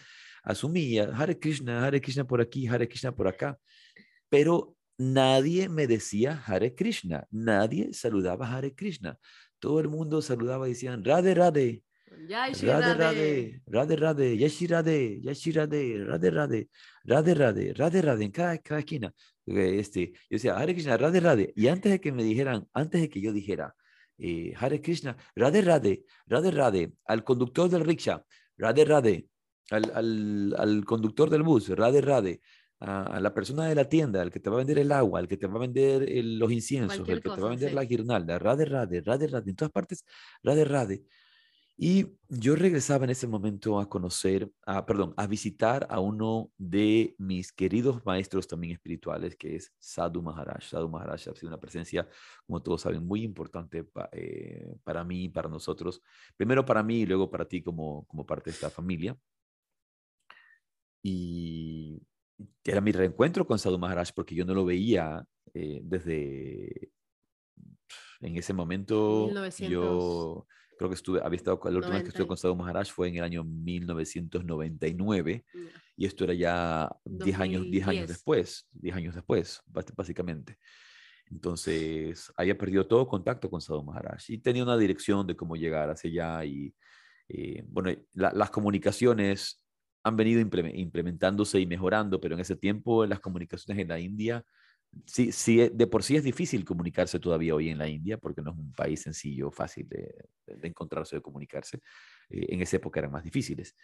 asumía 0.46 1.10
Hare 1.14 1.38
Krishna, 1.38 1.86
Hare 1.86 2.00
Krishna 2.00 2.26
por 2.26 2.40
aquí, 2.40 2.68
Hare 2.68 2.88
Krishna 2.88 3.14
por 3.14 3.28
acá, 3.28 3.58
pero 4.30 4.76
nadie 4.98 5.68
me 5.68 5.88
decía 5.88 6.42
Hare 6.46 6.74
Krishna, 6.76 7.28
nadie 7.32 7.94
saludaba 7.94 8.48
Hare 8.56 8.74
Krishna. 8.74 9.18
Todo 9.60 9.80
el 9.80 9.90
mundo 9.90 10.22
saludaba 10.22 10.68
y 10.68 10.72
decían 10.72 11.04
Radhe 11.04 11.34
Radhe. 11.34 11.82
Radhe 12.28 12.94
Radhe, 12.94 13.62
Radhe 13.66 13.96
Radhe, 13.96 14.38
Yashi 14.38 14.68
Radhe, 14.68 15.22
Yashi 15.22 15.52
Radhe, 15.52 16.06
Radhe 16.06 16.30
Radhe, 16.32 16.70
Radhe 17.04 17.34
Radhe, 17.34 17.74
Radhe 17.74 18.02
Radhe, 18.02 18.24
en 18.24 18.32
cada, 18.32 18.58
cada 18.60 18.80
esquina. 18.80 19.14
Este, 19.46 20.12
yo 20.30 20.38
decía 20.38 20.58
Hare 20.58 20.74
Krishna, 20.74 20.98
Radhe 20.98 21.20
Radhe. 21.20 21.54
Y 21.56 21.68
antes 21.68 21.92
de 21.92 22.00
que 22.00 22.12
me 22.12 22.24
dijeran, 22.24 22.68
antes 22.74 23.02
de 23.02 23.10
que 23.10 23.20
yo 23.22 23.34
dijera 23.34 23.76
eh, 24.18 24.54
Hare 24.58 24.82
Krishna, 24.82 25.18
Radhe 25.36 25.62
Radhe, 25.62 26.04
Radhe 26.28 26.52
Radhe, 26.52 26.94
al 27.06 27.24
conductor 27.24 27.70
del 27.70 27.84
rickshaw, 27.84 28.24
Radhe 28.58 28.86
Radhe, 28.86 29.28
al, 29.72 30.56
al, 30.58 30.86
conductor 30.86 31.30
del 31.30 31.44
bus, 31.44 31.70
rade, 31.70 32.02
rade, 32.02 32.42
a, 32.80 33.20
la 33.20 33.34
persona 33.34 33.66
de 33.66 33.76
la 33.76 33.88
tienda, 33.90 34.22
al 34.22 34.32
que 34.32 34.40
te 34.40 34.50
va 34.50 34.58
a 34.58 34.60
vender 34.60 34.80
el 34.80 34.92
agua, 34.92 35.20
al 35.20 35.28
que 35.28 35.38
te 35.38 35.48
va 35.48 35.56
a 35.56 35.60
vender 35.60 36.08
los 36.24 36.52
inciensos, 36.52 37.00
al 37.00 37.06
que 37.06 37.22
te 37.22 37.30
va 37.30 37.48
a 37.48 37.50
vender 37.50 37.74
la 37.74 37.86
guirnalda, 37.86 38.40
rade, 38.40 38.66
rade, 38.66 39.02
rade, 39.02 39.28
rade, 39.28 39.50
en 39.50 39.56
todas 39.56 39.72
partes, 39.72 40.06
rade, 40.44 40.66
rade. 40.66 41.06
Y 41.78 42.08
yo 42.30 42.56
regresaba 42.56 43.04
en 43.04 43.10
ese 43.10 43.28
momento 43.28 43.80
a 43.80 43.90
conocer, 43.90 44.50
a, 44.66 44.86
perdón, 44.86 45.14
a 45.18 45.28
visitar 45.28 45.86
a 45.90 46.00
uno 46.00 46.50
de 46.58 47.16
mis 47.18 47.52
queridos 47.52 48.06
maestros 48.06 48.48
también 48.48 48.72
espirituales, 48.74 49.36
que 49.36 49.58
es 49.58 49.74
Sadhu 49.78 50.22
Maharaj. 50.22 50.64
Sadhu 50.64 50.88
Maharaj 50.88 51.16
ha 51.16 51.36
sido 51.36 51.50
una 51.50 51.60
presencia, 51.60 52.08
como 52.46 52.64
todos 52.64 52.82
saben, 52.82 53.06
muy 53.06 53.24
importante 53.24 53.86
eh, 54.14 54.78
para 54.86 55.04
mí, 55.04 55.28
para 55.28 55.50
nosotros. 55.50 56.02
Primero 56.38 56.66
para 56.66 56.82
mí 56.82 57.02
y 57.02 57.06
luego 57.06 57.30
para 57.30 57.46
ti 57.46 57.62
como, 57.62 58.06
como 58.06 58.26
parte 58.26 58.52
de 58.52 58.56
esta 58.56 58.70
familia. 58.70 59.18
Y 61.08 62.02
era 62.64 62.82
mi 62.82 62.92
reencuentro 62.92 63.46
con 63.46 63.60
Sadhu 63.60 63.78
Maharaj 63.78 64.10
porque 64.16 64.34
yo 64.34 64.44
no 64.44 64.56
lo 64.56 64.66
veía 64.66 65.24
eh, 65.54 65.80
desde 65.84 66.90
en 68.22 68.36
ese 68.36 68.54
momento. 68.54 69.30
Yo 69.70 70.48
creo 70.80 70.90
que 70.90 70.96
estuve, 70.96 71.22
había 71.24 71.38
estado, 71.38 71.60
la 71.64 71.78
última 71.78 71.94
vez 71.94 72.02
que 72.02 72.10
estuve 72.10 72.26
con 72.26 72.38
Sadhu 72.38 72.56
Maharaj 72.56 72.90
fue 72.90 73.10
en 73.10 73.18
el 73.18 73.24
año 73.24 73.44
1999 73.44 75.46
y 75.96 76.06
esto 76.08 76.24
era 76.24 76.34
ya 76.34 76.90
10 77.06 77.40
años, 77.40 77.70
10 77.70 77.88
años 77.88 78.08
después, 78.08 78.68
10 78.72 78.96
años 78.96 79.14
después, 79.14 79.62
básicamente. 79.96 80.58
Entonces, 81.28 82.34
había 82.36 82.58
perdido 82.58 82.88
todo 82.88 83.08
contacto 83.08 83.48
con 83.48 83.62
Sadhu 83.62 83.84
Maharaj 83.84 84.28
y 84.30 84.40
tenía 84.40 84.64
una 84.64 84.76
dirección 84.76 85.28
de 85.28 85.36
cómo 85.36 85.56
llegar 85.56 85.92
hacia 85.92 86.10
allá 86.10 86.46
y, 86.46 86.74
eh, 87.30 87.64
bueno, 87.68 87.96
las 88.14 88.50
comunicaciones 88.50 89.62
han 90.06 90.16
venido 90.16 90.40
implementándose 90.40 91.60
y 91.60 91.66
mejorando, 91.66 92.22
pero 92.22 92.36
en 92.36 92.42
ese 92.42 92.56
tiempo 92.56 93.08
las 93.08 93.20
comunicaciones 93.20 93.82
en 93.82 93.88
la 93.88 94.00
India, 94.00 94.46
sí, 95.08 95.32
sí, 95.32 95.62
eh, 95.62 95.72
de 95.74 95.88
por 95.88 96.04
sí 96.04 96.16
es 96.16 96.24
difícil 96.24 96.64
comunicarse 96.64 97.20
todavía 97.20 97.56
hoy 97.56 97.70
en 97.70 97.80
la 97.80 97.88
India, 97.88 98.20
porque 98.20 98.44
no 98.44 98.52
es 98.52 98.58
un 98.58 98.72
país 98.74 99.02
sencillo, 99.02 99.50
fácil 99.50 99.90
de, 99.90 100.14
de 100.46 100.68
encontrarse, 100.68 101.16
de 101.16 101.24
comunicarse. 101.24 101.80
Eh, 102.30 102.46
en 102.50 102.62
esa 102.62 102.78
época 102.78 103.00
eran 103.00 103.12
más 103.14 103.24
difíciles. 103.24 103.76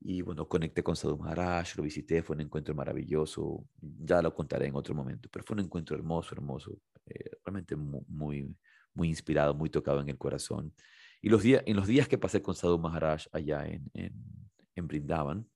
Y 0.00 0.22
bueno, 0.22 0.48
conecté 0.48 0.84
con 0.84 0.94
Sadhu 0.94 1.18
Maharaj, 1.18 1.76
lo 1.76 1.82
visité, 1.82 2.22
fue 2.22 2.36
un 2.36 2.42
encuentro 2.42 2.72
maravilloso, 2.72 3.66
ya 3.80 4.22
lo 4.22 4.32
contaré 4.32 4.66
en 4.68 4.76
otro 4.76 4.94
momento, 4.94 5.28
pero 5.32 5.44
fue 5.44 5.54
un 5.54 5.64
encuentro 5.64 5.96
hermoso, 5.96 6.32
hermoso, 6.32 6.78
eh, 7.06 7.30
realmente 7.44 7.74
muy, 7.74 8.56
muy 8.94 9.08
inspirado, 9.08 9.52
muy 9.52 9.68
tocado 9.68 10.00
en 10.00 10.08
el 10.10 10.16
corazón. 10.16 10.72
Y 11.20 11.28
los 11.28 11.42
días, 11.42 11.64
en 11.66 11.74
los 11.76 11.88
días 11.88 12.06
que 12.06 12.18
pasé 12.18 12.40
con 12.40 12.54
Sadhu 12.54 12.78
Maharaj 12.78 13.26
allá 13.32 13.66
en, 13.66 13.90
en 13.94 14.39
en 14.74 14.86
Brindaban. 14.86 15.48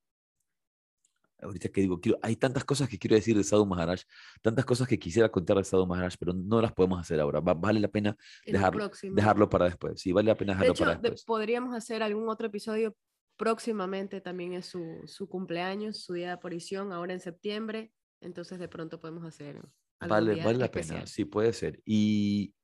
Ahorita 1.41 1.69
que 1.69 1.83
digo, 1.83 2.01
quiero, 2.01 2.19
hay 2.23 2.37
tantas 2.37 2.65
cosas 2.65 2.89
que 2.89 2.99
quiero 2.99 3.17
decir 3.17 3.37
de 3.37 3.45
Sadhu 3.45 3.67
Maharaj, 3.67 4.01
tantas 4.41 4.65
cosas 4.65 4.89
que 4.89 4.99
quisiera 4.99 5.29
contar 5.29 5.59
de 5.59 5.65
Sadhu 5.65 5.87
Maharaj, 5.87 6.15
pero 6.19 6.33
no 6.33 6.61
las 6.61 6.73
podemos 6.73 6.99
hacer 6.99 7.21
ahora. 7.21 7.41
vale 7.41 7.81
la 7.81 7.89
pena 7.89 8.17
dejarlo, 8.47 8.91
dejarlo 9.03 9.51
para 9.51 9.67
después. 9.67 10.01
Sí, 10.01 10.13
vale 10.13 10.29
la 10.29 10.37
pena 10.37 10.53
dejarlo 10.53 10.75
para 10.75 10.95
después. 10.95 11.25
podríamos 11.25 11.75
hacer 11.75 12.03
algún 12.03 12.29
otro 12.29 12.47
episodio 12.47 12.97
próximamente. 13.37 14.21
También 14.21 14.55
es 14.55 14.67
su, 14.67 15.03
su 15.07 15.29
cumpleaños, 15.29 16.03
su 16.03 16.15
día 16.15 16.29
de 16.29 16.33
aparición, 16.33 16.93
ahora 16.93 17.13
en 17.13 17.21
septiembre. 17.21 17.93
Entonces, 18.21 18.59
de 18.59 18.69
pronto 18.69 19.01
podemos 19.01 19.25
hacer. 19.25 19.61
Vale, 20.01 20.43
vale 20.43 20.59
la 20.59 20.71
pena, 20.71 21.07
sí, 21.07 21.25
puede 21.25 21.53
ser. 21.53 21.83
Y 21.85 22.55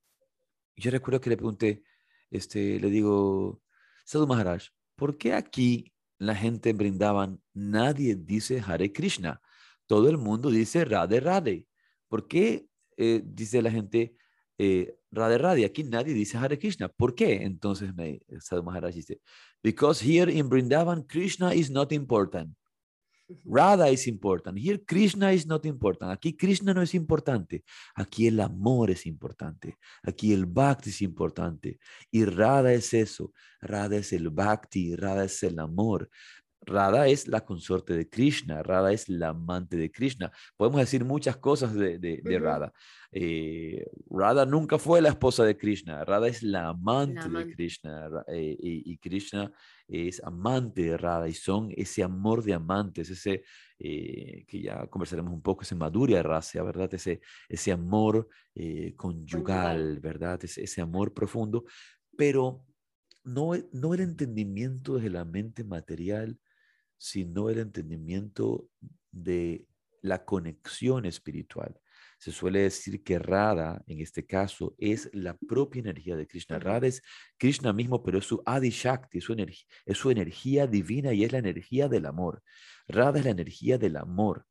yo 0.76 0.90
recuerdo 0.90 1.20
que 1.20 1.30
le 1.30 1.36
pregunté, 1.36 1.82
este, 2.30 2.80
le 2.80 2.88
digo, 2.90 3.62
Sadhu 4.04 4.26
Maharaj, 4.26 4.64
¿por 4.96 5.18
qué 5.18 5.34
aquí 5.34 5.92
la 6.20 6.34
gente 6.34 6.72
brindaban, 6.74 7.40
nadie 7.54 8.14
dice 8.14 8.62
Hare 8.64 8.92
Krishna, 8.92 9.40
todo 9.86 10.08
el 10.10 10.18
mundo 10.18 10.50
dice 10.50 10.84
Radhe 10.84 11.18
Radhe. 11.18 11.66
¿Por 12.08 12.28
qué 12.28 12.66
eh, 12.98 13.22
dice 13.24 13.62
la 13.62 13.70
gente 13.70 14.14
eh, 14.58 14.94
Radhe 15.10 15.38
Radhe? 15.38 15.64
Aquí 15.64 15.82
nadie 15.82 16.12
dice 16.12 16.36
Hare 16.36 16.58
Krishna. 16.58 16.88
¿Por 16.88 17.14
qué? 17.14 17.42
Entonces 17.42 17.94
me, 17.94 18.20
Sadhu 18.38 18.62
Maharaj 18.62 18.94
dice, 18.94 19.20
because 19.62 20.04
here 20.04 20.30
in 20.30 20.50
Brindavan, 20.50 21.06
Krishna 21.06 21.54
is 21.54 21.70
not 21.70 21.90
important. 21.90 22.54
Radha 23.44 23.88
is 23.88 24.06
important. 24.06 24.58
Here 24.58 24.80
Krishna 24.84 25.32
is 25.32 25.46
not 25.46 25.64
important. 25.66 26.10
Aquí 26.12 26.36
Krishna 26.36 26.74
no 26.74 26.82
es 26.82 26.94
importante. 26.94 27.64
Aquí 27.94 28.26
el 28.26 28.40
amor 28.40 28.90
es 28.90 29.06
importante. 29.06 29.76
Aquí 30.02 30.32
el 30.32 30.46
bhakti 30.46 30.90
es 30.90 31.02
importante. 31.02 31.78
Y 32.10 32.24
Radha 32.24 32.72
es 32.72 32.92
eso. 32.94 33.32
Radha 33.60 33.96
es 33.96 34.12
el 34.12 34.30
bhakti. 34.30 34.96
Radha 34.96 35.24
es 35.24 35.42
el 35.42 35.58
amor. 35.58 36.10
Radha 36.62 37.08
es 37.08 37.26
la 37.26 37.44
consorte 37.44 37.94
de 37.94 38.08
Krishna, 38.08 38.62
Radha 38.62 38.92
es 38.92 39.08
la 39.08 39.28
amante 39.28 39.76
de 39.76 39.90
Krishna. 39.90 40.30
Podemos 40.56 40.80
decir 40.80 41.04
muchas 41.04 41.36
cosas 41.36 41.74
de, 41.74 41.98
de, 41.98 42.38
Radha. 42.38 42.72
Eh, 43.10 43.86
Radha 44.10 44.44
nunca 44.44 44.78
fue 44.78 45.00
la 45.00 45.08
esposa 45.08 45.44
de 45.44 45.56
Krishna, 45.56 46.04
Radha 46.04 46.28
es 46.28 46.42
la 46.42 46.68
amante, 46.68 47.28
de 47.28 47.54
Krishna 47.54 48.08
eh, 48.28 48.56
y, 48.58 48.98
Krishna 48.98 49.50
es 49.88 50.22
amante 50.22 50.82
de 50.82 50.96
Radha 50.96 51.28
y 51.28 51.32
son 51.32 51.72
ese 51.76 52.02
amor 52.02 52.44
de 52.44 52.54
amantes, 52.54 53.10
ese 53.10 53.42
eh, 53.78 54.44
que 54.46 54.62
ya 54.62 54.86
conversaremos 54.86 55.32
un 55.32 55.42
poco, 55.42 55.62
ese 55.62 55.74
maduria 55.74 56.22
raza, 56.22 56.62
¿verdad? 56.62 56.92
Ese, 56.94 57.20
ese 57.48 57.72
amor 57.72 58.28
conyugal, 58.96 59.98
¿verdad? 60.00 60.44
Ese, 60.44 60.62
ese 60.62 60.80
amor 60.82 61.14
profundo, 61.14 61.64
pero 62.16 62.66
no, 63.24 63.52
no 63.72 63.94
el 63.94 64.00
entendimiento 64.00 64.96
desde 64.96 65.10
la 65.10 65.24
mente 65.24 65.64
material, 65.64 66.38
sino 67.00 67.48
el 67.48 67.58
entendimiento 67.58 68.68
de 69.10 69.66
la 70.02 70.22
conexión 70.26 71.06
espiritual. 71.06 71.80
Se 72.18 72.30
suele 72.30 72.60
decir 72.60 73.02
que 73.02 73.18
Radha, 73.18 73.82
en 73.86 74.00
este 74.00 74.26
caso, 74.26 74.74
es 74.76 75.08
la 75.14 75.34
propia 75.34 75.80
energía 75.80 76.14
de 76.14 76.26
Krishna. 76.26 76.58
Radha 76.58 76.88
es 76.88 77.02
Krishna 77.38 77.72
mismo, 77.72 78.02
pero 78.02 78.18
es 78.18 78.26
su 78.26 78.42
Adi 78.44 78.68
Shakti, 78.68 79.18
es 79.18 79.24
su, 79.24 79.32
energía, 79.32 79.66
es 79.86 79.96
su 79.96 80.10
energía 80.10 80.66
divina 80.66 81.14
y 81.14 81.24
es 81.24 81.32
la 81.32 81.38
energía 81.38 81.88
del 81.88 82.04
amor. 82.04 82.42
Radha 82.86 83.20
es 83.20 83.24
la 83.24 83.30
energía 83.30 83.78
del 83.78 83.96
amor. 83.96 84.44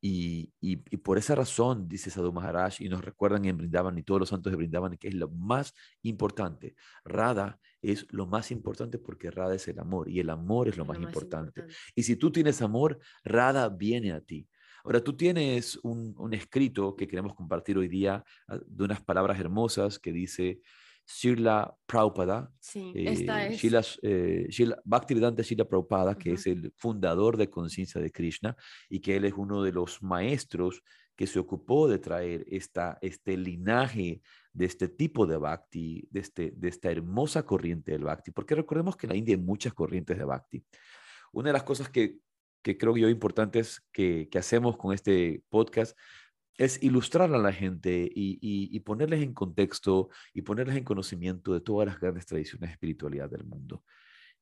Y, 0.00 0.52
y, 0.60 0.76
por 0.76 1.18
esa 1.18 1.34
razón, 1.34 1.88
dice 1.88 2.10
Sadhu 2.10 2.32
Maharaj, 2.32 2.80
y 2.80 2.88
nos 2.88 3.04
recuerdan 3.04 3.44
en 3.46 3.56
Brindavan 3.56 3.98
y 3.98 4.04
todos 4.04 4.20
los 4.20 4.28
santos 4.28 4.52
de 4.52 4.56
Brindavan, 4.56 4.96
que 4.96 5.08
es 5.08 5.14
lo 5.14 5.28
más 5.28 5.74
importante. 6.02 6.76
Radha 7.04 7.58
es 7.82 8.06
lo 8.10 8.26
más 8.26 8.50
importante 8.52 8.98
porque 8.98 9.30
Radha 9.30 9.56
es 9.56 9.66
el 9.66 9.78
amor 9.80 10.08
y 10.08 10.20
el 10.20 10.30
amor 10.30 10.68
es 10.68 10.76
lo, 10.76 10.84
más, 10.84 10.98
importante. 10.98 11.64
Y 11.96 12.04
si 12.04 12.16
tú 12.16 12.30
tienes 12.30 12.62
amor, 12.62 13.00
Radha 13.24 13.68
viene 13.68 14.12
a 14.12 14.20
ti. 14.20 14.48
Ahora, 14.84 15.02
tú 15.02 15.16
tienes 15.16 15.78
un, 15.82 16.14
un 16.16 16.32
escrito 16.32 16.94
que 16.94 17.08
queremos 17.08 17.34
compartir 17.34 17.76
hoy 17.76 17.88
día 17.88 18.24
ah, 18.46 18.58
de 18.64 18.84
unas 18.84 19.02
palabras 19.02 19.38
hermosas 19.38 19.98
que 19.98 20.12
dice, 20.12 20.60
Srila 21.10 21.74
Prabhupada, 21.86 22.52
sí, 22.60 22.92
esta 22.94 23.46
eh, 23.46 23.54
es... 23.54 23.98
Eh, 24.02 24.74
Bhaktivedanta 24.84 25.42
Srila 25.42 25.64
Prabhupada, 25.64 26.18
que 26.18 26.34
es 26.34 26.46
el 26.46 26.70
fundador 26.76 27.38
de 27.38 27.48
Conciencia 27.48 27.98
de 27.98 28.10
Krishna 28.10 28.54
y 28.90 29.00
que 29.00 29.16
él 29.16 29.24
es 29.24 29.32
uno 29.34 29.62
de 29.62 29.72
los 29.72 30.02
maestros 30.02 30.82
que 31.16 31.26
se 31.26 31.38
ocupó 31.38 31.88
de 31.88 31.98
traer 31.98 32.44
esta, 32.50 32.98
este 33.00 33.38
linaje 33.38 34.20
de 34.52 34.66
este 34.66 34.88
tipo 34.88 35.26
de 35.26 35.38
Bhakti, 35.38 36.06
de, 36.10 36.20
este, 36.20 36.52
de 36.54 36.68
esta 36.68 36.90
hermosa 36.90 37.42
corriente 37.42 37.92
del 37.92 38.04
Bhakti, 38.04 38.30
porque 38.30 38.54
recordemos 38.54 38.94
que 38.94 39.06
en 39.06 39.10
la 39.10 39.16
India 39.16 39.34
hay 39.34 39.40
muchas 39.40 39.72
corrientes 39.72 40.18
de 40.18 40.24
Bhakti. 40.24 40.62
Una 41.32 41.48
de 41.48 41.54
las 41.54 41.62
cosas 41.62 41.88
que, 41.88 42.18
que 42.62 42.76
creo 42.76 42.98
yo 42.98 43.08
importantes 43.08 43.80
que, 43.92 44.28
que 44.30 44.38
hacemos 44.38 44.76
con 44.76 44.92
este 44.92 45.42
podcast 45.48 45.96
es 46.58 46.82
ilustrar 46.82 47.32
a 47.32 47.38
la 47.38 47.52
gente 47.52 48.10
y, 48.12 48.80
ponerles 48.80 49.22
en 49.22 49.32
contexto 49.32 50.10
y 50.34 50.42
ponerles 50.42 50.76
en 50.76 50.84
conocimiento 50.84 51.54
de 51.54 51.60
todas 51.60 51.86
las 51.86 52.00
grandes 52.00 52.26
tradiciones 52.26 52.68
de 52.68 52.72
espiritualidad 52.72 53.30
del 53.30 53.44
mundo. 53.44 53.84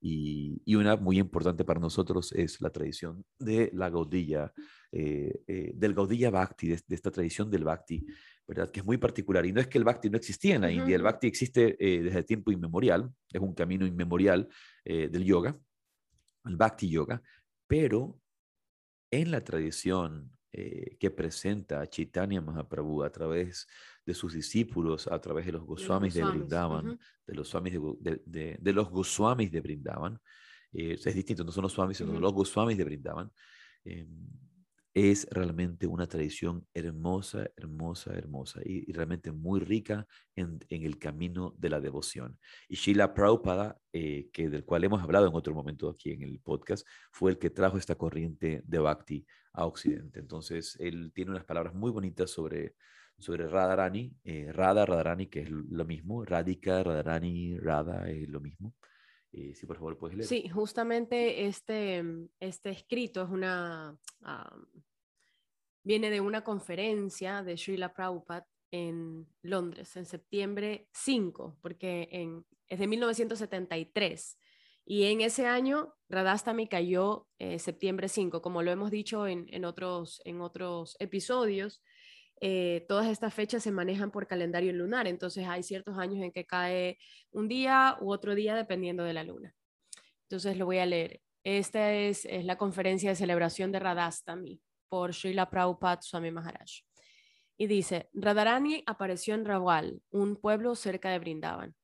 Y, 0.00 0.74
una 0.74 0.96
muy 0.96 1.18
importante 1.18 1.64
para 1.64 1.78
nosotros 1.78 2.32
es 2.32 2.60
la 2.62 2.70
tradición 2.70 3.24
de 3.38 3.70
la 3.74 3.90
Gaudilla, 3.90 4.52
eh, 4.92 5.42
eh, 5.46 5.72
del 5.74 5.94
Gaudilla 5.94 6.30
Bhakti, 6.30 6.68
de, 6.68 6.82
esta 6.88 7.10
tradición 7.10 7.50
del 7.50 7.64
Bhakti, 7.64 8.06
¿verdad? 8.48 8.70
Que 8.70 8.80
es 8.80 8.86
muy 8.86 8.96
particular. 8.96 9.44
Y 9.44 9.52
no 9.52 9.60
es 9.60 9.66
que 9.66 9.76
el 9.76 9.84
Bhakti 9.84 10.08
no 10.08 10.16
existía 10.16 10.54
en 10.54 10.62
la 10.62 10.72
India, 10.72 10.96
el 10.96 11.02
Bhakti 11.02 11.26
existe 11.26 11.76
eh, 11.78 12.02
desde 12.02 12.22
tiempo 12.22 12.50
inmemorial, 12.50 13.12
es 13.30 13.40
un 13.40 13.54
camino 13.54 13.86
inmemorial 13.86 14.48
del 14.84 15.24
yoga, 15.24 15.58
el 16.44 16.56
Bhakti 16.56 16.88
Yoga, 16.88 17.20
pero 17.66 18.20
en 19.10 19.32
la 19.32 19.42
tradición 19.42 20.35
eh, 20.58 20.96
que 20.98 21.10
presenta 21.10 21.86
Chaitanya 21.86 22.40
Mahaprabhu 22.40 23.02
a 23.02 23.10
través 23.10 23.66
de 24.06 24.14
sus 24.14 24.32
discípulos, 24.32 25.06
a 25.06 25.20
través 25.20 25.44
de 25.44 25.52
los 25.52 25.66
Goswamis, 25.66 26.14
de 26.14 26.24
Brindavan, 26.24 26.98
de, 27.26 27.34
los 27.34 27.48
Swamis 27.48 27.74
de, 28.00 28.56
de, 28.58 28.72
los 28.72 28.88
Goswamis 28.88 29.52
de 29.52 29.60
Brindavan. 29.60 30.18
Eh, 30.72 30.94
es 30.94 31.14
distinto, 31.14 31.44
no 31.44 31.52
son 31.52 31.64
los 31.64 31.74
Swamis, 31.74 31.98
sino 31.98 32.18
los 32.18 32.32
Goswamis 32.32 32.78
de 32.78 32.84
Brindavan. 32.84 33.30
Em, 33.84 34.08
es 34.94 35.28
realmente 35.30 35.86
una 35.86 36.06
tradición 36.06 36.66
hermosa, 36.72 37.50
hermosa, 37.54 38.14
hermosa 38.14 38.62
y, 38.64 38.90
realmente 38.94 39.30
muy 39.30 39.60
rica 39.60 40.06
en, 40.34 40.58
el 40.70 40.98
camino 40.98 41.54
de 41.58 41.68
la 41.68 41.82
devoción. 41.82 42.38
Y 42.66 42.76
Sheila 42.76 43.12
Prabhupada, 43.12 43.78
eh, 43.92 44.30
que 44.32 44.48
del 44.48 44.64
cual 44.64 44.84
hemos 44.84 45.02
hablado 45.02 45.28
en 45.28 45.34
otro 45.34 45.52
momento 45.52 45.90
aquí 45.90 46.12
en 46.12 46.22
el 46.22 46.40
podcast, 46.40 46.86
fue 47.12 47.32
el 47.32 47.38
que 47.38 47.50
trajo 47.50 47.76
esta 47.76 47.96
corriente 47.96 48.62
de 48.64 48.78
Bhakti 48.78 49.26
a 49.56 49.66
Occidente. 49.66 50.20
Entonces, 50.20 50.76
él 50.78 51.12
tiene 51.14 51.32
unas 51.32 51.44
palabras 51.44 51.74
muy 51.74 51.90
bonitas 51.90 52.30
sobre, 52.30 52.76
sobre 53.18 53.48
Radharani, 53.48 54.14
eh, 54.22 54.52
Radha, 54.52 54.84
Radharani, 54.84 55.26
que 55.26 55.40
es 55.40 55.50
lo 55.50 55.84
mismo, 55.84 56.24
Radhika, 56.24 56.82
Radharani, 56.82 57.58
Radha, 57.58 58.08
es 58.08 58.28
lo 58.28 58.40
mismo. 58.40 58.74
Eh, 59.32 59.54
si 59.54 59.66
por 59.66 59.76
favor 59.76 59.98
puedes 59.98 60.16
leer. 60.16 60.28
Sí, 60.28 60.48
justamente 60.48 61.46
este, 61.46 62.04
este 62.38 62.70
escrito 62.70 63.22
es 63.22 63.30
una, 63.30 63.98
viene 65.82 66.10
de 66.10 66.20
una 66.20 66.44
conferencia 66.44 67.42
de 67.42 67.56
Srila 67.56 67.92
Prabhupada 67.92 68.46
en 68.70 69.26
Londres 69.42 69.96
en 69.96 70.04
septiembre 70.04 70.88
5, 70.92 71.58
porque 71.62 72.08
en, 72.12 72.44
es 72.68 72.78
de 72.78 72.86
1973. 72.86 74.38
Y 74.88 75.04
en 75.06 75.20
ese 75.20 75.46
año, 75.46 75.92
Radhastami 76.08 76.68
cayó 76.68 77.26
eh, 77.40 77.58
septiembre 77.58 78.08
5, 78.08 78.40
como 78.40 78.62
lo 78.62 78.70
hemos 78.70 78.92
dicho 78.92 79.26
en, 79.26 79.46
en, 79.50 79.64
otros, 79.64 80.22
en 80.24 80.40
otros 80.40 80.96
episodios. 81.00 81.82
Eh, 82.40 82.84
todas 82.88 83.08
estas 83.08 83.34
fechas 83.34 83.64
se 83.64 83.72
manejan 83.72 84.12
por 84.12 84.28
calendario 84.28 84.72
lunar, 84.72 85.08
entonces 85.08 85.48
hay 85.48 85.64
ciertos 85.64 85.98
años 85.98 86.22
en 86.22 86.30
que 86.30 86.46
cae 86.46 86.98
un 87.32 87.48
día 87.48 87.96
u 88.00 88.12
otro 88.12 88.36
día 88.36 88.54
dependiendo 88.54 89.02
de 89.02 89.14
la 89.14 89.24
luna. 89.24 89.54
Entonces 90.22 90.56
lo 90.56 90.66
voy 90.66 90.78
a 90.78 90.86
leer. 90.86 91.20
Esta 91.42 91.92
es, 91.92 92.26
la 92.44 92.56
conferencia 92.56 93.10
de 93.10 93.16
celebración 93.16 93.72
de 93.72 93.80
Radhastami 93.80 94.60
por 94.88 95.14
Srila 95.14 95.50
Prabhupada 95.50 96.02
Swami 96.02 96.30
Maharaj. 96.30 96.82
Y 97.56 97.66
dice, 97.66 98.08
Radharani 98.12 98.84
apareció 98.86 99.34
en 99.34 99.44
Rawal, 99.44 100.00
un 100.10 100.36
pueblo 100.36 100.74
cerca 100.74 101.10
de 101.10 101.18
Brindavan. 101.18 101.74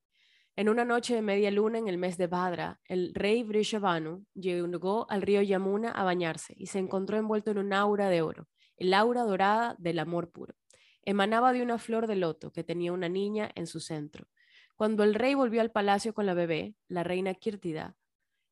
En 0.55 0.69
una 0.69 0.85
noche 0.85 1.15
de 1.15 1.23
media 1.23 1.51
luna 1.51 1.79
en 1.79 1.89
el 1.89 1.99
mes 1.99 2.19
de 2.19 2.27
Bhadra, 2.27 2.81
el 2.87 3.15
rey 3.15 3.43
Vrishabhanu 3.43 4.27
llegó 4.35 5.07
al 5.11 5.23
río 5.23 5.41
Yamuna 5.43 5.91
a 5.91 6.05
bañarse 6.05 6.55
y 6.57 6.67
se 6.67 6.79
encontró 6.79 7.17
envuelto 7.17 7.51
en 7.51 7.59
un 7.59 7.73
aura 7.73 8.09
de 8.09 8.23
oro 8.23 8.49
el 8.83 8.95
aura 8.95 9.23
dorada 9.23 9.77
del 9.79 10.01
amor 10.01 10.33
puro. 10.33 10.57
Emanaba 11.05 11.53
de 11.53 11.63
una 11.63 11.79
flor 11.79 12.09
de 12.09 12.17
loto 12.17 12.53
que 12.53 12.65
tenía 12.65 12.93
una 12.93 13.09
niña 13.09 13.51
en 13.55 13.69
su 13.69 13.79
centro. 13.79 14.29
Cuando 14.77 15.05
el 15.05 15.15
rey 15.15 15.35
volvió 15.35 15.61
al 15.61 15.71
palacio 15.71 16.15
con 16.15 16.27
la 16.27 16.35
bebé, 16.35 16.75
la 16.89 17.05
reina 17.05 17.35
Kirtida 17.35 17.97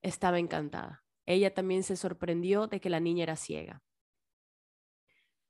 estaba 0.02 0.38
encantada. 0.38 1.04
Ella 1.26 1.52
también 1.52 1.82
se 1.82 1.96
sorprendió 1.96 2.68
de 2.68 2.80
que 2.80 2.90
la 2.90 3.00
niña 3.00 3.24
era 3.24 3.36
ciega. 3.36 3.82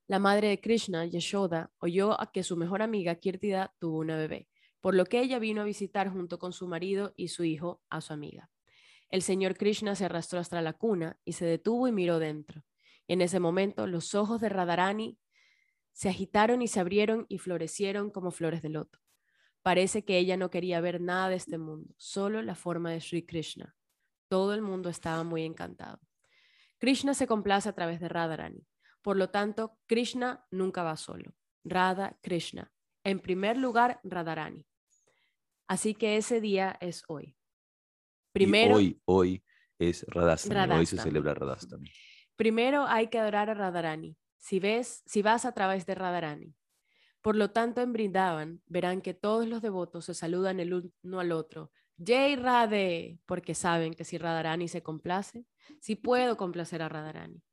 La 0.07 0.19
madre 0.19 0.49
de 0.49 0.61
Krishna, 0.61 1.05
Yashoda, 1.05 1.71
oyó 1.79 2.21
a 2.21 2.33
que 2.33 2.43
su 2.43 2.57
mejor 2.57 2.83
amiga 2.83 3.15
Kirtida 3.15 3.75
tuvo 3.79 3.99
una 3.99 4.17
bebé, 4.17 4.49
por 4.81 4.95
lo 4.95 5.05
que 5.05 5.20
ella 5.20 5.39
vino 5.39 5.62
a 5.62 5.64
visitar 5.64 6.11
junto 6.11 6.39
con 6.39 6.53
su 6.53 6.66
marido 6.66 7.12
y 7.16 7.28
su 7.28 7.45
hijo 7.45 7.83
a 7.91 8.01
su 8.01 8.12
amiga. 8.12 8.51
El 9.09 9.22
señor 9.22 9.57
Krishna 9.57 9.95
se 9.95 10.05
arrastró 10.05 10.39
hasta 10.39 10.62
la 10.62 10.72
cuna 10.72 11.18
y 11.24 11.33
se 11.33 11.45
detuvo 11.45 11.89
y 11.89 11.93
miró 11.93 12.18
dentro. 12.18 12.64
En 13.09 13.20
ese 13.20 13.41
momento, 13.41 13.87
los 13.87 14.14
ojos 14.14 14.41
de 14.41 14.49
Radharani 14.49 15.18
se 15.93 16.09
agitaron 16.09 16.62
y 16.62 16.68
se 16.68 16.81
abrieron 16.81 17.26
y 17.28 17.39
florecieron 17.39 18.11
como 18.11 18.31
flores 18.31 18.62
de 18.62 18.68
loto. 18.68 19.01
Parece 19.62 20.05
que 20.05 20.16
ella 20.16 20.37
no 20.37 20.51
quería 20.51 20.81
ver 20.81 21.01
nada 21.01 21.28
de 21.28 21.37
este 21.37 21.59
mundo, 21.59 21.93
solo 21.99 22.41
la 22.41 22.55
forma 22.55 22.93
de 22.93 23.01
Sri 23.01 23.26
Krishna. 23.26 23.74
Todo 24.28 24.55
el 24.55 24.62
mundo 24.62 24.89
estaba 24.89 25.24
muy 25.24 25.43
encantado. 25.43 25.99
Krishna 26.78 27.12
se 27.14 27.26
complace 27.26 27.68
a 27.68 27.74
través 27.74 28.01
de 28.01 28.09
Radharani. 28.09 28.64
Por 29.03 29.16
lo 29.16 29.28
tanto, 29.28 29.76
Krishna 29.87 30.47
nunca 30.51 30.83
va 30.83 30.97
solo. 30.97 31.35
Radha 31.64 32.16
Krishna. 32.22 32.72
En 33.05 33.18
primer 33.18 33.57
lugar, 33.57 34.01
Radharani. 34.05 34.66
Así 35.71 35.95
que 35.95 36.16
ese 36.16 36.41
día 36.41 36.77
es 36.81 37.05
hoy. 37.07 37.37
Primero, 38.33 38.75
hoy, 38.75 39.01
hoy 39.05 39.45
es 39.79 40.05
Radhastami. 40.09 40.75
Hoy 40.75 40.85
se 40.85 40.99
celebra 40.99 41.33
Radhastami. 41.33 41.89
Primero 42.35 42.87
hay 42.89 43.07
que 43.07 43.21
adorar 43.21 43.51
a 43.51 43.55
Radharani, 43.55 44.16
si, 44.37 44.59
ves, 44.59 45.05
si 45.07 45.23
vas 45.23 45.45
a 45.45 45.53
través 45.53 45.87
de 45.87 45.95
Radharani. 45.95 46.57
Por 47.21 47.37
lo 47.37 47.53
tanto, 47.53 47.83
en 47.83 47.93
Brindavan 47.93 48.61
verán 48.66 49.01
que 49.01 49.14
todos 49.14 49.47
los 49.47 49.62
devotos 49.62 50.07
se 50.07 50.14
saludan 50.14 50.59
el 50.59 50.91
uno 51.05 51.21
al 51.21 51.31
otro. 51.31 51.71
Jai 52.05 52.35
Radhe, 52.35 53.21
porque 53.25 53.55
saben 53.55 53.95
que 53.95 54.05
si 54.05 54.18
Radharani 54.18 54.66
se 54.66 54.83
complace, 54.83 55.47
si 55.81 55.95
puedo 55.95 56.37
complacer 56.37 56.83
a 56.83 56.89
Radharani, 56.89 57.45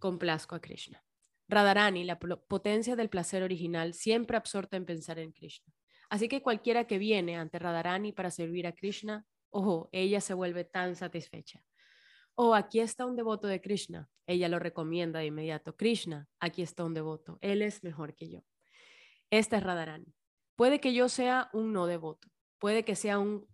complazco 0.00 0.56
a 0.56 0.60
Krishna. 0.60 1.04
Radharani, 1.46 2.02
la 2.02 2.18
potencia 2.18 2.96
del 2.96 3.10
placer 3.10 3.44
original, 3.44 3.94
siempre 3.94 4.36
absorta 4.36 4.76
en 4.76 4.86
pensar 4.86 5.20
en 5.20 5.30
Krishna. 5.30 5.72
Así 6.12 6.28
que 6.28 6.42
cualquiera 6.42 6.84
que 6.84 6.98
viene 6.98 7.38
ante 7.38 7.58
Radharani 7.58 8.12
para 8.12 8.30
servir 8.30 8.66
a 8.66 8.72
Krishna, 8.72 9.24
ojo, 9.48 9.88
ella 9.92 10.20
se 10.20 10.34
vuelve 10.34 10.62
tan 10.62 10.94
satisfecha. 10.94 11.64
Oh, 12.34 12.54
aquí 12.54 12.80
está 12.80 13.06
un 13.06 13.16
devoto 13.16 13.46
de 13.46 13.62
Krishna. 13.62 14.10
Ella 14.26 14.50
lo 14.50 14.58
recomienda 14.58 15.20
de 15.20 15.26
inmediato. 15.26 15.74
Krishna, 15.74 16.28
aquí 16.38 16.60
está 16.60 16.84
un 16.84 16.92
devoto. 16.92 17.38
Él 17.40 17.62
es 17.62 17.82
mejor 17.82 18.14
que 18.14 18.28
yo. 18.28 18.44
Esta 19.30 19.56
es 19.56 19.62
Radharani. 19.62 20.14
Puede 20.54 20.80
que 20.80 20.92
yo 20.92 21.08
sea 21.08 21.48
un 21.54 21.72
no 21.72 21.86
devoto, 21.86 22.28
puede 22.58 22.84
que 22.84 22.94
sea 22.94 23.18
un 23.18 23.48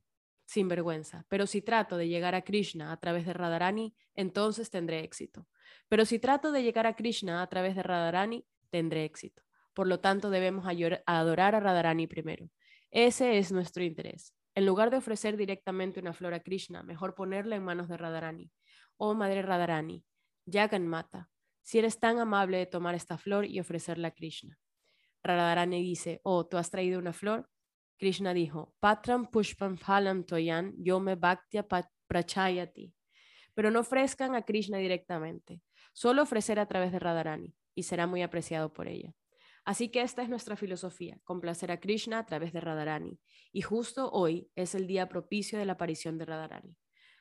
sinvergüenza, 0.45 1.27
pero 1.29 1.47
si 1.47 1.63
trato 1.63 1.97
de 1.97 2.09
llegar 2.09 2.35
a 2.35 2.43
Krishna 2.43 2.91
a 2.91 2.97
través 2.97 3.25
de 3.25 3.35
Radharani, 3.35 3.95
entonces 4.17 4.69
tendré 4.69 5.05
éxito. 5.05 5.47
Pero 5.89 6.05
si 6.05 6.19
trato 6.19 6.51
de 6.51 6.65
llegar 6.65 6.89
a 6.89 6.97
Krishna 6.97 7.41
a 7.41 7.47
través 7.47 7.77
de 7.77 7.85
Radharani, 7.85 8.45
tendré 8.71 9.05
éxito. 9.05 9.43
Por 9.79 9.87
lo 9.87 10.01
tanto, 10.01 10.31
debemos 10.31 10.67
adorar 11.07 11.55
a 11.55 11.61
Radharani 11.61 12.09
primero. 12.09 12.51
Ese 12.91 13.39
es 13.39 13.53
nuestro 13.53 13.85
interés. 13.85 14.35
En 14.57 14.67
lugar 14.67 14.91
de 14.91 14.97
ofrecer 14.97 15.37
directamente 15.37 16.01
una 16.01 16.13
flor 16.13 16.35
a 16.35 16.41
Krishna, 16.41 16.83
mejor 16.83 17.15
ponerla 17.15 17.55
en 17.55 17.63
manos 17.63 17.89
de 17.89 17.97
Radharani. 17.97 18.51
oh 18.97 19.15
Madre 19.15 19.41
Radharani, 19.41 20.05
Mata, 20.81 21.31
si 21.63 21.79
eres 21.79 22.01
tan 22.01 22.19
amable 22.19 22.59
de 22.59 22.67
tomar 22.67 22.97
esta 22.97 23.19
flor 23.19 23.47
y 23.47 23.61
ofrecerla 23.61 24.09
a 24.09 24.11
Krishna. 24.11 24.59
Radharani 25.23 25.81
dice, 25.81 26.21
oh, 26.25 26.45
¿tú 26.45 26.57
has 26.57 26.73
traído 26.73 26.99
una 26.99 27.13
flor? 27.13 27.49
Krishna 27.99 28.35
dijo, 28.35 28.75
Patram 28.81 29.31
Pushpam 29.31 29.77
Phalam 29.79 30.25
Toyan 30.25 30.75
Yome 30.77 31.15
Bhaktya 31.15 31.65
Prachayati. 32.09 32.93
Pero 33.55 33.71
no 33.71 33.79
ofrezcan 33.79 34.35
a 34.35 34.43
Krishna 34.43 34.79
directamente, 34.79 35.63
solo 35.93 36.23
ofrecer 36.23 36.59
a 36.59 36.67
través 36.67 36.91
de 36.91 36.99
Radharani 36.99 37.55
y 37.77 37.85
será 37.85 38.09
muy 38.09 38.23
apreciado 38.23 38.73
por 38.73 38.89
ella. 38.89 39.15
Así 39.69 39.91
que 39.91 40.01
esta 40.01 40.23
es 40.23 40.31
nuestra 40.31 40.57
filosofía, 40.57 41.21
complacer 41.25 41.71
a 41.71 41.79
Krishna 41.79 42.21
a 42.21 42.25
través 42.25 42.55
de 42.55 42.61
Radharani. 42.63 43.21
Y 43.53 43.61
justo 43.61 44.11
hoy 44.11 44.51
es 44.55 44.75
el 44.75 44.87
día 44.87 45.11
propicio 45.11 45.59
de 45.59 45.67
la 45.67 45.75
aparición 45.75 46.17
de 46.17 46.25
Radharani. 46.25 46.75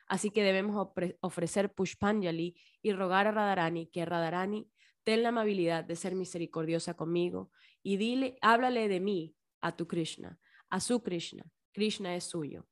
Así 0.06 0.30
que 0.30 0.42
debemos 0.42 0.88
ofrecer 1.20 1.74
Pushpanjali 1.74 2.56
y 2.80 2.92
rogar 2.94 3.26
a 3.26 3.32
Radharani 3.32 3.88
que 3.88 4.06
Radharani 4.06 4.66
ten 5.04 5.22
la 5.22 5.28
amabilidad 5.28 5.84
de 5.84 5.94
ser 5.94 6.14
misericordiosa 6.14 6.94
conmigo 6.94 7.50
y 7.82 7.98
dile, 7.98 8.38
háblale 8.40 8.88
de 8.88 9.00
mí 9.00 9.36
a 9.60 9.76
tu 9.76 9.86
Krishna 9.86 10.40
a 10.70 10.80
su 10.80 11.02
Krishna. 11.02 11.44
Krishna 11.72 12.14
es 12.14 12.24
suyo. 12.24 12.66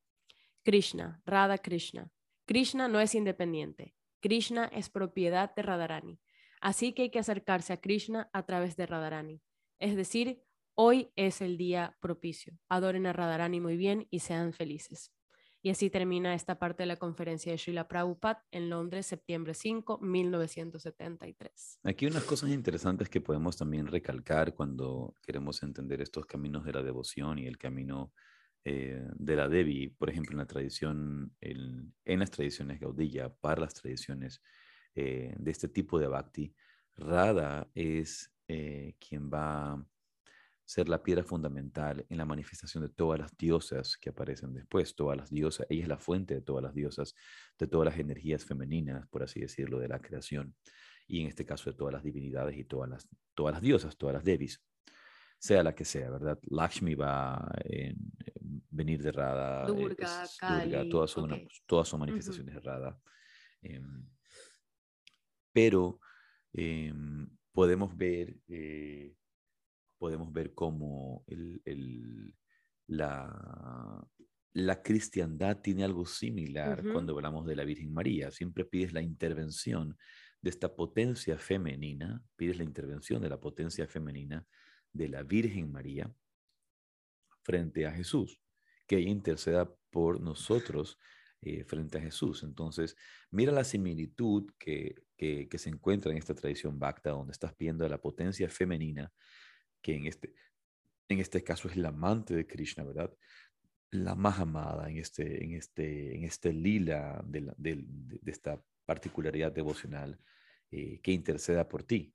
Krishna, 0.63 1.21
Radha 1.23 1.59
Krishna. 1.59 2.09
Krishna 2.47 2.87
no 2.87 2.99
es 2.99 3.13
independiente. 3.13 3.93
Krishna 4.21 4.65
es 4.73 4.89
propiedad 4.89 5.53
de 5.53 5.61
Radharani. 5.61 6.19
Así 6.61 6.93
que 6.93 7.03
hay 7.03 7.11
que 7.11 7.19
acercarse 7.19 7.73
a 7.73 7.77
Krishna 7.79 8.27
a 8.33 8.43
través 8.43 8.75
de 8.75 8.87
Radharani. 8.87 9.39
Es 9.79 9.95
decir, 9.95 10.43
hoy 10.75 11.11
es 11.15 11.41
el 11.41 11.57
día 11.57 11.97
propicio. 12.01 12.57
Adoren 12.69 13.05
a 13.05 13.13
Radharani 13.13 13.59
muy 13.59 13.77
bien 13.77 14.07
y 14.09 14.19
sean 14.19 14.53
felices. 14.53 15.11
Y 15.61 15.69
así 15.69 15.89
termina 15.89 16.33
esta 16.33 16.59
parte 16.59 16.83
de 16.83 16.87
la 16.87 16.97
conferencia 16.97 17.51
de 17.51 17.57
Srila 17.57 17.87
Prabhupada 17.87 18.45
en 18.51 18.69
Londres, 18.69 19.07
septiembre 19.07 19.53
5, 19.53 19.99
1973. 20.01 21.79
Aquí 21.83 22.05
unas 22.05 22.23
cosas 22.23 22.51
interesantes 22.51 23.09
que 23.09 23.21
podemos 23.21 23.57
también 23.57 23.87
recalcar 23.87 24.53
cuando 24.53 25.15
queremos 25.21 25.61
entender 25.63 26.01
estos 26.01 26.25
caminos 26.25 26.63
de 26.63 26.73
la 26.73 26.83
devoción 26.83 27.39
y 27.39 27.47
el 27.47 27.57
camino 27.57 28.13
eh, 28.63 29.07
de 29.15 29.35
la 29.35 29.49
Devi, 29.49 29.89
por 29.89 30.09
ejemplo, 30.09 30.33
en, 30.33 30.39
las 32.05 32.31
tradiciones 32.31 32.79
Gaudilla, 32.79 33.33
para 33.33 33.61
las 33.61 33.73
tradiciones 33.73 34.41
eh, 34.95 35.33
de 35.37 35.51
este 35.51 35.67
tipo 35.67 35.99
de 35.99 36.07
Bhakti, 36.07 36.53
Radha 36.95 37.69
es 37.75 38.33
eh, 38.47 38.95
quien 38.99 39.29
va 39.29 39.83
ser 40.67 40.89
la 40.89 41.01
piedra 41.01 41.23
fundamental 41.23 42.05
en 42.09 42.17
la 42.17 42.25
manifestación 42.25 42.83
de 42.83 42.89
todas 42.89 43.17
las 43.17 43.37
diosas 43.37 43.95
que 43.95 44.09
aparecen 44.09 44.53
después, 44.53 44.95
todas 44.95 45.15
las 45.17 45.29
diosas, 45.29 45.65
ella 45.69 45.83
es 45.83 45.87
la 45.87 45.97
fuente 45.97 46.33
de 46.33 46.41
todas 46.41 46.61
las 46.61 46.73
diosas, 46.73 47.15
de 47.57 47.67
todas 47.67 47.85
las 47.85 47.97
energías 47.97 48.43
femeninas, 48.43 49.07
por 49.07 49.23
así 49.23 49.39
decirlo, 49.39 49.79
de 49.79 49.87
la 49.87 49.99
creación, 49.99 50.53
y 51.07 51.21
en 51.21 51.27
este 51.27 51.45
caso 51.45 51.71
de 51.71 51.77
todas 51.77 51.93
las 51.93 52.03
divinidades 52.03 52.57
y 52.57 52.65
todas 52.65 52.89
las, 52.89 53.07
todas 53.33 53.53
las 53.53 53.61
diosas, 53.61 53.95
todas 53.95 54.15
las 54.15 54.25
devis, 54.25 54.61
sea 55.39 55.63
la 55.63 55.73
que 55.73 55.85
sea, 55.85 56.09
¿verdad? 56.09 56.37
Lakshmi 56.49 56.95
va 56.95 57.35
a 57.35 57.55
venir 58.69 59.01
de 59.01 59.11
Radha, 59.13 59.63
eh, 59.63 59.67
Durga, 59.67 60.89
todas, 60.89 61.11
son 61.11 61.47
todas 61.65 61.87
son 61.87 62.01
manifestaciones 62.01 62.53
de 62.53 62.59
Radha. 62.59 62.99
Em, 63.61 64.05
pero 65.53 65.99
em, 66.51 67.36
podemos 67.57 67.97
ver 67.97 68.37
eh, 68.49 69.15
podemos 69.97 70.31
ver 70.31 70.53
cómo 70.53 71.25
la, 72.85 74.07
la, 74.53 74.83
cristiandad 74.83 75.59
tiene 75.63 75.83
algo 75.83 76.05
similar 76.05 76.83
cuando 76.93 77.15
hablamos 77.15 77.47
de 77.47 77.55
la 77.55 77.63
Virgen 77.63 77.91
María. 77.91 78.29
Siempre 78.29 78.63
pides 78.63 78.93
la 78.93 79.01
intervención 79.01 79.97
de 80.39 80.51
esta 80.51 80.75
potencia 80.75 81.39
femenina, 81.39 82.21
pides 82.35 82.59
la 82.59 82.63
intervención 82.63 83.23
de 83.23 83.29
la 83.29 83.39
potencia 83.39 83.87
femenina 83.87 84.45
de 84.93 85.09
la 85.09 85.23
Virgen 85.23 85.71
María 85.71 86.13
frente 87.41 87.87
a 87.87 87.91
Jesús, 87.91 88.39
que 88.85 88.97
ella 88.97 89.09
interceda 89.09 89.67
por 89.89 90.21
nosotros 90.21 90.99
eh, 91.41 91.63
frente 91.63 91.97
a 91.97 92.01
Jesús. 92.01 92.43
Entonces, 92.43 92.95
mira 93.31 93.51
la 93.51 93.63
similitud 93.63 94.47
que, 94.59 95.06
que, 95.17 95.49
se 95.57 95.69
encuentra 95.69 96.11
en 96.11 96.17
esta 96.17 96.35
tradición 96.35 96.79
Bhakta, 96.79 97.09
donde 97.09 97.31
estás 97.31 97.53
pidiendo 97.53 97.87
la 97.89 97.99
potencia 97.99 98.47
femenina 98.49 99.11
que 99.81 99.95
en 99.95 100.05
este, 100.05 100.33
en 101.09 101.19
este 101.19 101.43
caso 101.43 101.67
es 101.67 101.75
el 101.75 101.85
amante 101.85 102.35
de 102.35 102.45
Krishna, 102.45 102.83
¿verdad? 102.83 103.11
La 103.91 104.15
más 104.15 104.39
amada 104.39 104.89
en 104.89 104.97
este, 104.97 105.43
en 105.43 105.53
este, 105.53 106.15
en 106.15 106.23
este 106.23 106.53
lila 106.53 107.23
de, 107.25 107.51
de, 107.57 107.85
esta 108.25 108.61
particularidad 108.85 109.51
devocional 109.51 110.19
eh, 110.71 110.99
que 111.01 111.11
interceda 111.11 111.67
por 111.67 111.83
ti. 111.83 112.13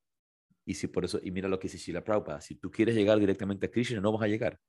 Y 0.64 0.74
si 0.74 0.86
por 0.86 1.05
eso, 1.05 1.20
y 1.22 1.30
mira 1.30 1.48
lo 1.48 1.59
que 1.59 1.68
dice 1.68 1.78
Shila 1.78 2.05
Prabhupada, 2.05 2.40
si 2.40 2.55
tú 2.55 2.70
quieres 2.70 2.94
llegar 2.94 3.18
directamente 3.18 3.66
a 3.66 3.70
Krishna, 3.70 4.00
no 4.00 4.12
vas 4.12 4.22
a 4.22 4.28
llegar. 4.28 4.61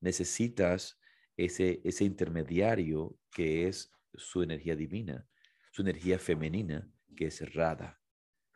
Necesitas 0.00 0.98
ese, 1.36 1.80
ese 1.84 2.04
intermediario 2.04 3.18
que 3.30 3.68
es 3.68 3.92
su 4.14 4.42
energía 4.42 4.76
divina, 4.76 5.26
su 5.72 5.82
energía 5.82 6.18
femenina, 6.18 6.88
que 7.14 7.26
es 7.26 7.54
Radha. 7.54 8.00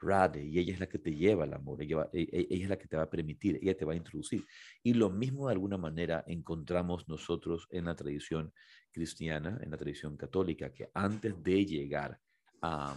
Rade, 0.01 0.45
y 0.45 0.61
ella 0.61 0.75
es 0.75 0.79
la 0.79 0.89
que 0.89 1.01
te 1.01 1.13
lleva 1.13 1.43
al 1.43 1.55
amor, 1.55 1.83
ella, 1.83 2.09
e, 2.13 2.21
e, 2.21 2.47
ella, 2.51 2.65
es 2.65 2.69
la 2.69 2.79
que 2.79 2.87
te 2.87 2.97
va 2.97 3.03
a 3.03 3.11
permitir, 3.11 3.59
ella 3.61 3.77
te 3.77 3.85
va 3.85 3.95
a 3.95 3.97
introducir. 3.97 4.45
Y 4.81 4.95
lo 4.95 5.11
mismo 5.11 5.49
de 5.49 5.55
alguna 5.55 5.77
manera 5.77 6.23
encontramos 6.29 7.09
nosotros 7.09 7.67
en 7.71 7.87
la 7.87 7.97
tradición 7.97 8.53
cristiana, 8.93 9.59
en 9.61 9.73
la 9.73 9.77
tradición 9.77 10.17
católica, 10.17 10.73
que 10.73 10.89
antes 10.95 11.43
de 11.43 11.67
llegar 11.67 12.21
a, 12.63 12.97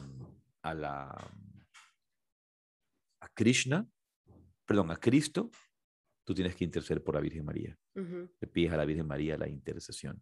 a 0.61 0.73
la 0.75 1.31
a 3.21 3.29
Krishna, 3.29 3.87
perdón, 4.65 4.91
a 4.91 4.97
Cristo, 4.97 5.51
tú 6.23 6.33
tienes 6.33 6.55
que 6.55 6.63
interceder 6.63 7.03
por 7.03 7.15
la 7.15 7.21
Virgen 7.21 7.45
María. 7.45 7.77
Le 7.93 8.47
pides 8.47 8.71
a 8.73 8.77
la 8.77 8.85
Virgen 8.85 9.07
María 9.07 9.37
la 9.37 9.47
intercesión. 9.47 10.21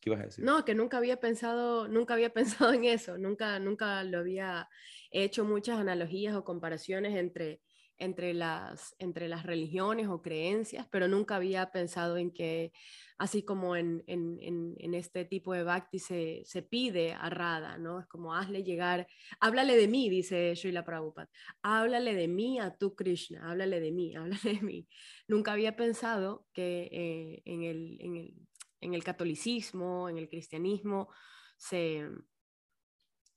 ¿Qué 0.00 0.10
ibas 0.10 0.20
a 0.20 0.24
decir? 0.24 0.44
No, 0.44 0.64
que 0.64 0.74
nunca 0.74 0.98
había 0.98 1.18
pensado, 1.18 1.88
nunca 1.88 2.14
había 2.14 2.32
pensado 2.34 2.72
en 2.72 2.84
eso, 2.84 3.18
nunca, 3.18 3.58
nunca 3.58 4.02
lo 4.04 4.18
había 4.18 4.68
hecho 5.10 5.44
muchas 5.44 5.78
analogías 5.78 6.34
o 6.34 6.44
comparaciones 6.44 7.16
entre, 7.16 7.60
entre, 7.98 8.32
las, 8.34 8.94
entre 8.98 9.28
las 9.28 9.44
religiones 9.44 10.06
o 10.08 10.22
creencias, 10.22 10.86
pero 10.90 11.08
nunca 11.08 11.36
había 11.36 11.70
pensado 11.72 12.16
en 12.16 12.30
que, 12.32 12.72
así 13.18 13.42
como 13.42 13.74
en, 13.74 14.04
en, 14.06 14.38
en, 14.78 14.94
este 14.94 15.24
tipo 15.24 15.52
de 15.52 15.64
bhakti 15.64 15.98
se, 15.98 16.42
se, 16.44 16.62
pide 16.62 17.12
a 17.14 17.28
Radha, 17.28 17.78
¿no? 17.78 18.00
Es 18.00 18.06
como 18.06 18.34
hazle 18.34 18.62
llegar, 18.62 19.08
háblale 19.40 19.76
de 19.76 19.88
mí, 19.88 20.08
dice 20.08 20.54
Srila 20.54 20.84
Prabhupada, 20.84 21.28
háblale 21.62 22.14
de 22.14 22.28
mí 22.28 22.60
a 22.60 22.76
tu 22.76 22.94
Krishna, 22.94 23.50
háblale 23.50 23.80
de 23.80 23.90
mí, 23.90 24.14
háblale 24.16 24.54
de 24.54 24.62
mí. 24.62 24.88
Nunca 25.26 25.52
había 25.52 25.76
pensado 25.76 26.46
que 26.52 26.88
eh, 26.92 27.42
en, 27.44 27.64
el, 27.64 27.96
en 28.00 28.16
el 28.16 28.47
en 28.80 28.94
el 28.94 29.04
catolicismo, 29.04 30.08
en 30.08 30.18
el 30.18 30.28
cristianismo, 30.28 31.08
se, 31.56 32.08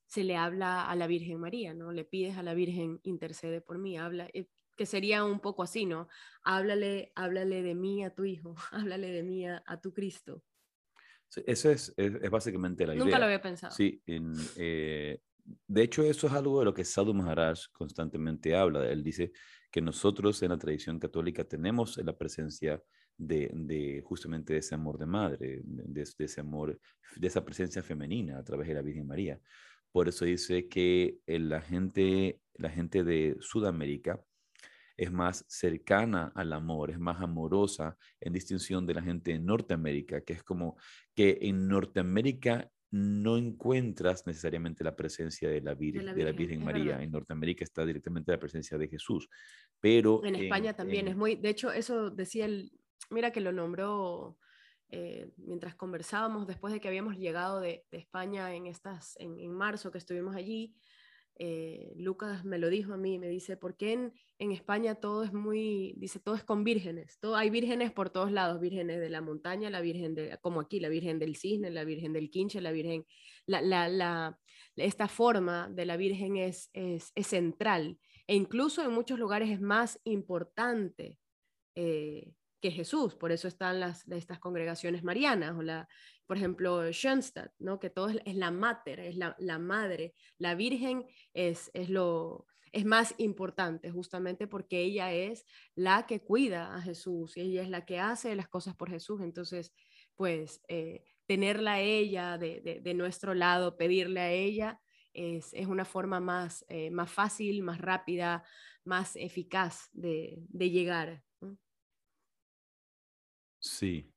se 0.05 0.23
le 0.23 0.35
habla 0.35 0.89
a 0.89 0.95
la 0.95 1.07
Virgen 1.07 1.39
María, 1.39 1.73
¿no? 1.73 1.91
Le 1.91 2.05
pides 2.05 2.37
a 2.37 2.43
la 2.43 2.53
Virgen 2.53 2.99
intercede 3.03 3.61
por 3.61 3.77
mí, 3.77 3.97
habla, 3.97 4.29
eh, 4.33 4.47
que 4.77 4.85
sería 4.85 5.23
un 5.23 5.39
poco 5.39 5.63
así, 5.63 5.85
¿no? 5.85 6.07
Háblale, 6.43 7.11
háblale 7.15 7.61
de 7.63 7.75
mí 7.75 8.03
a 8.03 8.13
tu 8.13 8.25
hijo, 8.25 8.55
háblale 8.71 9.11
de 9.11 9.23
mí 9.23 9.47
a, 9.47 9.61
tu 9.81 9.93
Cristo. 9.93 10.43
eso 11.45 11.69
es, 11.69 11.93
es, 11.97 12.29
básicamente 12.29 12.85
la 12.85 12.93
idea. 12.93 13.05
Nunca 13.05 13.19
lo 13.19 13.25
había 13.25 13.41
pensado. 13.41 13.73
Sí, 13.73 14.01
eh, 14.05 15.19
de 15.67 15.81
hecho 15.81 16.03
eso 16.03 16.27
es 16.27 16.33
algo 16.33 16.59
de 16.59 16.65
lo 16.65 16.73
que 16.73 16.85
Sadhu 16.85 17.13
Maharaj 17.13 17.59
constantemente 17.71 18.55
habla. 18.55 18.89
Él 18.89 19.03
dice 19.03 19.31
que 19.71 19.81
nosotros 19.81 20.41
en 20.43 20.49
la 20.49 20.57
tradición 20.57 20.99
católica 20.99 21.43
tenemos 21.43 21.97
la 21.97 22.17
presencia 22.17 22.83
de, 23.17 24.01
justamente 24.05 24.53
de 24.53 24.59
ese 24.59 24.75
amor 24.75 24.97
de 24.97 25.05
madre, 25.05 25.61
de, 25.63 26.01
ese 26.17 26.41
amor, 26.41 26.79
de 27.15 27.27
esa 27.27 27.45
presencia 27.45 27.83
femenina 27.83 28.39
a 28.39 28.43
través 28.43 28.67
de 28.67 28.73
la 28.73 28.81
Virgen 28.81 29.07
María. 29.07 29.39
Por 29.91 30.07
eso 30.07 30.25
dice 30.25 30.67
que 30.67 31.19
la 31.27 31.61
gente, 31.61 32.39
la 32.55 32.69
gente 32.69 33.03
de 33.03 33.37
Sudamérica 33.39 34.23
es 34.97 35.11
más 35.11 35.45
cercana 35.47 36.31
al 36.35 36.53
amor, 36.53 36.91
es 36.91 36.99
más 36.99 37.21
amorosa 37.21 37.97
en 38.19 38.33
distinción 38.33 38.85
de 38.85 38.93
la 38.93 39.01
gente 39.01 39.31
de 39.31 39.39
Norteamérica, 39.39 40.21
que 40.21 40.33
es 40.33 40.43
como 40.43 40.77
que 41.15 41.39
en 41.41 41.67
Norteamérica 41.67 42.69
no 42.91 43.37
encuentras 43.37 44.27
necesariamente 44.27 44.83
la 44.83 44.95
presencia 44.95 45.49
de 45.49 45.61
la, 45.61 45.73
Virgen, 45.73 46.13
de 46.13 46.23
la 46.23 46.31
Virgen, 46.33 46.63
María. 46.63 47.01
En 47.01 47.11
Norteamérica 47.11 47.63
está 47.63 47.85
directamente 47.85 48.31
la 48.33 48.39
presencia 48.39 48.77
de 48.77 48.89
Jesús. 48.89 49.29
Pero 49.79 50.23
en 50.25 50.35
España 50.35 50.75
también 50.75 51.07
es 51.07 51.15
muy, 51.15 51.35
de 51.35 51.49
hecho, 51.49 51.71
eso 51.71 52.09
decía 52.09 52.45
el, 52.45 52.71
Mira 53.09 53.31
que 53.31 53.41
lo 53.41 53.51
nombró 53.51 54.37
eh, 54.89 55.31
mientras 55.37 55.73
conversábamos 55.75 56.47
después 56.47 56.73
de 56.73 56.81
que 56.81 56.89
habíamos 56.89 57.17
llegado 57.17 57.61
de, 57.61 57.85
España 57.91 58.53
en, 58.53 58.67
estas, 58.67 59.15
en, 59.19 59.51
marzo 59.51 59.89
que 59.89 59.97
estuvimos 59.97 60.35
allí. 60.35 60.75
eh, 61.39 61.93
Lucas 61.95 62.43
me 62.43 62.59
lo 62.59 62.69
dijo 62.69 62.93
a 62.93 62.97
mí, 62.97 63.17
me 63.17 63.29
dice, 63.29 63.55
¿por 63.55 63.77
qué 63.77 63.93
en, 63.93 64.13
en, 64.37 64.51
España 64.51 64.95
todo 64.95 65.23
es 65.23 65.31
muy, 65.33 65.93
dice, 65.97 66.19
todo 66.19 66.35
es 66.35 66.43
con 66.43 66.65
vírgenes? 66.65 67.19
Todo, 67.19 67.37
hay 67.37 67.49
vírgenes 67.49 67.91
por 67.93 68.09
todos 68.09 68.31
lados, 68.33 68.59
vírgenes 68.59 68.99
de 68.99 69.09
la 69.09 69.21
montaña, 69.21 69.69
la 69.69 69.79
virgen 69.79 70.13
de, 70.13 70.37
como 70.41 70.59
aquí, 70.59 70.81
la 70.81 70.89
virgen 70.89 71.19
del 71.19 71.37
cisne, 71.37 71.71
la 71.71 71.85
virgen 71.85 72.11
del 72.11 72.29
quinche, 72.29 72.59
la 72.59 72.71
virgen, 72.73 73.05
la, 73.45 73.61
la, 73.61 73.87
la, 73.87 74.39
esta 74.75 75.07
forma 75.07 75.69
de 75.69 75.85
la 75.85 75.95
virgen 75.95 76.35
es, 76.35 76.69
es, 76.73 77.11
es, 77.15 77.27
central 77.27 77.97
e 78.27 78.35
incluso 78.35 78.83
en 78.83 78.91
muchos 78.91 79.17
lugares 79.17 79.49
es 79.49 79.61
más 79.61 79.99
importante. 80.03 81.17
Eh, 81.75 82.33
que 82.61 82.71
Jesús, 82.71 83.15
por 83.15 83.31
eso 83.31 83.47
están 83.47 83.79
las, 83.79 84.07
estas 84.07 84.39
congregaciones 84.39 85.03
marianas, 85.03 85.57
o 85.57 85.61
la, 85.61 85.87
por 86.27 86.37
ejemplo, 86.37 86.91
Schoenstatt, 86.93 87.51
¿no? 87.59 87.79
que 87.79 87.89
todo 87.89 88.09
es, 88.09 88.35
la 88.35 88.51
mater, 88.51 88.99
es 88.99 89.17
la, 89.17 89.35
la, 89.39 89.59
madre, 89.59 90.13
la 90.37 90.55
Virgen 90.55 91.05
es, 91.33 91.71
es, 91.73 91.89
lo, 91.89 92.45
es 92.71 92.85
más 92.85 93.15
importante, 93.17 93.91
justamente 93.91 94.47
porque 94.47 94.81
ella 94.81 95.11
es 95.11 95.45
la 95.75 96.05
que 96.05 96.21
cuida 96.21 96.75
a 96.75 96.81
Jesús, 96.81 97.35
y 97.35 97.41
ella 97.41 97.63
es 97.63 97.69
la 97.69 97.85
que 97.85 97.99
hace 97.99 98.35
las 98.35 98.47
cosas 98.47 98.75
por 98.75 98.89
Jesús, 98.89 99.21
entonces, 99.21 99.73
pues, 100.15 100.61
eh, 100.67 101.03
tenerla 101.25 101.73
a 101.73 101.81
ella 101.81 102.37
de, 102.37 102.81
de, 102.83 102.93
nuestro 102.93 103.33
lado, 103.33 103.77
pedirle 103.77 104.19
a 104.19 104.31
ella, 104.31 104.81
es, 105.13 105.53
es 105.53 105.67
una 105.67 105.85
forma 105.85 106.19
más, 106.19 106.65
eh, 106.69 106.91
más 106.91 107.11
fácil, 107.11 107.63
más 107.63 107.79
rápida, 107.79 108.43
más 108.83 109.15
eficaz 109.15 109.89
de, 109.93 110.43
de 110.49 110.69
llegar 110.69 111.23
Sí, 113.61 114.11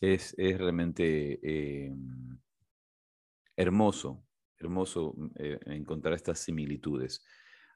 es, 0.00 0.34
es 0.38 0.58
realmente 0.58 1.38
eh, 1.42 1.92
hermoso, 3.56 4.24
hermoso 4.58 5.14
mm, 5.16 5.26
eh, 5.36 5.58
encontrar 5.66 6.14
estas 6.14 6.38
similitudes. 6.38 7.24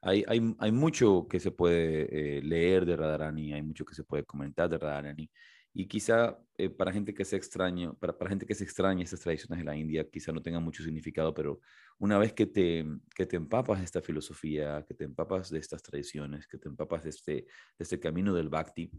Hay, 0.02 0.24
hay, 0.28 0.54
hay, 0.58 0.72
mucho 0.72 1.26
que 1.28 1.40
se 1.40 1.50
puede 1.50 2.38
eh, 2.38 2.42
leer 2.42 2.86
de 2.86 2.96
Radharani, 2.96 3.52
hay 3.52 3.62
mucho 3.62 3.84
que 3.84 3.94
se 3.94 4.04
puede 4.04 4.24
comentar 4.24 4.68
de 4.70 4.78
Radharani, 4.78 5.30
y 5.72 5.86
quizá 5.86 6.38
para 6.76 6.92
gente 6.92 7.14
que 7.14 7.24
se 7.24 7.36
extraña, 7.36 7.92
para, 7.94 8.16
para 8.16 8.30
gente 8.30 8.46
que 8.46 8.54
se 8.54 8.64
extraña 8.64 9.04
estas 9.04 9.20
tradiciones 9.20 9.58
de 9.58 9.64
la 9.64 9.76
India, 9.76 10.08
quizá 10.10 10.32
no 10.32 10.42
tenga 10.42 10.60
mucho 10.60 10.82
significado, 10.82 11.32
pero 11.34 11.60
una 11.98 12.18
vez 12.18 12.32
que 12.32 12.46
te, 12.46 12.84
que 13.14 13.26
te 13.26 13.36
empapas 13.36 13.78
de 13.78 13.84
esta 13.84 14.02
filosofía, 14.02 14.84
que 14.86 14.94
te 14.94 15.04
empapas 15.04 15.50
de 15.50 15.58
estas 15.58 15.82
tradiciones, 15.82 16.46
que 16.48 16.58
te 16.58 16.68
empapas 16.68 17.04
de 17.04 17.10
este, 17.10 17.46
este 17.78 18.00
camino 18.00 18.34
del 18.34 18.48
bhakti, 18.48 18.90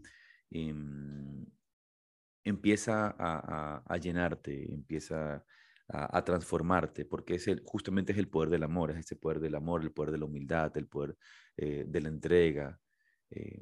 em, 0.50 1.44
empieza 2.44 3.14
a, 3.18 3.96
llenarte, 3.98 4.72
empieza 4.72 5.44
a, 5.88 6.24
transformarte, 6.24 7.04
porque 7.04 7.34
es 7.34 7.48
el, 7.48 7.62
justamente 7.64 8.12
es 8.12 8.18
el 8.18 8.28
poder 8.28 8.50
del 8.50 8.62
amor, 8.62 8.90
es 8.90 8.98
ese 8.98 9.16
poder 9.16 9.40
del 9.40 9.54
amor, 9.54 9.82
el 9.82 9.92
poder 9.92 10.12
de 10.12 10.18
la 10.18 10.24
humildad, 10.24 10.76
el 10.76 10.86
poder 10.86 11.16
eh, 11.56 11.84
de 11.86 12.00
la 12.00 12.08
entrega. 12.08 12.80
Eh, 13.30 13.60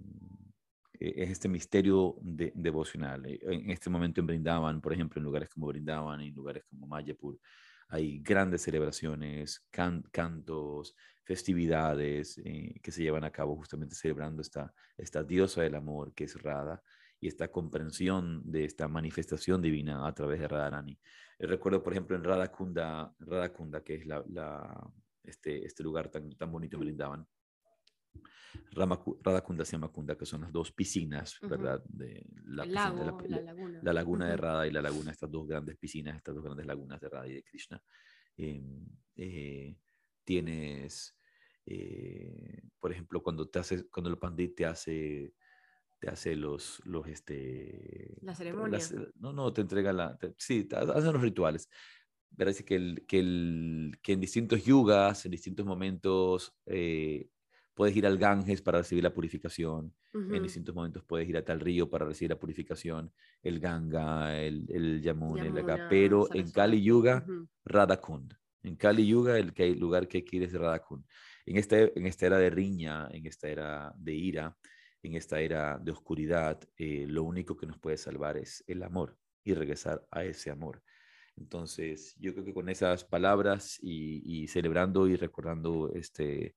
e, 0.99 1.23
es 1.23 1.31
este 1.31 1.49
misterio 1.49 2.17
devocional. 2.21 3.27
Eh, 3.27 3.41
en 3.43 3.71
este 3.71 3.91
momento 3.91 4.21
en 4.21 4.27
Brindavan, 4.27 4.81
por 4.81 4.93
ejemplo, 4.93 5.19
en 5.19 5.25
lugares 5.25 5.49
como 5.51 5.67
Brindavan, 5.67 6.21
en 6.21 6.35
lugares 6.35 6.65
como 6.65 6.87
Mayapur, 6.87 7.39
hay 7.89 8.21
grandes 8.21 8.63
celebraciones, 8.63 9.67
cantos, 9.71 10.95
festividades 11.25 12.41
que 12.83 12.93
se 12.93 13.03
llevan 13.03 13.25
a 13.25 13.33
cabo 13.33 13.57
justamente 13.57 13.97
celebrando 13.97 14.43
esta, 14.43 14.73
diosa 15.25 15.63
del 15.63 15.75
amor 15.75 16.15
que 16.15 16.25
es 16.25 16.41
Radha 16.41 16.81
y 17.21 17.29
esta 17.29 17.51
comprensión 17.51 18.43
de 18.45 18.65
esta 18.65 18.89
manifestación 18.89 19.61
divina 19.61 20.07
a 20.07 20.15
través 20.15 20.41
de 20.41 20.49
Radharani. 20.49 20.99
Eh, 21.39 21.47
recuerdo, 21.47 21.83
por 21.83 21.93
ejemplo, 21.93 22.17
en 22.17 22.25
Radhakunda, 22.25 23.15
Radhakunda 23.19 23.85
que 23.85 23.97
es 23.97 24.07
la, 24.07 24.93
este, 25.23 25.65
este 25.65 25.83
lugar 25.83 26.11
tan, 26.11 26.31
tan 26.31 26.51
bonito 26.51 26.79
que 26.79 26.85
brindaban. 26.85 27.27
Radhakunda 28.73 29.65
se 29.65 29.73
llama 29.73 29.93
Kunda, 29.93 30.17
que 30.17 30.27
son 30.27 30.41
las 30.41 30.53
dos 30.53 30.73
piscinas, 30.73 31.37
¿verdad? 31.43 31.83
De 31.87 32.27
la, 32.47 32.65
la, 32.65 32.91
laguna. 32.91 33.81
La 33.83 33.93
laguna 33.93 34.29
de 34.29 34.37
Radha 34.37 34.67
y 34.67 34.73
la 34.73 34.83
laguna, 34.83 35.13
estas 35.13 35.31
dos 35.31 35.47
grandes 35.47 35.77
piscinas, 35.77 36.17
estas 36.17 36.35
dos 36.35 36.43
grandes 36.43 36.67
lagunas 36.67 37.01
de 37.01 37.09
Radha 37.09 37.29
y 37.29 37.35
de 37.35 37.43
Krishna. 37.45 37.81
Em, 38.37 38.87
eh, 39.17 39.77
tienes, 40.25 41.17
eh, 41.67 42.63
por 42.81 42.91
ejemplo, 42.91 43.23
cuando, 43.23 43.49
te 43.49 43.59
hace, 43.61 43.89
cuando 43.89 44.11
el 44.11 44.19
pandit 44.19 44.57
te 44.57 44.67
hace 44.67 45.33
te 46.01 46.09
hace 46.09 46.35
los, 46.35 46.81
los 46.85 47.07
este... 47.07 48.17
La 48.23 48.35
ceremonia. 48.35 48.79
no, 49.21 49.33
no, 49.33 49.53
te 49.53 49.61
entrega 49.61 49.93
la... 49.93 50.19
sí, 50.37 50.65
te 50.65 50.77
hacen 50.77 51.13
los 51.13 51.23
rituales. 51.23 51.69
Parece 52.37 52.65
que, 52.65 52.77
el, 52.77 53.05
que, 53.07 53.19
el, 53.21 53.99
que 54.03 54.13
en 54.13 54.21
distintos 54.21 54.65
yugas, 54.65 55.25
en 55.27 55.33
distintos 55.33 55.67
momentos, 55.67 56.57
eh, 56.67 57.29
puedes 57.75 57.95
ir 57.97 58.07
al 58.07 58.19
Ganges 58.19 58.63
para 58.63 58.79
recibir 58.79 59.05
la 59.05 59.13
purificación. 59.13 59.95
En 60.13 60.43
distintos 60.43 60.75
momentos 60.75 61.05
puedes 61.05 61.29
ir 61.29 61.37
a 61.37 61.45
tal 61.45 61.61
río 61.61 61.89
para 61.89 62.05
recibir 62.05 62.31
la 62.31 62.39
purificación. 62.39 63.13
El 63.43 63.61
Ganga, 63.61 64.41
el, 64.41 64.67
el 64.69 65.01
Yamuna, 65.01 65.47
el 65.47 65.57
Aga. 65.57 65.89
Pero 65.89 66.29
en 66.35 66.51
Kali 66.51 66.83
Yuga, 66.83 67.25
Radhakund. 67.65 68.35
En 68.63 68.75
Kali 68.75 69.07
Yuga, 69.07 69.39
el, 69.39 69.53
que 69.53 69.63
hay, 69.65 69.75
lugar 69.77 70.09
que 70.09 70.25
quieres 70.25 70.53
es 70.53 70.59
Radhakund. 70.59 71.05
En 71.47 71.57
esta, 71.59 71.79
en 71.79 72.07
esta 72.07 72.27
era 72.27 72.39
de 72.39 72.51
riña, 72.51 73.09
en 73.13 73.27
esta 73.27 73.49
era 73.49 73.93
de 73.97 74.15
ira, 74.15 74.57
en 75.03 75.15
esta 75.15 75.41
era 75.41 75.79
de 75.79 75.93
oscuridad, 75.93 76.61
eh, 76.77 77.07
lo 77.09 77.25
único 77.25 77.57
que 77.57 77.67
nos 77.67 77.79
puede 77.79 77.97
salvar 77.97 78.37
es 78.37 78.63
el 78.67 78.83
amor 78.83 79.17
y 79.45 79.55
regresar 79.55 80.07
a 80.11 80.25
ese 80.25 80.51
amor. 80.51 80.83
Entonces, 81.37 82.15
yo 82.19 82.33
creo 82.33 82.45
que 82.45 82.55
con 82.55 82.69
esas 82.69 83.05
palabras 83.05 83.79
y, 83.81 84.47
celebrando 84.49 85.09
y 85.09 85.17
recordando 85.17 85.91
este, 85.95 86.55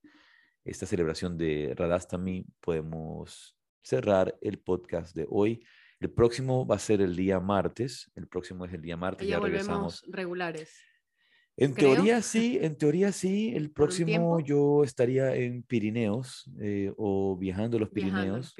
esta 0.64 0.84
celebración 0.86 1.38
de 1.38 1.72
Radastami, 1.74 2.46
podemos 2.60 3.56
cerrar 3.82 4.36
el 4.42 4.58
podcast 4.58 5.16
de 5.16 5.26
hoy. 5.30 5.64
El 6.00 6.10
próximo 6.10 6.66
va 6.66 6.76
a 6.76 6.80
ser 6.80 7.00
el 7.00 7.16
día 7.16 7.40
martes. 7.40 8.10
El 8.14 8.26
próximo 8.26 8.66
es 8.66 8.74
el 8.74 8.82
día 8.82 8.96
martes. 8.96 9.26
Ya, 9.26 9.36
ya 9.36 9.40
regresamos 9.40 10.04
regulares. 10.08 10.74
En 11.56 11.74
teoría 11.74 12.20
sí, 12.20 12.58
en 12.60 12.76
teoría 12.76 13.12
sí. 13.12 13.52
El 13.54 13.70
próximo 13.70 14.40
yo 14.40 14.82
estaría 14.82 15.34
en 15.36 15.62
Pirineos 15.62 16.50
eh, 16.60 16.92
o 16.96 17.36
viajando 17.36 17.76
a 17.76 17.80
los 17.80 17.90
Pirineos. 17.90 18.54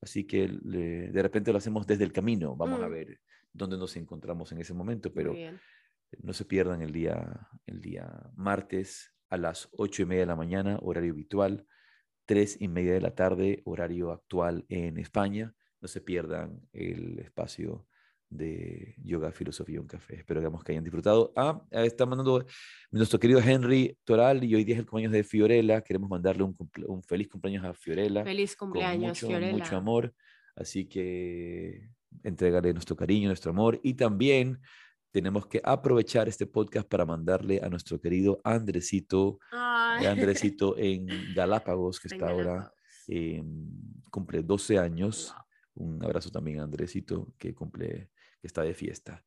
Así 0.00 0.24
que 0.24 0.48
de 0.48 1.22
repente 1.22 1.52
lo 1.52 1.58
hacemos 1.58 1.86
desde 1.86 2.04
el 2.04 2.12
camino. 2.12 2.56
Vamos 2.56 2.80
a 2.82 2.88
mm. 2.88 2.92
ver 2.92 3.20
dónde 3.52 3.76
nos 3.76 3.96
encontramos 3.96 4.52
en 4.52 4.58
ese 4.58 4.72
momento, 4.72 5.12
pero 5.12 5.34
no 6.22 6.32
se 6.32 6.44
pierdan 6.44 6.82
el 6.82 6.92
día, 6.92 7.48
el 7.66 7.80
día 7.80 8.30
martes 8.36 9.12
a 9.28 9.36
las 9.36 9.68
ocho 9.72 10.02
y 10.02 10.06
media 10.06 10.22
de 10.22 10.26
la 10.26 10.36
mañana, 10.36 10.78
horario 10.82 11.12
habitual, 11.12 11.66
tres 12.24 12.56
y 12.60 12.68
media 12.68 12.94
de 12.94 13.00
la 13.00 13.14
tarde, 13.14 13.62
horario 13.64 14.12
actual 14.12 14.64
en 14.68 14.98
España. 14.98 15.54
No 15.80 15.88
se 15.88 16.00
pierdan 16.00 16.60
el 16.72 17.18
espacio 17.20 17.86
de 18.30 18.94
Yoga, 19.02 19.32
Filosofía 19.32 19.80
un 19.80 19.86
Café. 19.86 20.16
Espero 20.16 20.40
que 20.40 20.72
hayan 20.72 20.84
disfrutado. 20.84 21.32
Ah, 21.36 21.62
está 21.70 22.06
mandando 22.06 22.46
nuestro 22.90 23.18
querido 23.18 23.40
Henry 23.40 23.98
Toral 24.04 24.44
y 24.44 24.54
hoy 24.54 24.64
día 24.64 24.76
es 24.76 24.80
el 24.80 24.86
cumpleaños 24.86 25.12
de 25.12 25.24
Fiorella. 25.24 25.82
Queremos 25.82 26.08
mandarle 26.08 26.44
un, 26.44 26.56
un 26.86 27.02
feliz 27.02 27.28
cumpleaños 27.28 27.64
a 27.64 27.74
Fiorella. 27.74 28.24
Feliz 28.24 28.56
cumpleaños, 28.56 29.20
con 29.20 29.32
mucho, 29.32 29.46
mucho 29.52 29.76
amor. 29.76 30.14
Así 30.54 30.86
que 30.86 31.90
entregarle 32.22 32.72
nuestro 32.72 32.96
cariño, 32.96 33.28
nuestro 33.28 33.50
amor 33.50 33.80
y 33.82 33.94
también 33.94 34.60
tenemos 35.10 35.46
que 35.46 35.60
aprovechar 35.64 36.28
este 36.28 36.46
podcast 36.46 36.88
para 36.88 37.04
mandarle 37.04 37.60
a 37.62 37.68
nuestro 37.68 38.00
querido 38.00 38.40
Andresito, 38.44 39.40
Andresito 39.50 40.76
en 40.78 41.06
Galápagos, 41.34 41.98
que 41.98 42.08
está 42.14 42.30
ahora, 42.30 42.72
cumple 44.10 44.42
12 44.42 44.78
años. 44.78 45.34
Un 45.74 46.02
abrazo 46.04 46.30
también 46.30 46.60
a 46.60 46.64
Andresito, 46.64 47.32
que 47.38 47.54
cumple 47.54 48.10
que 48.40 48.46
está 48.46 48.62
de 48.62 48.74
fiesta. 48.74 49.22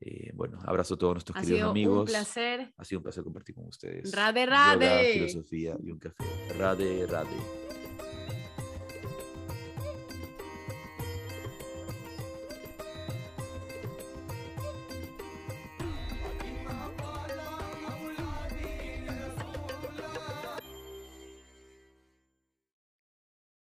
Eh, 0.00 0.30
bueno, 0.34 0.60
abrazo 0.64 0.94
a 0.94 0.98
todos 0.98 1.14
nuestros 1.14 1.36
ha 1.36 1.40
queridos 1.40 1.58
sido 1.58 1.70
amigos. 1.70 1.98
Un 2.00 2.06
placer. 2.06 2.72
Ha 2.76 2.84
sido 2.84 3.00
un 3.00 3.02
placer 3.02 3.24
compartir 3.24 3.54
con 3.54 3.66
ustedes. 3.66 4.12
Rade, 4.12 4.46
rade. 4.46 5.12
filosofía 5.14 5.76
y 5.82 5.90
un 5.90 5.98
café. 5.98 6.24
Rade, 6.56 7.06
rade. 7.06 7.77